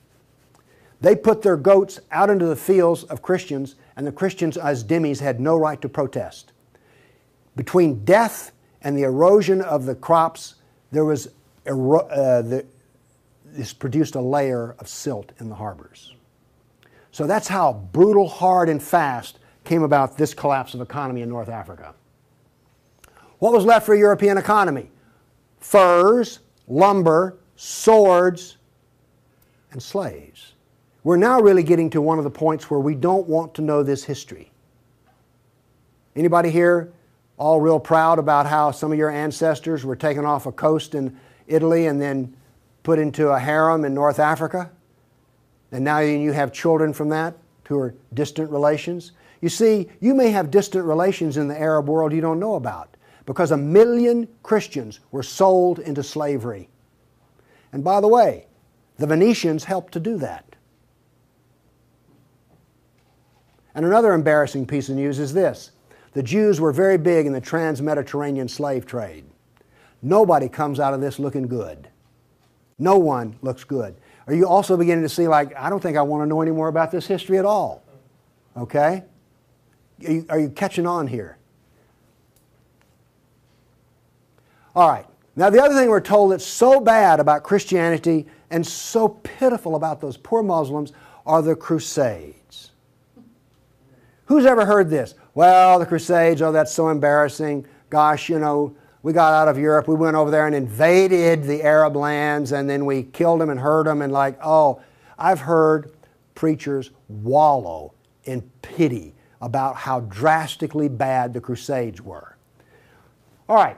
They 1.00 1.16
put 1.16 1.44
their 1.44 1.58
goats 1.58 2.00
out 2.12 2.30
into 2.30 2.46
the 2.46 2.56
fields 2.56 3.04
of 3.06 3.22
Christians, 3.22 3.76
and 3.96 4.06
the 4.06 4.12
Christians, 4.12 4.58
as 4.58 4.84
dhimmis, 4.84 5.20
had 5.20 5.40
no 5.40 5.56
right 5.56 5.80
to 5.82 5.90
protest. 5.90 6.52
Between 7.56 8.04
death 8.06 8.52
and 8.82 8.98
the 8.98 9.04
erosion 9.04 9.62
of 9.62 9.86
the 9.86 9.96
crops, 9.96 10.56
there 10.92 11.06
was 11.06 11.28
uh, 11.68 12.42
the, 12.42 12.66
this 13.46 13.74
produced 13.74 14.16
a 14.16 14.22
layer 14.22 14.76
of 14.80 14.88
silt 14.88 15.32
in 15.40 15.50
the 15.50 15.56
harbors. 15.56 16.16
So 17.18 17.26
that's 17.26 17.48
how 17.48 17.74
brutal, 17.94 18.28
hard, 18.28 18.70
and 18.70 18.80
fast 18.80 19.40
came 19.64 19.82
about 19.82 20.20
this 20.20 20.36
collapse 20.36 20.76
of 20.76 20.82
economy 20.82 21.24
in 21.24 21.30
North 21.30 21.50
Africa. 21.50 21.96
What 23.40 23.54
was 23.54 23.66
left 23.66 23.88
for 23.88 23.96
a 23.96 23.98
European 23.98 24.38
economy? 24.38 24.92
Furs, 25.60 26.42
lumber, 26.68 27.40
swords, 27.56 28.58
and 29.72 29.82
slaves. 29.82 30.54
We're 31.04 31.18
now 31.18 31.42
really 31.42 31.64
getting 31.64 31.90
to 31.90 32.04
one 32.04 32.20
of 32.20 32.24
the 32.24 32.30
points 32.30 32.70
where 32.70 32.80
we 32.80 32.94
don't 32.94 33.28
want 33.28 33.56
to 33.56 33.64
know 33.64 33.82
this 33.82 34.04
history. 34.04 34.52
Anybody 36.16 36.52
here 36.52 36.94
all 37.40 37.60
real 37.60 37.80
proud 37.80 38.20
about 38.20 38.46
how 38.46 38.70
some 38.70 38.92
of 38.92 38.98
your 39.00 39.10
ancestors 39.10 39.84
were 39.84 39.96
taken 39.96 40.24
off 40.24 40.46
a 40.46 40.52
coast 40.52 40.94
in 40.94 41.18
Italy 41.48 41.88
and 41.88 42.00
then 42.00 42.38
put 42.84 43.00
into 43.00 43.30
a 43.30 43.40
harem 43.40 43.86
in 43.86 43.96
North 43.96 44.20
Africa? 44.20 44.70
And 45.72 45.84
now 45.84 46.00
you 46.00 46.32
have 46.32 46.54
children 46.54 46.94
from 46.94 47.10
that 47.10 47.36
who 47.68 47.78
are 47.80 47.96
distant 48.14 48.50
relations. 48.50 49.12
You 49.42 49.50
see, 49.50 49.90
you 50.00 50.14
may 50.16 50.30
have 50.30 50.50
distant 50.50 50.86
relations 50.86 51.38
in 51.38 51.48
the 51.48 51.60
Arab 51.60 51.88
world 51.88 52.14
you 52.14 52.22
don't 52.22 52.40
know 52.40 52.56
about 52.56 52.96
because 53.26 53.52
a 53.52 53.58
million 53.58 54.28
Christians 54.42 55.02
were 55.12 55.24
sold 55.24 55.80
into 55.80 56.02
slavery. 56.02 56.70
And 57.74 57.84
by 57.84 58.00
the 58.00 58.08
way, 58.08 58.48
the 58.98 59.08
Venetians 59.08 59.66
helped 59.66 59.94
to 59.94 60.00
do 60.00 60.18
that. 60.18 60.56
And 63.76 63.86
another 63.86 64.14
embarrassing 64.14 64.66
piece 64.66 64.90
of 64.90 64.96
news 64.96 65.20
is 65.20 65.34
this 65.34 65.72
the 66.14 66.24
Jews 66.24 66.60
were 66.60 66.72
very 66.72 66.98
big 66.98 67.28
in 67.28 67.34
the 67.34 67.42
trans 67.42 67.80
Mediterranean 67.82 68.48
slave 68.48 68.88
trade. 68.88 69.26
Nobody 70.02 70.50
comes 70.50 70.80
out 70.80 70.96
of 70.96 71.02
this 71.02 71.20
looking 71.20 71.48
good. 71.48 71.90
No 72.80 72.98
one 72.98 73.38
looks 73.42 73.64
good. 73.64 73.96
Are 74.28 74.34
you 74.34 74.46
also 74.46 74.76
beginning 74.76 75.04
to 75.04 75.10
see, 75.10 75.28
like, 75.28 75.56
I 75.56 75.70
don't 75.70 75.82
think 75.82 75.98
I 75.98 76.02
want 76.02 76.22
to 76.24 76.26
know 76.28 76.42
any 76.42 76.52
more 76.52 76.68
about 76.68 76.92
this 76.92 77.08
history 77.08 77.38
at 77.38 77.46
all? 77.46 77.84
Okay? 78.58 79.04
Are 80.06 80.12
you, 80.12 80.26
are 80.30 80.40
you 80.40 80.50
catching 80.50 80.86
on 80.86 81.08
here? 81.08 81.38
All 84.76 84.90
right. 84.90 85.06
Now, 85.36 85.50
the 85.50 85.64
other 85.64 85.76
thing 85.76 85.90
we're 85.90 86.02
told 86.02 86.32
that's 86.32 86.46
so 86.46 86.80
bad 86.80 87.20
about 87.20 87.44
Christianity 87.44 88.28
and 88.50 88.66
so 88.66 89.08
pitiful 89.08 89.76
about 89.76 90.02
those 90.02 90.18
poor 90.18 90.44
Muslims 90.44 90.92
are 91.26 91.42
the 91.42 91.56
Crusades. 91.56 92.72
Who's 94.26 94.46
ever 94.46 94.66
heard 94.66 94.90
this? 94.90 95.16
Well, 95.36 95.80
the 95.80 95.86
Crusades, 95.86 96.42
oh, 96.42 96.52
that's 96.52 96.74
so 96.74 96.90
embarrassing. 96.90 97.66
Gosh, 97.90 98.30
you 98.30 98.40
know, 98.40 98.76
we 99.08 99.14
got 99.14 99.32
out 99.32 99.48
of 99.48 99.58
Europe, 99.58 99.88
we 99.88 99.96
went 99.96 100.18
over 100.18 100.30
there 100.30 100.48
and 100.48 100.54
invaded 100.54 101.42
the 101.44 101.64
Arab 101.64 101.96
lands, 101.96 102.52
and 102.52 102.70
then 102.70 102.86
we 102.86 103.04
killed 103.04 103.40
them 103.40 103.50
and 103.50 103.58
hurt 103.58 103.86
them, 103.86 104.02
and 104.02 104.12
like, 104.12 104.38
oh, 104.44 104.82
I've 105.18 105.40
heard 105.40 105.94
preachers 106.36 106.92
wallow 107.08 107.94
in 108.26 108.42
pity 108.62 109.16
about 109.40 109.78
how 109.78 110.02
drastically 110.02 110.90
bad 110.90 111.34
the 111.34 111.40
Crusades 111.40 112.02
were. 112.02 112.36
All 113.48 113.56
right, 113.56 113.78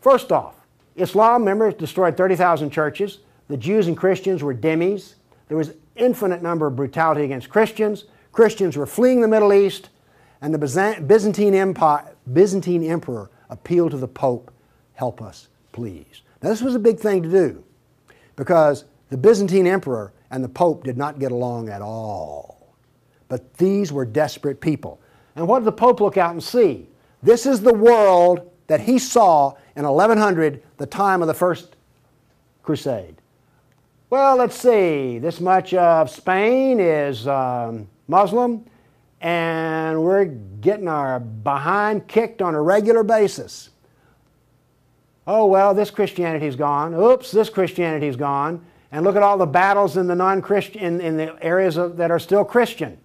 first 0.00 0.32
off, 0.32 0.56
Islam, 0.96 1.44
members 1.44 1.74
destroyed 1.74 2.16
30,000 2.16 2.68
churches. 2.70 3.20
The 3.46 3.56
Jews 3.56 3.86
and 3.86 3.96
Christians 3.96 4.42
were 4.42 4.56
dhimmis. 4.56 5.14
There 5.46 5.56
was 5.56 5.74
infinite 5.94 6.42
number 6.42 6.66
of 6.66 6.74
brutality 6.74 7.22
against 7.22 7.48
Christians. 7.48 8.06
Christians 8.32 8.76
were 8.76 8.86
fleeing 8.86 9.20
the 9.20 9.28
Middle 9.28 9.52
East, 9.52 9.90
and 10.40 10.52
the 10.52 10.58
Byzantine, 11.06 11.54
Empire, 11.54 12.16
Byzantine 12.32 12.82
emperor 12.82 13.30
appealed 13.48 13.92
to 13.92 13.98
the 13.98 14.08
Pope 14.08 14.50
help 14.94 15.20
us, 15.20 15.48
please. 15.72 16.22
Now, 16.42 16.50
this 16.50 16.62
was 16.62 16.74
a 16.74 16.80
big 16.80 16.98
thing 16.98 17.22
to 17.22 17.30
do 17.30 17.64
because 18.36 18.84
the 19.10 19.16
Byzantine 19.16 19.66
emperor 19.66 20.12
and 20.30 20.42
the 20.42 20.48
Pope 20.48 20.84
did 20.84 20.96
not 20.96 21.18
get 21.18 21.32
along 21.32 21.68
at 21.68 21.82
all. 21.82 22.74
But 23.28 23.54
these 23.54 23.92
were 23.92 24.04
desperate 24.04 24.60
people. 24.60 25.00
And 25.36 25.48
what 25.48 25.60
did 25.60 25.66
the 25.66 25.72
Pope 25.72 26.00
look 26.00 26.16
out 26.16 26.32
and 26.32 26.42
see? 26.42 26.88
This 27.22 27.46
is 27.46 27.60
the 27.60 27.72
world 27.72 28.50
that 28.66 28.80
he 28.80 28.98
saw 28.98 29.54
in 29.76 29.84
1100, 29.84 30.62
the 30.78 30.86
time 30.86 31.22
of 31.22 31.28
the 31.28 31.34
First 31.34 31.76
Crusade. 32.62 33.16
Well, 34.10 34.36
let's 34.36 34.56
see. 34.56 35.18
This 35.18 35.40
much 35.40 35.74
of 35.74 36.10
Spain 36.10 36.78
is 36.80 37.26
um, 37.26 37.88
Muslim, 38.06 38.64
and 39.20 40.02
we're 40.02 40.26
getting 40.26 40.88
our 40.88 41.18
behind 41.18 42.06
kicked 42.06 42.40
on 42.42 42.54
a 42.54 42.62
regular 42.62 43.02
basis. 43.02 43.70
Oh, 45.26 45.46
well, 45.46 45.74
this 45.74 45.90
Christianity's 45.90 46.56
gone. 46.56 46.94
Oops, 46.94 47.30
this 47.30 47.48
Christianity's 47.48 48.16
gone. 48.16 48.64
And 48.92 49.04
look 49.04 49.16
at 49.16 49.22
all 49.22 49.38
the 49.38 49.46
battles 49.46 49.96
in 49.96 50.06
the 50.06 50.14
non-Christian 50.14 50.80
in, 50.80 51.00
in 51.00 51.16
the 51.16 51.42
areas 51.42 51.76
of, 51.76 51.96
that 51.96 52.10
are 52.10 52.18
still 52.18 52.44
Christian. 52.44 52.98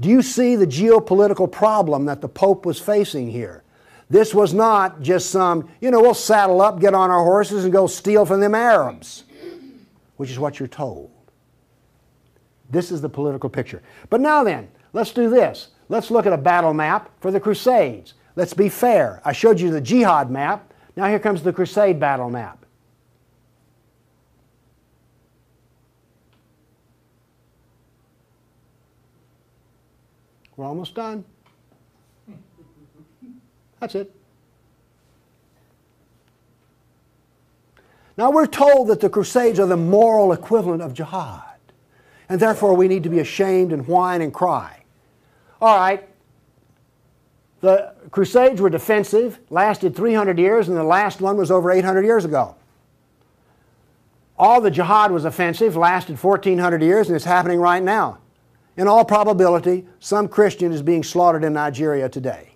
Do 0.00 0.08
you 0.08 0.22
see 0.22 0.56
the 0.56 0.66
geopolitical 0.66 1.50
problem 1.50 2.06
that 2.06 2.20
the 2.20 2.28
Pope 2.28 2.64
was 2.64 2.80
facing 2.80 3.30
here? 3.30 3.62
This 4.08 4.34
was 4.34 4.52
not 4.52 5.00
just 5.00 5.30
some, 5.30 5.68
you 5.80 5.90
know, 5.90 6.00
we'll 6.00 6.14
saddle 6.14 6.60
up, 6.60 6.80
get 6.80 6.94
on 6.94 7.10
our 7.10 7.24
horses, 7.24 7.64
and 7.64 7.72
go 7.72 7.86
steal 7.86 8.26
from 8.26 8.40
them 8.40 8.54
Arabs, 8.54 9.24
which 10.16 10.30
is 10.30 10.38
what 10.38 10.58
you're 10.58 10.68
told. 10.68 11.10
This 12.70 12.90
is 12.90 13.00
the 13.00 13.08
political 13.08 13.50
picture. 13.50 13.82
But 14.10 14.20
now 14.20 14.44
then, 14.44 14.68
let's 14.92 15.12
do 15.12 15.28
this. 15.28 15.68
Let's 15.88 16.10
look 16.10 16.26
at 16.26 16.32
a 16.32 16.38
battle 16.38 16.72
map 16.72 17.10
for 17.20 17.30
the 17.30 17.40
Crusades. 17.40 18.14
Let's 18.34 18.54
be 18.54 18.68
fair. 18.68 19.20
I 19.24 19.32
showed 19.32 19.60
you 19.60 19.70
the 19.70 19.80
jihad 19.80 20.30
map. 20.30 20.72
Now 20.96 21.08
here 21.08 21.18
comes 21.18 21.42
the 21.42 21.52
crusade 21.52 22.00
battle 22.00 22.30
map. 22.30 22.64
We're 30.56 30.66
almost 30.66 30.94
done. 30.94 31.24
That's 33.80 33.94
it. 33.94 34.14
Now 38.16 38.30
we're 38.30 38.46
told 38.46 38.88
that 38.88 39.00
the 39.00 39.08
Crusades 39.08 39.58
are 39.58 39.66
the 39.66 39.76
moral 39.76 40.32
equivalent 40.32 40.82
of 40.82 40.94
jihad. 40.94 41.58
And 42.28 42.38
therefore 42.38 42.74
we 42.74 42.86
need 42.86 43.02
to 43.02 43.08
be 43.08 43.18
ashamed 43.18 43.72
and 43.72 43.86
whine 43.88 44.20
and 44.20 44.32
cry. 44.32 44.84
All 45.60 45.76
right, 45.76 46.08
the 47.62 47.94
Crusades 48.10 48.60
were 48.60 48.68
defensive, 48.68 49.38
lasted 49.48 49.96
300 49.96 50.38
years, 50.38 50.68
and 50.68 50.76
the 50.76 50.84
last 50.84 51.20
one 51.20 51.36
was 51.36 51.50
over 51.50 51.70
800 51.70 52.04
years 52.04 52.24
ago. 52.24 52.56
All 54.36 54.60
the 54.60 54.70
jihad 54.70 55.12
was 55.12 55.24
offensive, 55.24 55.76
lasted 55.76 56.18
1400 56.18 56.82
years, 56.82 57.06
and 57.06 57.14
it's 57.14 57.24
happening 57.24 57.60
right 57.60 57.82
now. 57.82 58.18
In 58.76 58.88
all 58.88 59.04
probability, 59.04 59.86
some 60.00 60.26
Christian 60.26 60.72
is 60.72 60.82
being 60.82 61.04
slaughtered 61.04 61.44
in 61.44 61.52
Nigeria 61.52 62.08
today. 62.08 62.50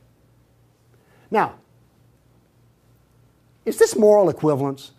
Now, 1.30 1.54
Is 3.64 3.78
this 3.78 3.96
moral 3.96 4.28
equivalence? 4.28 4.92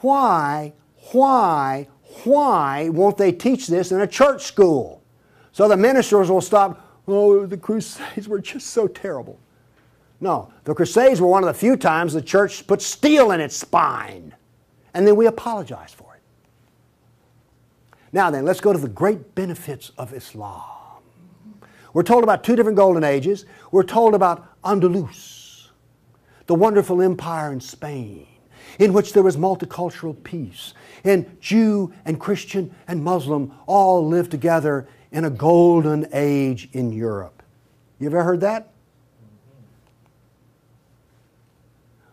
Why, 0.00 0.72
why, 1.12 1.88
why 2.24 2.88
won't 2.90 3.16
they 3.16 3.32
teach 3.32 3.66
this 3.66 3.92
in 3.92 4.00
a 4.00 4.06
church 4.06 4.42
school? 4.42 5.02
So 5.52 5.68
the 5.68 5.76
ministers 5.76 6.30
will 6.30 6.40
stop, 6.40 7.02
oh, 7.06 7.46
the 7.46 7.56
Crusades 7.56 8.28
were 8.28 8.40
just 8.40 8.68
so 8.68 8.86
terrible. 8.86 9.38
No, 10.20 10.52
the 10.64 10.74
Crusades 10.74 11.20
were 11.20 11.28
one 11.28 11.42
of 11.42 11.48
the 11.48 11.54
few 11.54 11.76
times 11.76 12.12
the 12.12 12.22
church 12.22 12.66
put 12.66 12.80
steel 12.80 13.32
in 13.32 13.40
its 13.40 13.56
spine. 13.56 14.34
And 14.94 15.06
then 15.06 15.16
we 15.16 15.26
apologize 15.26 15.92
for 15.92 16.14
it. 16.14 16.22
Now 18.12 18.30
then, 18.30 18.44
let's 18.44 18.60
go 18.60 18.72
to 18.72 18.78
the 18.78 18.88
great 18.88 19.34
benefits 19.34 19.90
of 19.98 20.14
Islam. 20.14 20.62
We're 21.92 22.04
told 22.04 22.24
about 22.24 22.42
two 22.44 22.56
different 22.56 22.76
golden 22.76 23.04
ages. 23.04 23.44
We're 23.70 23.82
told 23.84 24.14
about 24.14 24.60
Andalus, 24.62 25.68
the 26.46 26.54
wonderful 26.54 27.02
empire 27.02 27.52
in 27.52 27.60
Spain, 27.60 28.26
in 28.78 28.92
which 28.92 29.12
there 29.12 29.22
was 29.22 29.36
multicultural 29.36 30.20
peace, 30.24 30.74
and 31.04 31.40
Jew 31.40 31.92
and 32.04 32.18
Christian 32.18 32.74
and 32.88 33.02
Muslim 33.02 33.52
all 33.66 34.06
lived 34.06 34.30
together 34.30 34.88
in 35.12 35.24
a 35.24 35.30
golden 35.30 36.08
age 36.12 36.68
in 36.72 36.92
Europe. 36.92 37.42
You 37.98 38.08
ever 38.08 38.24
heard 38.24 38.40
that? 38.40 38.70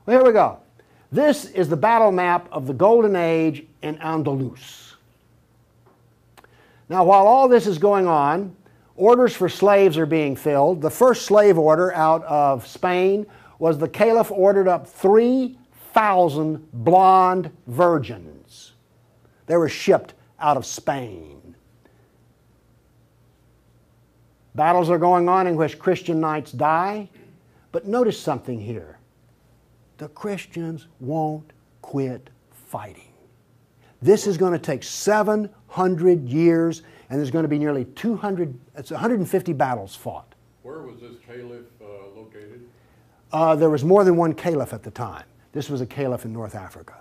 Well, 0.05 0.17
here 0.17 0.25
we 0.25 0.33
go. 0.33 0.59
This 1.11 1.45
is 1.45 1.67
the 1.67 1.77
battle 1.77 2.11
map 2.11 2.47
of 2.51 2.67
the 2.67 2.73
Golden 2.73 3.15
Age 3.15 3.65
in 3.81 3.97
Andalus. 3.97 4.93
Now, 6.87 7.03
while 7.03 7.27
all 7.27 7.47
this 7.47 7.67
is 7.67 7.77
going 7.77 8.07
on, 8.07 8.55
orders 8.95 9.35
for 9.35 9.49
slaves 9.49 9.97
are 9.97 10.05
being 10.05 10.35
filled. 10.35 10.81
The 10.81 10.89
first 10.89 11.25
slave 11.25 11.57
order 11.57 11.93
out 11.93 12.23
of 12.23 12.65
Spain 12.67 13.25
was 13.59 13.77
the 13.77 13.87
caliph 13.87 14.31
ordered 14.31 14.67
up 14.67 14.87
3,000 15.93 16.71
blonde 16.71 17.51
virgins. 17.67 18.73
They 19.47 19.57
were 19.57 19.69
shipped 19.69 20.13
out 20.39 20.57
of 20.57 20.65
Spain. 20.65 21.55
Battles 24.55 24.89
are 24.89 24.97
going 24.97 25.29
on 25.29 25.47
in 25.47 25.55
which 25.55 25.79
Christian 25.79 26.19
knights 26.19 26.51
die, 26.51 27.09
but 27.71 27.87
notice 27.87 28.19
something 28.19 28.59
here 28.59 28.97
the 29.97 30.07
Christians 30.09 30.87
won't 30.99 31.53
quit 31.83 32.31
fighting. 32.51 33.13
This 34.01 34.25
is 34.25 34.35
going 34.35 34.53
to 34.53 34.59
take 34.59 34.81
700 34.81 36.27
years, 36.27 36.81
and 37.09 37.19
there's 37.19 37.29
going 37.29 37.43
to 37.43 37.49
be 37.49 37.59
nearly 37.59 37.85
200, 37.85 38.57
it's 38.75 38.89
150 38.89 39.53
battles 39.53 39.95
fought. 39.95 40.33
Where 40.63 40.81
was 40.81 41.01
this 41.01 41.17
caliph 41.23 41.65
uh, 41.79 41.85
located? 42.15 42.67
Uh, 43.31 43.55
there 43.55 43.69
was 43.69 43.83
more 43.83 44.03
than 44.03 44.15
one 44.15 44.33
caliph 44.33 44.73
at 44.73 44.81
the 44.81 44.89
time. 44.89 45.25
This 45.51 45.69
was 45.69 45.81
a 45.81 45.85
caliph 45.85 46.25
in 46.25 46.33
North 46.33 46.55
Africa. 46.55 46.95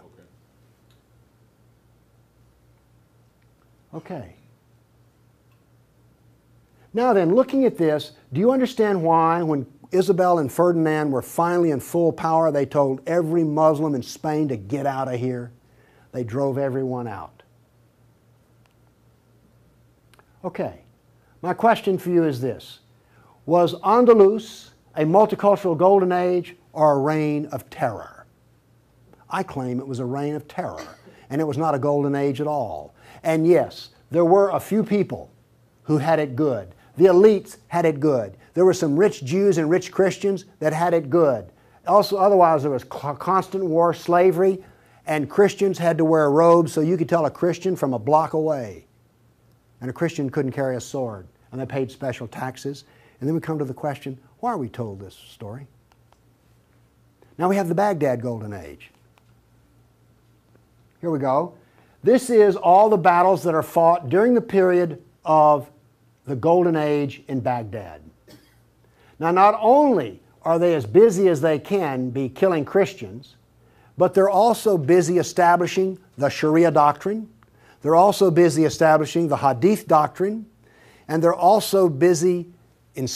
Okay. 3.95 4.35
Now 6.93 7.13
then, 7.13 7.35
looking 7.35 7.65
at 7.65 7.77
this, 7.77 8.13
do 8.33 8.41
you 8.41 8.51
understand 8.51 9.03
why 9.03 9.43
when 9.43 9.67
Isabel 9.93 10.39
and 10.39 10.51
Ferdinand 10.51 11.11
were 11.11 11.23
finally 11.23 11.73
in 11.73 11.81
full 11.81 12.13
power, 12.13 12.53
they 12.53 12.67
told 12.67 13.01
every 13.07 13.43
Muslim 13.43 13.95
in 13.95 14.03
Spain 14.03 14.49
to 14.49 14.57
get 14.57 14.87
out 14.87 15.13
of 15.13 15.19
here. 15.19 15.53
They 16.13 16.25
drove 16.25 16.59
everyone 16.59 17.09
out. 17.09 17.43
Okay, 20.45 20.81
my 21.43 21.53
question 21.53 21.99
for 21.99 22.11
you 22.11 22.25
is 22.25 22.41
this 22.41 22.81
Was 23.47 23.75
Andalus 23.81 24.71
a 24.97 25.05
multicultural 25.05 25.77
golden 25.77 26.13
age 26.13 26.57
or 26.73 26.93
a 26.93 26.99
reign 26.99 27.47
of 27.47 27.69
terror? 27.71 28.20
I 29.31 29.43
claim 29.43 29.79
it 29.79 29.87
was 29.87 30.01
a 30.01 30.05
reign 30.05 30.35
of 30.35 30.49
terror, 30.49 30.83
and 31.29 31.41
it 31.41 31.45
was 31.45 31.57
not 31.57 31.75
a 31.75 31.79
golden 31.79 32.15
age 32.15 32.41
at 32.41 32.47
all. 32.47 32.95
And 33.23 33.47
yes, 33.47 33.91
there 34.11 34.25
were 34.25 34.51
a 34.51 34.61
few 34.61 34.83
people 34.83 35.31
who 35.85 35.99
had 35.99 36.19
it 36.19 36.37
good. 36.37 36.75
The 36.97 37.07
elites 37.07 37.59
had 37.69 37.85
it 37.85 38.01
good. 38.01 38.37
There 38.55 38.65
were 38.65 38.75
some 38.75 38.97
rich 38.97 39.25
Jews 39.25 39.59
and 39.59 39.71
rich 39.71 39.93
Christians 39.93 40.45
that 40.59 40.73
had 40.73 40.95
it 40.95 41.09
good. 41.11 41.51
Also, 41.87 42.17
otherwise, 42.17 42.63
there 42.63 42.71
was 42.71 42.85
constant 42.85 43.65
war, 43.65 43.95
slavery, 43.95 44.63
and 45.07 45.31
Christians 45.31 45.79
had 45.79 45.99
to 45.99 46.05
wear 46.05 46.31
robes 46.31 46.73
so 46.73 46.81
you 46.81 46.97
could 46.97 47.09
tell 47.09 47.27
a 47.27 47.31
Christian 47.31 47.75
from 47.75 47.95
a 47.95 47.99
block 47.99 48.35
away. 48.35 48.87
And 49.81 49.89
a 49.89 49.93
Christian 49.93 50.29
couldn't 50.31 50.53
carry 50.53 50.77
a 50.77 50.81
sword, 50.81 51.27
and 51.51 51.61
they 51.61 51.67
paid 51.67 51.91
special 51.91 52.27
taxes. 52.29 52.85
And 53.19 53.29
then 53.29 53.35
we 53.35 53.41
come 53.41 53.59
to 53.59 53.65
the 53.65 53.75
question 53.75 54.19
why 54.41 54.53
are 54.53 54.59
we 54.59 54.69
told 54.69 55.01
this 55.01 55.15
story? 55.15 55.67
Now 57.39 57.49
we 57.49 57.57
have 57.57 57.69
the 57.69 57.75
Baghdad 57.75 58.23
Golden 58.23 58.53
Age. 58.53 58.91
Here 61.01 61.11
we 61.11 61.19
go. 61.19 61.55
This 62.03 62.31
is 62.31 62.57
all 62.57 62.89
the 62.91 62.97
battles 62.97 63.43
that 63.45 63.55
are 63.55 63.63
fought 63.63 64.09
during 64.09 64.35
the 64.35 64.41
period 64.41 65.03
of 65.25 65.71
the 66.27 66.37
Golden 66.37 66.77
Age 66.77 67.23
in 67.29 67.41
Baghdad. 67.41 68.03
Now, 69.19 69.31
not 69.31 69.59
only 69.61 70.21
are 70.43 70.59
they 70.59 70.75
as 70.75 70.87
busy 70.87 71.29
as 71.29 71.41
they 71.41 71.59
can 71.59 72.11
be 72.11 72.29
killing 72.29 72.65
Christians, 72.65 73.37
but 73.97 74.15
they're 74.15 74.31
also 74.31 74.79
busy 74.79 75.19
establishing 75.19 75.99
the 76.17 76.29
Sharia 76.29 76.71
doctrine. 76.71 77.29
They're 77.83 77.95
also 77.95 78.31
busy 78.31 78.65
establishing 78.65 79.29
the 79.29 79.37
Hadith 79.37 79.87
doctrine. 79.87 80.47
And 81.09 81.23
they're 81.23 81.35
also 81.35 81.89
busy 81.89 82.47
in 82.95 83.09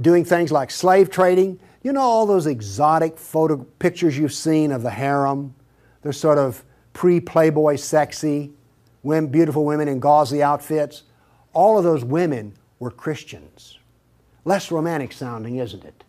doing 0.00 0.24
things 0.24 0.52
like 0.52 0.70
slave 0.70 1.10
trading. 1.10 1.60
You 1.82 1.92
know, 1.92 2.00
all 2.00 2.26
those 2.26 2.46
exotic 2.46 3.18
photo 3.18 3.56
pictures 3.78 4.16
you've 4.16 4.32
seen 4.32 4.70
of 4.70 4.82
the 4.82 4.90
harem? 4.90 5.54
They're 6.02 6.12
sort 6.12 6.38
of 6.38 6.62
pre 7.00 7.18
Playboy 7.18 7.76
sexy, 7.76 8.52
women, 9.02 9.30
beautiful 9.30 9.64
women 9.64 9.88
in 9.88 10.00
gauzy 10.00 10.42
outfits. 10.42 11.04
All 11.54 11.78
of 11.78 11.82
those 11.82 12.04
women 12.04 12.52
were 12.78 12.90
Christians. 12.90 13.78
Less 14.44 14.70
romantic 14.70 15.10
sounding, 15.10 15.56
isn't 15.56 15.82
it? 15.82 16.04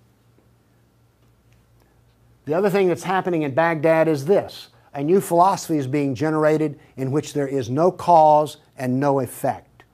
The 2.43 2.54
other 2.56 2.69
thing 2.69 2.89
that's 2.89 3.04
happening 3.04 3.43
in 3.43 3.54
Baghdad 3.54 4.10
is 4.10 4.25
this 4.25 4.67
a 4.93 5.01
new 5.01 5.21
philosophy 5.21 5.77
is 5.77 5.88
being 5.88 6.13
generated 6.13 6.77
in 6.97 7.10
which 7.10 7.32
there 7.32 7.47
is 7.47 7.69
no 7.69 7.89
cause 7.89 8.58
and 8.77 8.99
no 8.99 9.21
effect. 9.21 9.86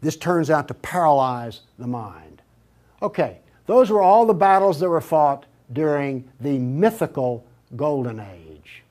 This 0.00 0.16
turns 0.16 0.50
out 0.50 0.66
to 0.66 0.74
paralyze 0.74 1.60
the 1.78 1.86
mind. 1.86 2.42
Okay, 3.00 3.38
those 3.66 3.90
were 3.90 4.02
all 4.02 4.26
the 4.26 4.34
battles 4.34 4.80
that 4.80 4.88
were 4.88 5.00
fought 5.00 5.46
during 5.72 6.28
the 6.40 6.58
mythical 6.58 7.46
Golden 7.76 8.18
Age. 8.18 8.82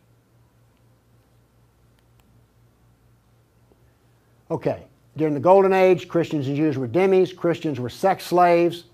Okay, 4.49 4.83
during 5.17 5.33
the 5.33 5.39
Golden 5.39 5.73
Age, 5.73 6.07
Christians 6.07 6.47
and 6.47 6.55
Jews 6.55 6.77
were 6.77 6.87
dhimmis, 6.87 7.35
Christians 7.35 7.79
were 7.79 7.89
sex 7.89 8.25
slaves. 8.25 8.85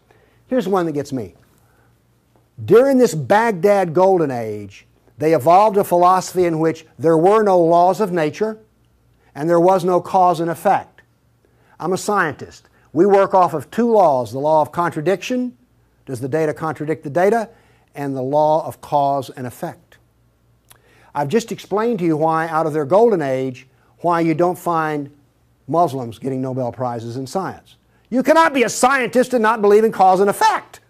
Here's 0.48 0.68
one 0.68 0.86
that 0.86 0.94
gets 0.94 1.12
me. 1.12 1.36
During 2.64 2.98
this 2.98 3.16
Baghdad 3.16 3.94
Golden 3.94 4.32
Age, 4.32 4.86
they 5.18 5.34
evolved 5.34 5.78
a 5.78 5.84
philosophy 5.84 6.46
in 6.46 6.60
which 6.60 6.86
there 6.98 7.18
were 7.18 7.44
no 7.44 7.60
laws 7.60 8.02
of 8.02 8.12
nature 8.12 8.60
and 9.36 9.50
there 9.50 9.60
was 9.60 9.84
no 9.84 10.02
cause 10.02 10.40
and 10.40 10.50
effect. 10.50 11.02
I'm 11.80 11.94
a 11.94 11.98
scientist. 11.98 12.70
We 12.94 13.06
work 13.06 13.34
off 13.34 13.54
of 13.54 13.72
two 13.72 13.92
laws 13.92 14.32
the 14.32 14.40
law 14.40 14.62
of 14.62 14.72
contradiction 14.72 15.58
does 16.06 16.20
the 16.20 16.28
data 16.28 16.54
contradict 16.54 17.04
the 17.04 17.10
data? 17.10 17.50
and 17.96 18.16
the 18.16 18.22
law 18.22 18.66
of 18.66 18.82
cause 18.82 19.30
and 19.30 19.46
effect. 19.46 19.98
I've 21.14 21.28
just 21.28 21.52
explained 21.52 22.00
to 22.00 22.06
you 22.06 22.16
why, 22.16 22.48
out 22.48 22.66
of 22.66 22.74
their 22.74 22.86
golden 22.86 23.22
age, 23.22 23.68
why 24.00 24.22
you 24.22 24.34
don't 24.34 24.58
find 24.58 25.12
Muslims 25.72 26.20
getting 26.20 26.42
Nobel 26.42 26.72
Prizes 26.72 27.18
in 27.18 27.26
science. 27.26 27.78
You 28.10 28.22
cannot 28.24 28.54
be 28.54 28.64
a 28.64 28.70
scientist 28.70 29.34
and 29.34 29.42
not 29.42 29.62
believe 29.62 29.84
in 29.84 29.92
cause 29.92 30.20
and 30.20 30.30
effect. 30.30 30.82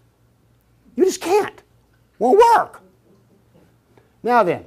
You 0.96 1.06
just 1.06 1.22
can't. 1.22 1.62
Won't 2.20 2.40
work. 2.56 2.82
Now 4.24 4.44
then, 4.44 4.66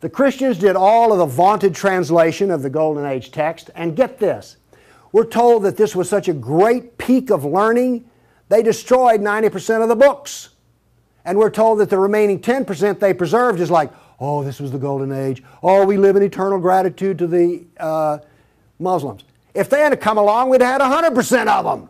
the 0.00 0.10
Christians 0.10 0.58
did 0.58 0.76
all 0.76 1.12
of 1.12 1.18
the 1.18 1.26
vaunted 1.26 1.74
translation 1.74 2.50
of 2.50 2.62
the 2.62 2.70
Golden 2.70 3.06
Age 3.06 3.30
text, 3.30 3.70
and 3.74 3.96
get 3.96 4.18
this. 4.18 4.58
We're 5.12 5.24
told 5.24 5.62
that 5.62 5.76
this 5.76 5.96
was 5.96 6.08
such 6.08 6.28
a 6.28 6.34
great 6.34 6.98
peak 6.98 7.30
of 7.30 7.44
learning, 7.44 8.08
they 8.48 8.62
destroyed 8.62 9.20
90% 9.20 9.82
of 9.82 9.88
the 9.88 9.96
books. 9.96 10.50
And 11.24 11.38
we're 11.38 11.50
told 11.50 11.78
that 11.78 11.88
the 11.88 11.98
remaining 11.98 12.40
10% 12.40 13.00
they 13.00 13.14
preserved 13.14 13.60
is 13.60 13.70
like, 13.70 13.90
oh, 14.20 14.44
this 14.44 14.60
was 14.60 14.70
the 14.70 14.78
Golden 14.78 15.10
Age. 15.10 15.42
Oh, 15.62 15.86
we 15.86 15.96
live 15.96 16.16
in 16.16 16.22
eternal 16.22 16.58
gratitude 16.58 17.18
to 17.18 17.26
the 17.26 17.64
uh, 17.78 18.18
Muslims. 18.78 19.24
If 19.54 19.70
they 19.70 19.80
had 19.80 19.98
come 20.00 20.18
along, 20.18 20.50
we'd 20.50 20.60
have 20.60 20.80
had 20.80 21.14
100% 21.14 21.46
of 21.46 21.64
them. 21.64 21.88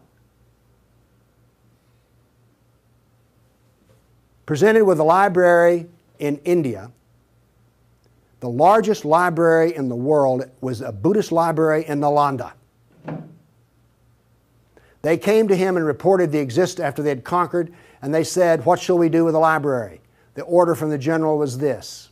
Presented 4.44 4.84
with 4.84 5.00
a 5.00 5.04
library 5.04 5.86
in 6.18 6.36
India, 6.44 6.90
the 8.40 8.50
largest 8.50 9.06
library 9.06 9.74
in 9.74 9.88
the 9.88 9.96
world 9.96 10.44
was 10.60 10.82
a 10.82 10.92
Buddhist 10.92 11.32
library 11.32 11.86
in 11.88 12.00
Nalanda. 12.00 12.52
They 15.00 15.16
came 15.16 15.48
to 15.48 15.56
him 15.56 15.78
and 15.78 15.86
reported 15.86 16.30
the 16.30 16.38
exist 16.38 16.78
after 16.78 17.02
they 17.02 17.08
had 17.08 17.24
conquered, 17.24 17.72
and 18.02 18.14
they 18.14 18.24
said, 18.24 18.66
What 18.66 18.80
shall 18.80 18.98
we 18.98 19.08
do 19.08 19.24
with 19.24 19.32
the 19.32 19.38
library? 19.38 20.02
The 20.34 20.42
order 20.42 20.74
from 20.74 20.90
the 20.90 20.98
general 20.98 21.38
was 21.38 21.58
this 21.58 22.10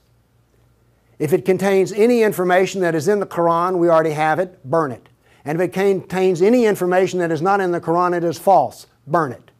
If 1.18 1.34
it 1.34 1.44
contains 1.44 1.92
any 1.92 2.22
information 2.22 2.80
that 2.80 2.94
is 2.94 3.08
in 3.08 3.20
the 3.20 3.26
Quran, 3.26 3.78
we 3.78 3.90
already 3.90 4.12
have 4.12 4.38
it, 4.38 4.64
burn 4.64 4.92
it. 4.92 5.08
And 5.44 5.60
if 5.60 5.68
it 5.68 5.72
contains 5.72 6.40
any 6.40 6.66
information 6.66 7.18
that 7.18 7.32
is 7.32 7.42
not 7.42 7.60
in 7.60 7.72
the 7.72 7.80
Quran, 7.80 8.16
it 8.16 8.24
is 8.24 8.38
false, 8.38 8.86
burn 9.06 9.32
it. 9.32 9.50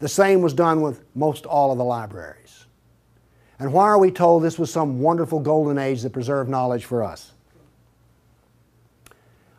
The 0.00 0.08
same 0.08 0.42
was 0.42 0.52
done 0.52 0.80
with 0.80 1.04
most 1.14 1.46
all 1.46 1.72
of 1.72 1.78
the 1.78 1.84
libraries. 1.84 2.66
And 3.58 3.72
why 3.72 3.84
are 3.84 3.98
we 3.98 4.10
told 4.10 4.42
this 4.42 4.58
was 4.58 4.72
some 4.72 5.00
wonderful 5.00 5.40
golden 5.40 5.78
age 5.78 6.02
that 6.02 6.10
preserved 6.10 6.48
knowledge 6.48 6.84
for 6.84 7.02
us? 7.02 7.32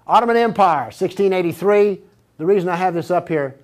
Ottoman 0.07 0.37
Empire, 0.37 0.85
1683. 0.85 2.01
The 2.37 2.45
reason 2.45 2.69
I 2.69 2.75
have 2.75 2.93
this 2.93 3.11
up 3.11 3.27
here 3.27 3.55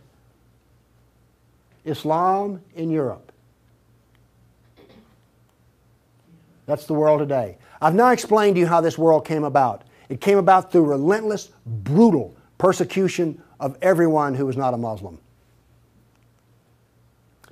Islam 1.85 2.61
in 2.75 2.89
Europe. 2.89 3.31
That's 6.65 6.85
the 6.85 6.93
world 6.93 7.19
today. 7.19 7.57
I've 7.81 7.95
now 7.95 8.09
explained 8.09 8.55
to 8.55 8.59
you 8.59 8.67
how 8.67 8.81
this 8.81 8.97
world 8.97 9.25
came 9.25 9.43
about. 9.43 9.83
It 10.09 10.21
came 10.21 10.37
about 10.37 10.71
through 10.71 10.85
relentless, 10.85 11.49
brutal 11.65 12.35
persecution 12.57 13.41
of 13.59 13.77
everyone 13.81 14.35
who 14.35 14.45
was 14.45 14.57
not 14.57 14.73
a 14.73 14.77
Muslim. 14.77 15.19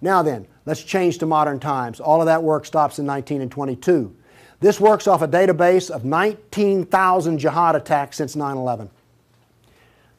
Now 0.01 0.21
then, 0.21 0.47
let's 0.65 0.83
change 0.83 1.17
to 1.19 1.25
modern 1.25 1.59
times. 1.59 1.99
All 1.99 2.21
of 2.21 2.25
that 2.25 2.43
work 2.43 2.65
stops 2.65 2.99
in 2.99 3.05
19 3.05 3.41
and 3.41 3.49
22. 3.49 4.13
This 4.59 4.79
works 4.79 5.07
off 5.07 5.21
a 5.21 5.27
database 5.27 5.89
of 5.89 6.05
19,000 6.05 7.37
jihad 7.37 7.75
attacks 7.75 8.17
since 8.17 8.35
9 8.35 8.57
11. 8.57 8.89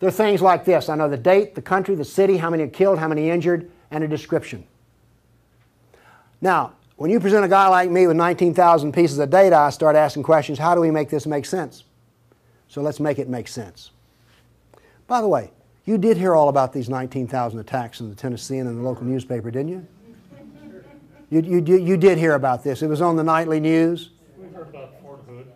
There 0.01 0.09
are 0.09 0.13
things 0.13 0.43
like 0.43 0.65
this 0.65 0.89
I 0.89 0.97
know 0.97 1.09
the 1.09 1.17
date, 1.17 1.55
the 1.55 1.63
country, 1.63 1.95
the 1.95 2.05
city, 2.05 2.37
how 2.37 2.51
many 2.51 2.63
are 2.63 2.69
killed, 2.69 2.99
how 2.99 3.09
many 3.09 3.31
injured, 3.31 3.71
and 3.91 4.03
a 4.05 4.09
description. 4.09 4.67
Now, 6.41 6.73
when 6.97 7.11
you 7.11 7.21
present 7.21 7.45
a 7.45 7.49
guy 7.49 7.69
like 7.69 7.91
me 7.91 8.07
with 8.07 8.17
19,000 8.17 8.93
pieces 8.93 9.19
of 9.19 9.31
data, 9.31 9.57
I 9.57 9.71
start 9.71 9.97
asking 9.97 10.23
questions 10.25 10.59
how 10.59 10.75
do 10.75 10.81
we 10.81 10.91
make 10.91 11.09
this 11.09 11.27
make 11.27 11.47
sense? 11.47 11.85
So 12.75 12.83
let's 12.83 12.99
make 12.99 13.21
it 13.21 13.29
make 13.29 13.47
sense. 13.47 13.93
By 15.07 15.21
the 15.21 15.29
way, 15.29 15.53
you 15.85 15.97
did 15.97 16.17
hear 16.17 16.35
all 16.35 16.49
about 16.49 16.73
these 16.73 16.89
19,000 16.89 17.61
attacks 17.61 18.01
in 18.01 18.09
the 18.09 18.17
Tennessean 18.17 18.63
and 18.63 18.71
in 18.71 18.77
the 18.79 18.83
local 18.83 19.05
newspaper, 19.05 19.49
didn't 19.53 19.69
you? 19.69 19.87
You, 21.31 21.61
you, 21.61 21.77
you 21.77 21.97
did 21.97 22.19
hear 22.19 22.35
about 22.35 22.65
this. 22.65 22.83
It 22.83 22.89
was 22.89 23.01
on 23.01 23.15
the 23.15 23.23
nightly 23.23 23.61
news. 23.61 24.11
We 24.37 24.49
heard 24.49 24.71
about 24.71 25.01
Fort 25.03 25.21
Hood. 25.29 25.53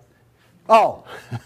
Oh, 0.68 1.04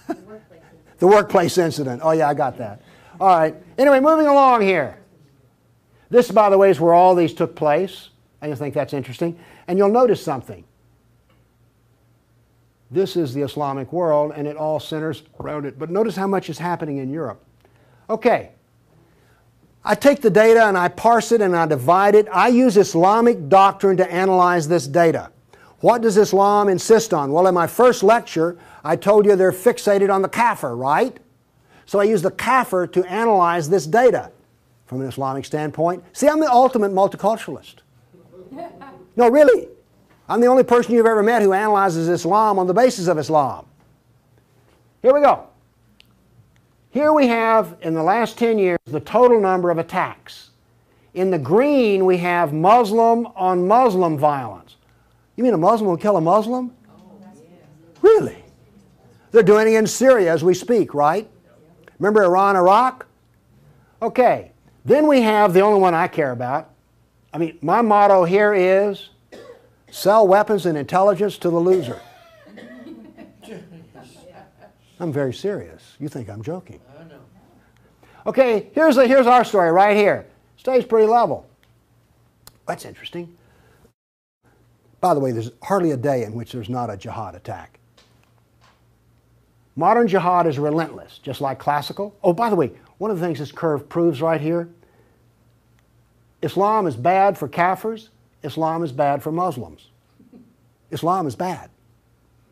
the 0.98 1.06
workplace 1.06 1.56
incident. 1.56 2.02
Oh, 2.04 2.10
yeah, 2.10 2.28
I 2.28 2.34
got 2.34 2.58
that. 2.58 2.82
All 3.18 3.28
right. 3.28 3.54
Anyway, 3.78 4.00
moving 4.00 4.26
along 4.26 4.60
here. 4.60 4.98
This, 6.10 6.30
by 6.30 6.50
the 6.50 6.58
way, 6.58 6.68
is 6.68 6.80
where 6.80 6.92
all 6.92 7.14
these 7.14 7.32
took 7.32 7.56
place. 7.56 8.10
I 8.42 8.48
just 8.48 8.60
think 8.60 8.74
that's 8.74 8.92
interesting. 8.92 9.38
And 9.66 9.78
you'll 9.78 9.88
notice 9.88 10.22
something. 10.22 10.66
This 12.92 13.16
is 13.16 13.32
the 13.32 13.42
Islamic 13.42 13.92
world, 13.92 14.32
and 14.36 14.46
it 14.46 14.56
all 14.56 14.78
centers 14.78 15.22
around 15.40 15.64
it. 15.64 15.78
But 15.78 15.90
notice 15.90 16.14
how 16.14 16.26
much 16.26 16.50
is 16.50 16.58
happening 16.58 16.98
in 16.98 17.10
Europe. 17.10 17.42
Okay, 18.10 18.50
I 19.84 19.94
take 19.94 20.20
the 20.20 20.30
data 20.30 20.64
and 20.66 20.78
I 20.78 20.88
parse 20.88 21.32
it 21.32 21.40
and 21.40 21.56
I 21.56 21.66
divide 21.66 22.14
it. 22.14 22.28
I 22.32 22.48
use 22.48 22.76
Islamic 22.76 23.48
doctrine 23.48 23.96
to 23.96 24.12
analyze 24.12 24.68
this 24.68 24.86
data. 24.86 25.30
What 25.80 26.02
does 26.02 26.16
Islam 26.16 26.68
insist 26.68 27.12
on? 27.12 27.32
Well, 27.32 27.48
in 27.48 27.54
my 27.54 27.66
first 27.66 28.04
lecture, 28.04 28.56
I 28.84 28.94
told 28.94 29.26
you 29.26 29.34
they're 29.34 29.50
fixated 29.50 30.12
on 30.12 30.22
the 30.22 30.28
kafir, 30.28 30.76
right? 30.76 31.18
So 31.86 31.98
I 31.98 32.04
use 32.04 32.22
the 32.22 32.30
kafir 32.30 32.86
to 32.86 33.04
analyze 33.04 33.68
this 33.68 33.86
data 33.86 34.30
from 34.86 35.00
an 35.00 35.08
Islamic 35.08 35.44
standpoint. 35.44 36.04
See, 36.12 36.28
I'm 36.28 36.38
the 36.38 36.50
ultimate 36.50 36.92
multiculturalist. 36.92 37.76
No, 39.16 39.28
really. 39.28 39.68
I'm 40.32 40.40
the 40.40 40.46
only 40.46 40.64
person 40.64 40.94
you've 40.94 41.04
ever 41.04 41.22
met 41.22 41.42
who 41.42 41.52
analyzes 41.52 42.08
Islam 42.08 42.58
on 42.58 42.66
the 42.66 42.72
basis 42.72 43.06
of 43.06 43.18
Islam. 43.18 43.66
Here 45.02 45.12
we 45.12 45.20
go. 45.20 45.46
Here 46.88 47.12
we 47.12 47.26
have, 47.26 47.76
in 47.82 47.92
the 47.92 48.02
last 48.02 48.38
10 48.38 48.58
years, 48.58 48.78
the 48.86 49.00
total 49.00 49.38
number 49.42 49.70
of 49.70 49.76
attacks. 49.76 50.48
In 51.12 51.30
the 51.30 51.38
green, 51.38 52.06
we 52.06 52.16
have 52.16 52.54
Muslim 52.54 53.26
on 53.36 53.68
Muslim 53.68 54.16
violence. 54.16 54.76
You 55.36 55.44
mean 55.44 55.52
a 55.52 55.58
Muslim 55.58 55.90
will 55.90 55.98
kill 55.98 56.16
a 56.16 56.20
Muslim? 56.22 56.74
Really? 58.00 58.42
They're 59.32 59.42
doing 59.42 59.68
it 59.68 59.76
in 59.76 59.86
Syria 59.86 60.32
as 60.32 60.42
we 60.42 60.54
speak, 60.54 60.94
right? 60.94 61.28
Remember 61.98 62.24
Iran, 62.24 62.56
Iraq? 62.56 63.04
Okay. 64.00 64.52
Then 64.86 65.08
we 65.08 65.20
have 65.20 65.52
the 65.52 65.60
only 65.60 65.78
one 65.78 65.92
I 65.92 66.08
care 66.08 66.32
about. 66.32 66.70
I 67.34 67.38
mean, 67.38 67.58
my 67.60 67.82
motto 67.82 68.24
here 68.24 68.54
is 68.54 69.10
sell 69.92 70.26
weapons 70.26 70.66
and 70.66 70.76
intelligence 70.76 71.38
to 71.38 71.50
the 71.50 71.58
loser. 71.58 72.00
I'm 74.98 75.12
very 75.12 75.34
serious. 75.34 75.96
You 76.00 76.08
think 76.08 76.28
I'm 76.28 76.42
joking. 76.42 76.80
Okay, 78.26 78.70
here's, 78.72 78.96
a, 78.96 79.06
here's 79.06 79.26
our 79.26 79.44
story 79.44 79.70
right 79.70 79.96
here. 79.96 80.26
Stays 80.56 80.84
pretty 80.84 81.08
level. 81.08 81.46
That's 82.66 82.84
interesting. 82.84 83.36
By 85.00 85.14
the 85.14 85.20
way, 85.20 85.32
there's 85.32 85.50
hardly 85.62 85.90
a 85.90 85.96
day 85.96 86.22
in 86.22 86.32
which 86.32 86.52
there's 86.52 86.68
not 86.68 86.88
a 86.88 86.96
jihad 86.96 87.34
attack. 87.34 87.80
Modern 89.74 90.06
jihad 90.06 90.46
is 90.46 90.58
relentless, 90.58 91.18
just 91.18 91.40
like 91.40 91.58
classical. 91.58 92.16
Oh, 92.22 92.32
by 92.32 92.48
the 92.48 92.56
way, 92.56 92.70
one 92.98 93.10
of 93.10 93.18
the 93.18 93.26
things 93.26 93.40
this 93.40 93.50
curve 93.50 93.88
proves 93.88 94.22
right 94.22 94.40
here 94.40 94.68
Islam 96.42 96.86
is 96.86 96.96
bad 96.96 97.36
for 97.38 97.48
Kafirs, 97.48 98.08
Islam 98.42 98.82
is 98.82 98.92
bad 98.92 99.22
for 99.22 99.32
Muslims. 99.32 99.90
Islam 100.90 101.26
is 101.26 101.36
bad 101.36 101.70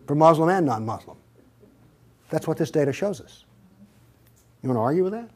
for 0.07 0.15
Muslim 0.15 0.49
and 0.49 0.67
non 0.67 0.85
Muslim. 0.85 1.17
That's 2.31 2.47
what 2.47 2.57
this 2.57 2.71
data 2.71 2.93
shows 2.93 3.21
us. 3.21 3.45
You 4.63 4.69
want 4.69 4.77
to 4.77 4.83
argue 4.83 5.05
with 5.05 5.13
that? 5.13 5.29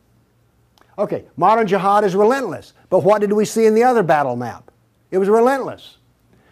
Okay, 0.96 1.24
modern 1.36 1.66
jihad 1.66 2.05
is 2.05 2.14
relentless. 2.14 2.72
But 2.88 3.00
what 3.00 3.20
did 3.20 3.32
we 3.32 3.44
see 3.44 3.66
in 3.66 3.74
the 3.74 3.82
other 3.82 4.02
battle 4.02 4.36
map? 4.36 4.70
It 5.11 5.18
was 5.18 5.28
relentless. 5.28 5.98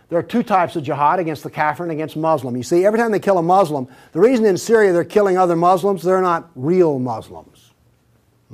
There 0.09 0.19
are 0.19 0.23
two 0.23 0.43
types 0.43 0.77
of 0.77 0.83
jihad 0.83 1.21
against 1.21 1.43
the 1.43 1.51
kafir 1.51 1.85
and 1.85 1.93
against 1.93 2.17
Muslim. 2.17 2.57
You 2.57 2.63
see, 2.63 2.85
every 2.85 2.99
time 2.99 3.13
they 3.13 3.19
kill 3.19 3.39
a 3.39 3.43
Muslim, 3.43 3.89
the 4.13 4.21
reason 4.21 4.45
in 4.45 4.59
Syria 4.59 4.93
they're 4.93 5.05
killing 5.05 5.39
other 5.39 5.57
Muslims, 5.57 6.03
they're 6.03 6.21
not 6.21 6.51
real 6.55 6.99
Muslims. 6.99 7.71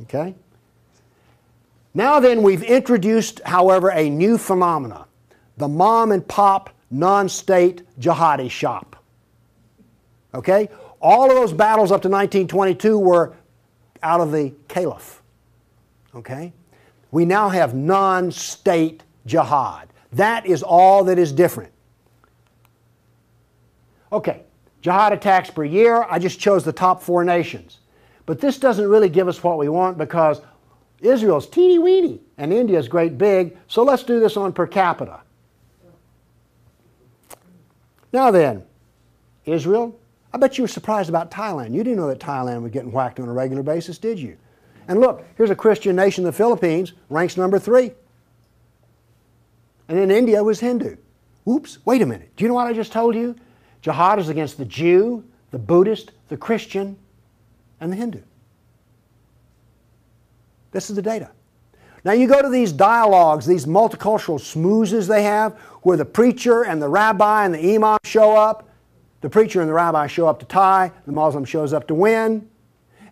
Okay? 0.03 0.35
Now 1.95 2.21
then, 2.21 2.43
we've 2.43 2.63
introduced, 2.63 3.41
however, 3.45 3.91
a 3.91 4.09
new 4.09 4.39
phenomena 4.39 5.08
the 5.59 5.69
mom 5.69 6.13
and 6.13 6.27
pop 6.27 6.71
non 6.91 7.29
state 7.29 7.83
jihadi 8.01 8.51
shop. 8.51 8.97
Okay? 10.35 10.69
All 11.01 11.31
of 11.31 11.37
those 11.37 11.53
battles 11.53 11.91
up 11.91 12.03
to 12.03 12.09
1922 12.09 12.99
were 12.99 13.35
out 14.03 14.21
of 14.21 14.33
the 14.33 14.53
caliph. 14.69 15.23
Okay? 16.15 16.53
We 17.11 17.25
now 17.25 17.49
have 17.49 17.75
non 17.75 18.31
state 18.31 19.03
jihad. 19.27 19.89
That 20.13 20.47
is 20.47 20.63
all 20.63 21.05
that 21.05 21.19
is 21.19 21.33
different. 21.33 21.73
Okay, 24.11 24.43
jihad 24.81 25.13
attacks 25.13 25.51
per 25.51 25.65
year. 25.65 26.07
I 26.09 26.19
just 26.19 26.41
chose 26.41 26.65
the 26.65 26.73
top 26.73 27.03
four 27.03 27.25
nations. 27.25 27.79
But 28.25 28.41
this 28.41 28.59
doesn't 28.59 28.89
really 28.89 29.09
give 29.09 29.29
us 29.29 29.43
what 29.43 29.59
we 29.59 29.69
want 29.69 29.99
because 29.99 30.41
Israel's 31.01 31.47
teeny 31.47 31.79
weeny 31.79 32.21
and 32.39 32.53
India's 32.53 32.89
great 32.89 33.19
big, 33.19 33.57
so 33.69 33.83
let's 33.83 34.03
do 34.03 34.19
this 34.21 34.37
on 34.37 34.53
per 34.53 34.67
capita. 34.67 35.21
Now 38.13 38.31
then, 38.31 38.65
Israel, 39.45 39.99
I 40.33 40.39
bet 40.39 40.59
you 40.59 40.65
were 40.65 40.69
surprised 40.69 41.09
about 41.09 41.31
Thailand. 41.31 41.73
You 41.73 41.83
didn't 41.83 41.97
know 41.97 42.09
that 42.09 42.21
Thailand 42.21 42.63
was 42.63 42.73
getting 42.73 42.93
whacked 42.93 43.21
on 43.21 43.29
a 43.29 43.33
regular 43.33 43.63
basis, 43.63 43.99
did 43.99 44.19
you? 44.19 44.37
And 44.89 45.01
look, 45.01 45.25
here's 45.37 45.51
a 45.51 45.57
Christian 45.57 45.97
nation, 45.97 46.25
the 46.25 46.33
Philippines, 46.33 46.93
ranks 47.11 47.37
number 47.37 47.59
three. 47.59 47.93
And 49.89 49.99
then 49.99 50.11
India 50.11 50.43
was 50.43 50.61
Hindu. 50.61 50.97
Oops, 51.49 51.79
wait 51.85 52.03
a 52.03 52.07
minute. 52.07 52.31
Do 52.37 52.45
you 52.45 52.49
know 52.49 52.55
what 52.55 52.67
I 52.67 52.73
just 52.73 52.93
told 52.93 53.15
you? 53.15 53.35
Jihad 53.81 54.19
is 54.19 54.29
against 54.29 54.59
the 54.59 54.65
Jew, 54.65 55.25
the 55.51 55.59
Buddhist, 55.59 56.13
the 56.29 56.37
Christian, 56.37 56.97
and 57.81 57.91
the 57.91 57.97
Hindu. 57.97 58.21
This 60.73 60.91
is 60.91 60.97
the 60.97 61.03
data. 61.03 61.31
Now 62.05 62.13
you 62.13 62.29
go 62.29 62.41
to 62.41 62.49
these 62.49 62.73
dialogues, 62.73 63.47
these 63.47 63.67
multicultural 63.67 64.39
smoozes 64.39 65.09
they 65.09 65.23
have, 65.23 65.59
where 65.83 65.97
the 65.97 66.05
preacher 66.05 66.65
and 66.65 66.81
the 66.81 66.89
rabbi 66.89 67.45
and 67.45 67.55
the 67.55 67.75
imam 67.75 67.99
show 68.05 68.37
up. 68.37 68.69
The 69.21 69.31
preacher 69.31 69.61
and 69.61 69.69
the 69.69 69.75
rabbi 69.75 70.07
show 70.07 70.29
up 70.29 70.39
to 70.41 70.47
tie, 70.47 70.93
the 71.07 71.13
Muslim 71.13 71.45
shows 71.45 71.73
up 71.73 71.89
to 71.89 71.95
win. 71.95 72.49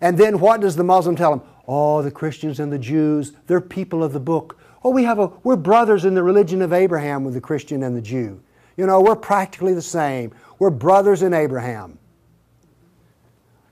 And 0.00 0.16
then 0.16 0.38
what 0.38 0.60
does 0.60 0.76
the 0.76 0.84
Muslim 0.84 1.16
tell 1.16 1.36
them? 1.36 1.48
Oh, 1.66 2.02
the 2.02 2.10
Christians 2.12 2.60
and 2.60 2.72
the 2.72 2.78
Jews, 2.78 3.32
they're 3.46 3.60
people 3.60 4.04
of 4.04 4.12
the 4.12 4.20
book. 4.20 4.58
Oh, 4.84 4.90
we 4.90 5.02
have 5.02 5.18
a, 5.18 5.32
we're 5.42 5.56
brothers 5.56 6.04
in 6.04 6.14
the 6.14 6.22
religion 6.22 6.62
of 6.62 6.72
Abraham 6.72 7.24
with 7.24 7.34
the 7.34 7.40
Christian 7.40 7.82
and 7.82 7.96
the 7.96 8.02
Jew. 8.02 8.40
You 8.76 8.86
know, 8.86 9.00
we're 9.00 9.16
practically 9.16 9.74
the 9.74 9.82
same. 9.82 10.32
We're 10.58 10.70
brothers 10.70 11.22
in 11.22 11.34
Abraham. 11.34 11.98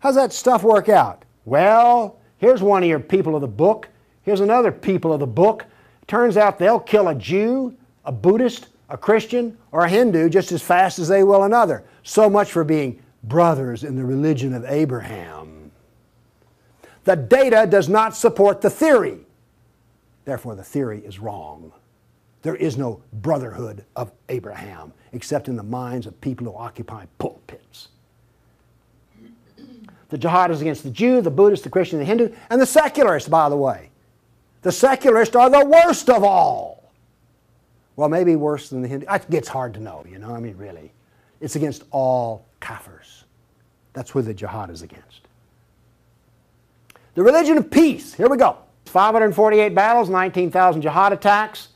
How's 0.01 0.17
that 0.17 0.33
stuff 0.33 0.65
work 0.65 0.89
out? 0.89 1.25
Well, 1.45 2.19
here's 2.39 2.63
one 2.63 2.83
of 2.83 2.89
your 2.89 3.01
people 3.01 3.35
of 3.35 3.43
the 3.43 3.47
book. 3.47 3.89
Here's 4.25 4.41
another 4.41 4.73
people 4.73 5.13
of 5.13 5.21
the 5.21 5.27
book. 5.27 5.67
Turns 6.07 6.37
out 6.37 6.59
they'll 6.59 6.81
kill 6.81 7.09
a 7.09 7.15
Jew, 7.15 7.77
a 8.05 8.13
Buddhist, 8.13 8.69
a 8.89 8.99
Christian, 8.99 9.57
or 9.71 9.85
a 9.85 9.89
Hindu 9.89 10.29
just 10.29 10.51
as 10.51 10.63
fast 10.63 10.99
as 10.99 11.09
they 11.09 11.23
will 11.23 11.45
another. 11.45 11.85
So 12.03 12.29
much 12.29 12.51
for 12.51 12.65
being 12.65 13.03
brothers 13.23 13.85
in 13.85 13.97
the 13.97 14.05
religion 14.05 14.55
of 14.55 14.65
Abraham. 14.65 15.71
The 17.05 17.17
data 17.17 17.67
does 17.69 17.89
not 17.89 18.17
support 18.17 18.61
the 18.61 18.71
theory. 18.71 19.19
Therefore, 20.25 20.55
the 20.55 20.65
theory 20.65 21.01
is 21.05 21.19
wrong. 21.19 21.73
There 22.43 22.57
is 22.57 22.77
no 22.77 23.03
brotherhood 23.13 23.85
of 23.97 24.13
Abraham 24.29 24.93
except 25.13 25.49
in 25.49 25.57
the 25.57 25.63
minds 25.63 26.07
of 26.07 26.19
people 26.21 26.47
who 26.47 26.57
occupy 26.57 27.07
pulpits. 27.19 27.89
The 30.09 30.19
jihad 30.19 30.51
is 30.51 30.61
against 30.61 30.83
the 30.83 30.91
Jew, 30.91 31.21
the 31.21 31.31
Buddhist, 31.31 31.65
the 31.65 31.71
Christian, 31.71 31.99
the 31.99 32.05
Hindu, 32.05 32.35
and 32.51 32.61
the 32.61 32.67
secularists, 32.67 33.29
by 33.29 33.49
the 33.49 33.57
way. 33.57 33.91
The 34.65 34.73
secularists 34.73 35.37
are 35.37 35.51
the 35.51 35.63
worst 35.63 36.09
of 36.09 36.25
all. 36.25 36.91
Well, 37.97 38.09
maybe 38.09 38.35
worse 38.35 38.71
than 38.71 38.81
the 38.81 38.89
Hindu. 38.89 39.07
It 39.09 39.31
gets 39.31 39.47
hard 39.47 39.75
to 39.75 39.81
know, 39.81 40.05
you 40.09 40.19
know, 40.19 40.35
I 40.35 40.41
mean, 40.41 40.57
really. 40.57 40.91
It's 41.43 41.55
against 41.55 41.85
all 41.91 42.47
kafirs. 42.63 43.25
That's 43.93 44.11
who 44.11 44.23
the 44.23 44.33
jihad 44.33 44.71
is 44.71 44.81
against. 44.81 45.21
The 47.15 47.23
religion 47.23 47.59
of 47.59 47.71
peace. 47.71 48.15
Here 48.15 48.27
we 48.27 48.39
go. 48.39 48.57
548 48.87 49.75
battles, 49.75 50.09
19,000 50.09 50.81
jihad 50.81 51.13
attacks. 51.13 51.69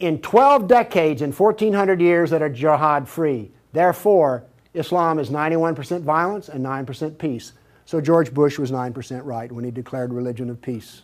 In 0.00 0.20
12 0.20 0.66
decades 0.66 1.22
and 1.22 1.32
1,400 1.32 2.00
years 2.00 2.30
that 2.30 2.42
are 2.42 2.48
jihad 2.48 3.08
free. 3.08 3.52
Therefore, 3.72 4.42
Islam 4.74 5.20
is 5.20 5.30
91% 5.30 6.00
violence 6.00 6.48
and 6.48 6.66
9% 6.66 7.18
peace. 7.18 7.52
So 7.86 8.00
George 8.00 8.34
Bush 8.34 8.58
was 8.58 8.72
9% 8.72 9.20
right 9.24 9.52
when 9.52 9.64
he 9.64 9.70
declared 9.70 10.12
religion 10.12 10.50
of 10.50 10.60
peace. 10.60 11.02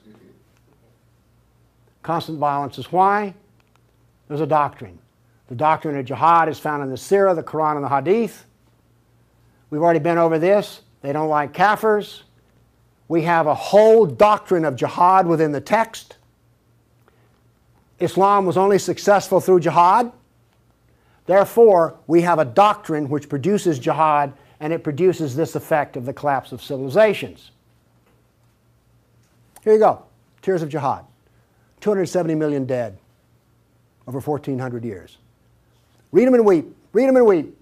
Constant 2.03 2.39
violence 2.39 2.79
is 2.79 2.91
why? 2.91 3.35
There's 4.29 4.41
a 4.41 4.47
doctrine. 4.47 4.99
The 5.49 5.55
doctrine 5.55 5.99
of 5.99 6.05
jihad 6.05 6.49
is 6.49 6.59
found 6.59 6.83
in 6.83 6.91
the 6.91 6.97
Sirah, 6.97 7.35
the 7.35 7.43
Quran, 7.43 7.77
and 7.77 7.85
the 7.85 7.89
Hadith. 7.89 8.47
We've 9.71 9.83
already 9.83 9.99
been 9.99 10.19
over 10.19 10.39
this. 10.39 10.83
They 11.03 11.13
don't 11.13 11.29
like 11.29 11.53
kafirs. 11.53 12.23
We 13.09 13.23
have 13.23 13.47
a 13.47 13.55
whole 13.55 14.07
doctrine 14.07 14.65
of 14.65 14.77
jihad 14.77 15.27
within 15.27 15.53
the 15.53 15.61
text. 15.61 16.17
Islam 17.99 18.47
was 18.47 18.57
only 18.57 18.79
successful 18.79 19.41
through 19.41 19.61
jihad. 19.61 20.13
Therefore, 21.27 21.97
we 22.07 22.23
have 22.23 22.39
a 22.39 22.45
doctrine 22.45 23.09
which 23.09 23.29
produces 23.29 23.79
jihad 23.79 24.33
and 24.61 24.73
it 24.73 24.85
produces 24.85 25.35
this 25.35 25.55
effect 25.55 25.97
of 25.97 26.05
the 26.05 26.13
collapse 26.13 26.53
of 26.53 26.63
civilizations. 26.63 27.51
Here 29.65 29.73
you 29.73 29.79
go 29.79 30.05
Tears 30.43 30.63
of 30.63 30.69
Jihad 30.69 31.05
270 31.81 32.35
million 32.35 32.65
dead 32.65 32.99
over 34.07 34.21
1,400 34.21 34.85
years. 34.85 35.19
Read 36.13 36.27
them 36.27 36.35
and 36.35 36.45
weep. 36.45 36.67
Read 36.93 37.09
them 37.09 37.17
and 37.17 37.27
weep. 37.27 37.57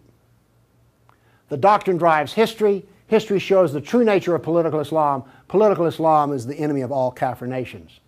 The 1.49 1.57
doctrine 1.57 1.97
drives 1.97 2.33
history. 2.33 2.85
History 3.07 3.39
shows 3.39 3.73
the 3.73 3.81
true 3.81 4.05
nature 4.05 4.35
of 4.35 4.43
political 4.43 4.81
Islam. 4.81 5.25
Political 5.49 5.87
Islam 5.87 6.33
is 6.33 6.47
the 6.47 6.57
enemy 6.57 6.83
of 6.83 6.93
all 6.93 7.11
Kafir 7.11 7.47
nations. 7.47 8.01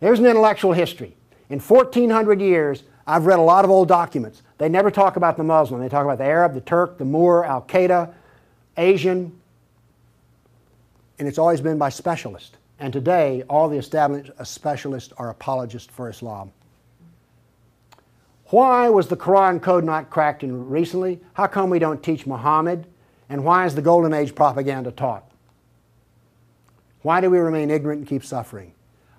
There's 0.00 0.18
an 0.18 0.26
intellectual 0.26 0.72
history. 0.72 1.16
In 1.50 1.60
1,400 1.60 2.40
years, 2.40 2.84
I've 3.06 3.26
read 3.26 3.38
a 3.38 3.42
lot 3.42 3.64
of 3.64 3.70
old 3.70 3.88
documents. 3.88 4.42
They 4.58 4.68
never 4.68 4.90
talk 4.90 5.16
about 5.16 5.36
the 5.36 5.44
Muslim. 5.44 5.80
They 5.80 5.88
talk 5.88 6.04
about 6.04 6.18
the 6.18 6.24
Arab, 6.24 6.54
the 6.54 6.60
Turk, 6.60 6.96
the 6.96 7.04
Moor, 7.04 7.44
Al 7.44 7.62
Qaeda, 7.62 8.12
Asian, 8.76 9.38
and 11.18 11.28
it's 11.28 11.38
always 11.38 11.60
been 11.60 11.76
by 11.76 11.90
specialists. 11.90 12.56
And 12.80 12.94
today, 12.94 13.44
all 13.48 13.68
the 13.68 13.76
established 13.76 14.32
specialists 14.42 15.12
are 15.18 15.28
apologists 15.28 15.92
for 15.92 16.08
Islam. 16.08 16.50
Why 18.46 18.88
was 18.88 19.06
the 19.06 19.18
Quran 19.18 19.62
code 19.62 19.84
not 19.84 20.08
cracked 20.08 20.42
in 20.42 20.68
recently? 20.68 21.20
How 21.34 21.46
come 21.46 21.68
we 21.68 21.78
don't 21.78 22.02
teach 22.02 22.26
Muhammad? 22.26 22.86
And 23.28 23.44
why 23.44 23.66
is 23.66 23.74
the 23.74 23.82
Golden 23.82 24.14
Age 24.14 24.34
propaganda 24.34 24.90
taught? 24.90 25.30
Why 27.02 27.20
do 27.20 27.30
we 27.30 27.38
remain 27.38 27.70
ignorant 27.70 28.00
and 28.00 28.08
keep 28.08 28.24
suffering? 28.24 28.72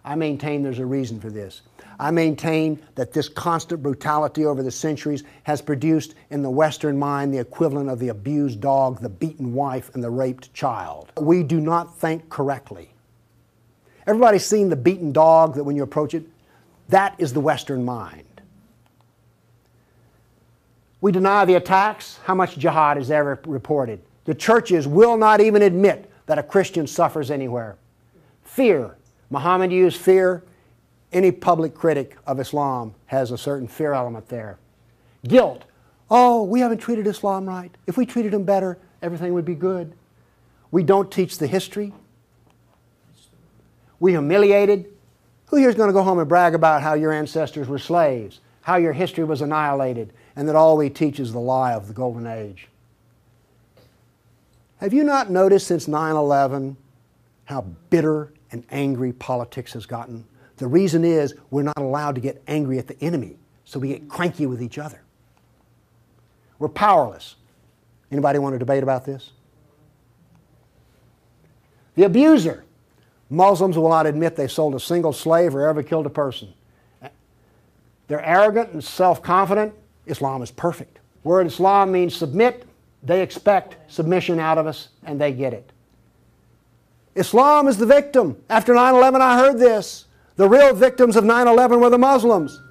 I 0.03 0.16
maintain 0.16 0.64
there's 0.64 0.80
a 0.80 0.86
reason 0.86 1.20
for 1.20 1.30
this. 1.30 1.62
I 1.99 2.09
maintain 2.09 2.82
that 2.95 3.14
this 3.14 3.30
constant 3.30 3.84
brutality 3.84 4.43
over 4.43 4.64
the 4.64 4.72
centuries 4.72 5.24
has 5.43 5.62
produced 5.62 6.16
in 6.32 6.41
the 6.41 6.49
Western 6.49 6.97
mind 6.97 7.32
the 7.32 7.38
equivalent 7.38 7.89
of 7.89 7.99
the 7.99 8.07
abused 8.07 8.59
dog, 8.59 9.01
the 9.01 9.09
beaten 9.09 9.53
wife, 9.53 9.91
and 9.93 10.03
the 10.03 10.09
raped 10.09 10.51
child. 10.53 11.12
We 11.20 11.43
do 11.43 11.62
not 11.62 11.95
think 11.99 12.28
correctly. 12.30 12.91
Everybody's 14.08 14.45
seen 14.45 14.70
the 14.70 14.76
beaten 14.76 15.12
dog 15.12 15.56
that 15.56 15.64
when 15.64 15.76
you 15.76 15.84
approach 15.84 16.14
it, 16.14 16.26
that 16.89 17.16
is 17.18 17.34
the 17.34 17.39
Western 17.39 17.86
mind. 17.86 18.26
We 20.99 21.12
deny 21.12 21.45
the 21.45 21.56
attacks. 21.56 22.20
How 22.26 22.36
much 22.36 22.58
jihad 22.58 22.97
is 22.97 23.10
ever 23.10 23.39
reported? 23.45 24.02
The 24.26 24.36
churches 24.36 24.88
will 24.88 25.18
not 25.18 25.41
even 25.41 25.62
admit 25.64 26.12
that 26.28 26.38
a 26.38 26.43
Christian 26.43 26.86
suffers 26.86 27.32
anywhere. 27.32 27.78
Fear. 28.43 28.95
Muhammad 29.30 29.72
used 29.72 29.99
fear. 29.99 30.43
Any 31.12 31.32
public 31.32 31.74
critic 31.74 32.18
of 32.28 32.39
Islam 32.39 32.93
has 33.08 33.32
a 33.32 33.38
certain 33.38 33.68
fear 33.68 33.93
element 33.93 34.28
there. 34.30 34.58
Guilt. 35.28 35.64
Oh, 36.10 36.43
we 36.43 36.60
haven't 36.60 36.78
treated 36.78 37.08
Islam 37.08 37.45
right. 37.47 37.72
If 37.88 37.97
we 37.97 38.06
treated 38.06 38.34
him 38.34 38.43
better, 38.43 38.78
everything 39.02 39.34
would 39.34 39.45
be 39.45 39.56
good. 39.56 39.93
We 40.70 40.84
don't 40.84 41.12
teach 41.12 41.38
the 41.38 41.47
history. 41.47 41.93
We 44.02 44.12
humiliated. 44.14 44.88
Who 45.45 45.58
here 45.58 45.70
is 45.70 45.76
going 45.76 45.89
to 45.89 45.93
go 45.93 46.02
home 46.02 46.18
and 46.18 46.28
brag 46.28 46.56
about 46.56 46.82
how 46.82 46.95
your 46.95 47.14
ancestors 47.14 47.68
were 47.68 47.78
slaves, 47.78 48.41
how 48.62 48.78
your 48.78 48.93
history 48.93 49.24
was 49.24 49.41
annihilated, 49.41 50.12
and 50.36 50.49
that 50.49 50.56
all 50.56 50.76
we 50.76 50.89
teach 50.89 51.20
is 51.20 51.32
the 51.32 51.39
lie 51.39 51.74
of 51.74 51.88
the 51.88 51.93
Golden 51.93 52.26
Age? 52.26 52.68
Have 54.78 54.91
you 54.91 55.04
not 55.04 55.30
noticed 55.30 55.68
since 55.68 55.88
9 55.88 56.16
11 56.16 56.76
how 57.45 57.62
bitter 57.91 58.34
and 58.52 58.66
angry 58.72 59.14
politics 59.14 59.74
has 59.74 59.86
gotten? 59.86 60.26
The 60.58 60.68
reason 60.68 61.04
is 61.06 61.36
we're 61.52 61.62
not 61.62 61.78
allowed 61.78 62.16
to 62.16 62.22
get 62.22 62.41
angry 62.47 62.80
at 62.80 62.88
the 62.88 62.99
enemy, 63.04 63.38
so 63.66 63.78
we 63.78 63.89
get 63.89 64.10
cranky 64.10 64.47
with 64.47 64.64
each 64.64 64.80
other. 64.80 65.04
We're 66.58 66.70
powerless. 66.70 67.36
Anybody 68.12 68.39
want 68.39 68.56
to 68.56 68.60
debate 68.60 68.82
about 68.82 69.06
this? 69.06 69.32
The 71.93 72.04
abuser. 72.04 72.66
Muslims 73.32 73.78
will 73.78 73.88
not 73.88 74.06
admit 74.06 74.36
they 74.36 74.50
sold 74.50 74.76
a 74.76 74.80
single 74.80 75.14
slave 75.14 75.56
or 75.56 75.66
ever 75.66 75.82
killed 75.82 76.06
a 76.06 76.10
person. 76.10 76.54
They're 78.08 78.24
arrogant 78.24 78.74
and 78.74 78.84
self 78.84 79.24
confident. 79.24 79.74
Islam 80.06 80.42
is 80.42 80.52
perfect. 80.52 81.00
Word 81.24 81.48
Islam 81.48 81.94
means 81.94 82.14
submit. 82.14 82.68
They 83.02 83.22
expect 83.22 83.78
submission 83.90 84.38
out 84.38 84.58
of 84.58 84.68
us, 84.68 84.90
and 85.06 85.20
they 85.20 85.32
get 85.32 85.54
it. 85.54 85.72
Islam 87.16 87.70
is 87.70 87.78
the 87.78 87.86
victim. 87.86 88.36
After 88.50 88.74
9 88.74 88.96
11, 88.96 89.22
I 89.22 89.38
heard 89.38 89.58
this. 89.58 90.06
The 90.36 90.50
real 90.50 90.74
victims 90.74 91.16
of 91.16 91.24
9 91.24 91.48
11 91.48 91.80
were 91.80 91.90
the 91.90 91.98
Muslims. 91.98 92.62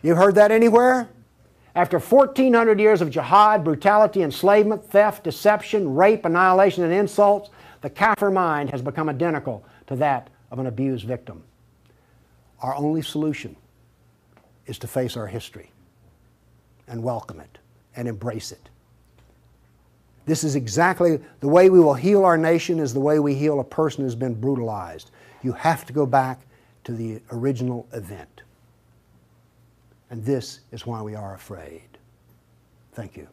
You 0.00 0.14
heard 0.14 0.34
that 0.36 0.50
anywhere? 0.50 1.10
After 1.74 1.98
1,400 1.98 2.80
years 2.80 3.02
of 3.02 3.10
jihad, 3.10 3.62
brutality, 3.62 4.22
enslavement, 4.22 4.82
theft, 4.82 5.24
deception, 5.24 5.94
rape, 5.94 6.24
annihilation, 6.24 6.84
and 6.84 6.92
insults, 6.92 7.50
the 7.82 7.90
Kafir 7.90 8.30
mind 8.30 8.70
has 8.70 8.80
become 8.80 9.10
identical 9.10 9.62
to 9.90 9.96
that 9.96 10.30
of 10.52 10.60
an 10.60 10.66
abused 10.66 11.04
victim. 11.04 11.42
Our 12.62 12.76
only 12.76 13.02
solution 13.02 13.56
is 14.66 14.78
to 14.78 14.86
face 14.86 15.16
our 15.16 15.26
history 15.26 15.72
and 16.86 17.02
welcome 17.02 17.40
it 17.40 17.58
and 17.96 18.06
embrace 18.06 18.52
it. 18.52 18.68
This 20.26 20.44
is 20.44 20.54
exactly 20.54 21.18
the 21.40 21.48
way 21.48 21.70
we 21.70 21.80
will 21.80 21.94
heal 21.94 22.24
our 22.24 22.38
nation 22.38 22.78
is 22.78 22.94
the 22.94 23.00
way 23.00 23.18
we 23.18 23.34
heal 23.34 23.58
a 23.58 23.64
person 23.64 24.04
who's 24.04 24.14
been 24.14 24.34
brutalized. 24.34 25.10
You 25.42 25.52
have 25.52 25.84
to 25.86 25.92
go 25.92 26.06
back 26.06 26.40
to 26.84 26.92
the 26.92 27.20
original 27.32 27.88
event. 27.92 28.42
And 30.10 30.24
this 30.24 30.60
is 30.70 30.86
why 30.86 31.02
we 31.02 31.16
are 31.16 31.34
afraid. 31.34 31.82
Thank 32.92 33.16
you. 33.16 33.26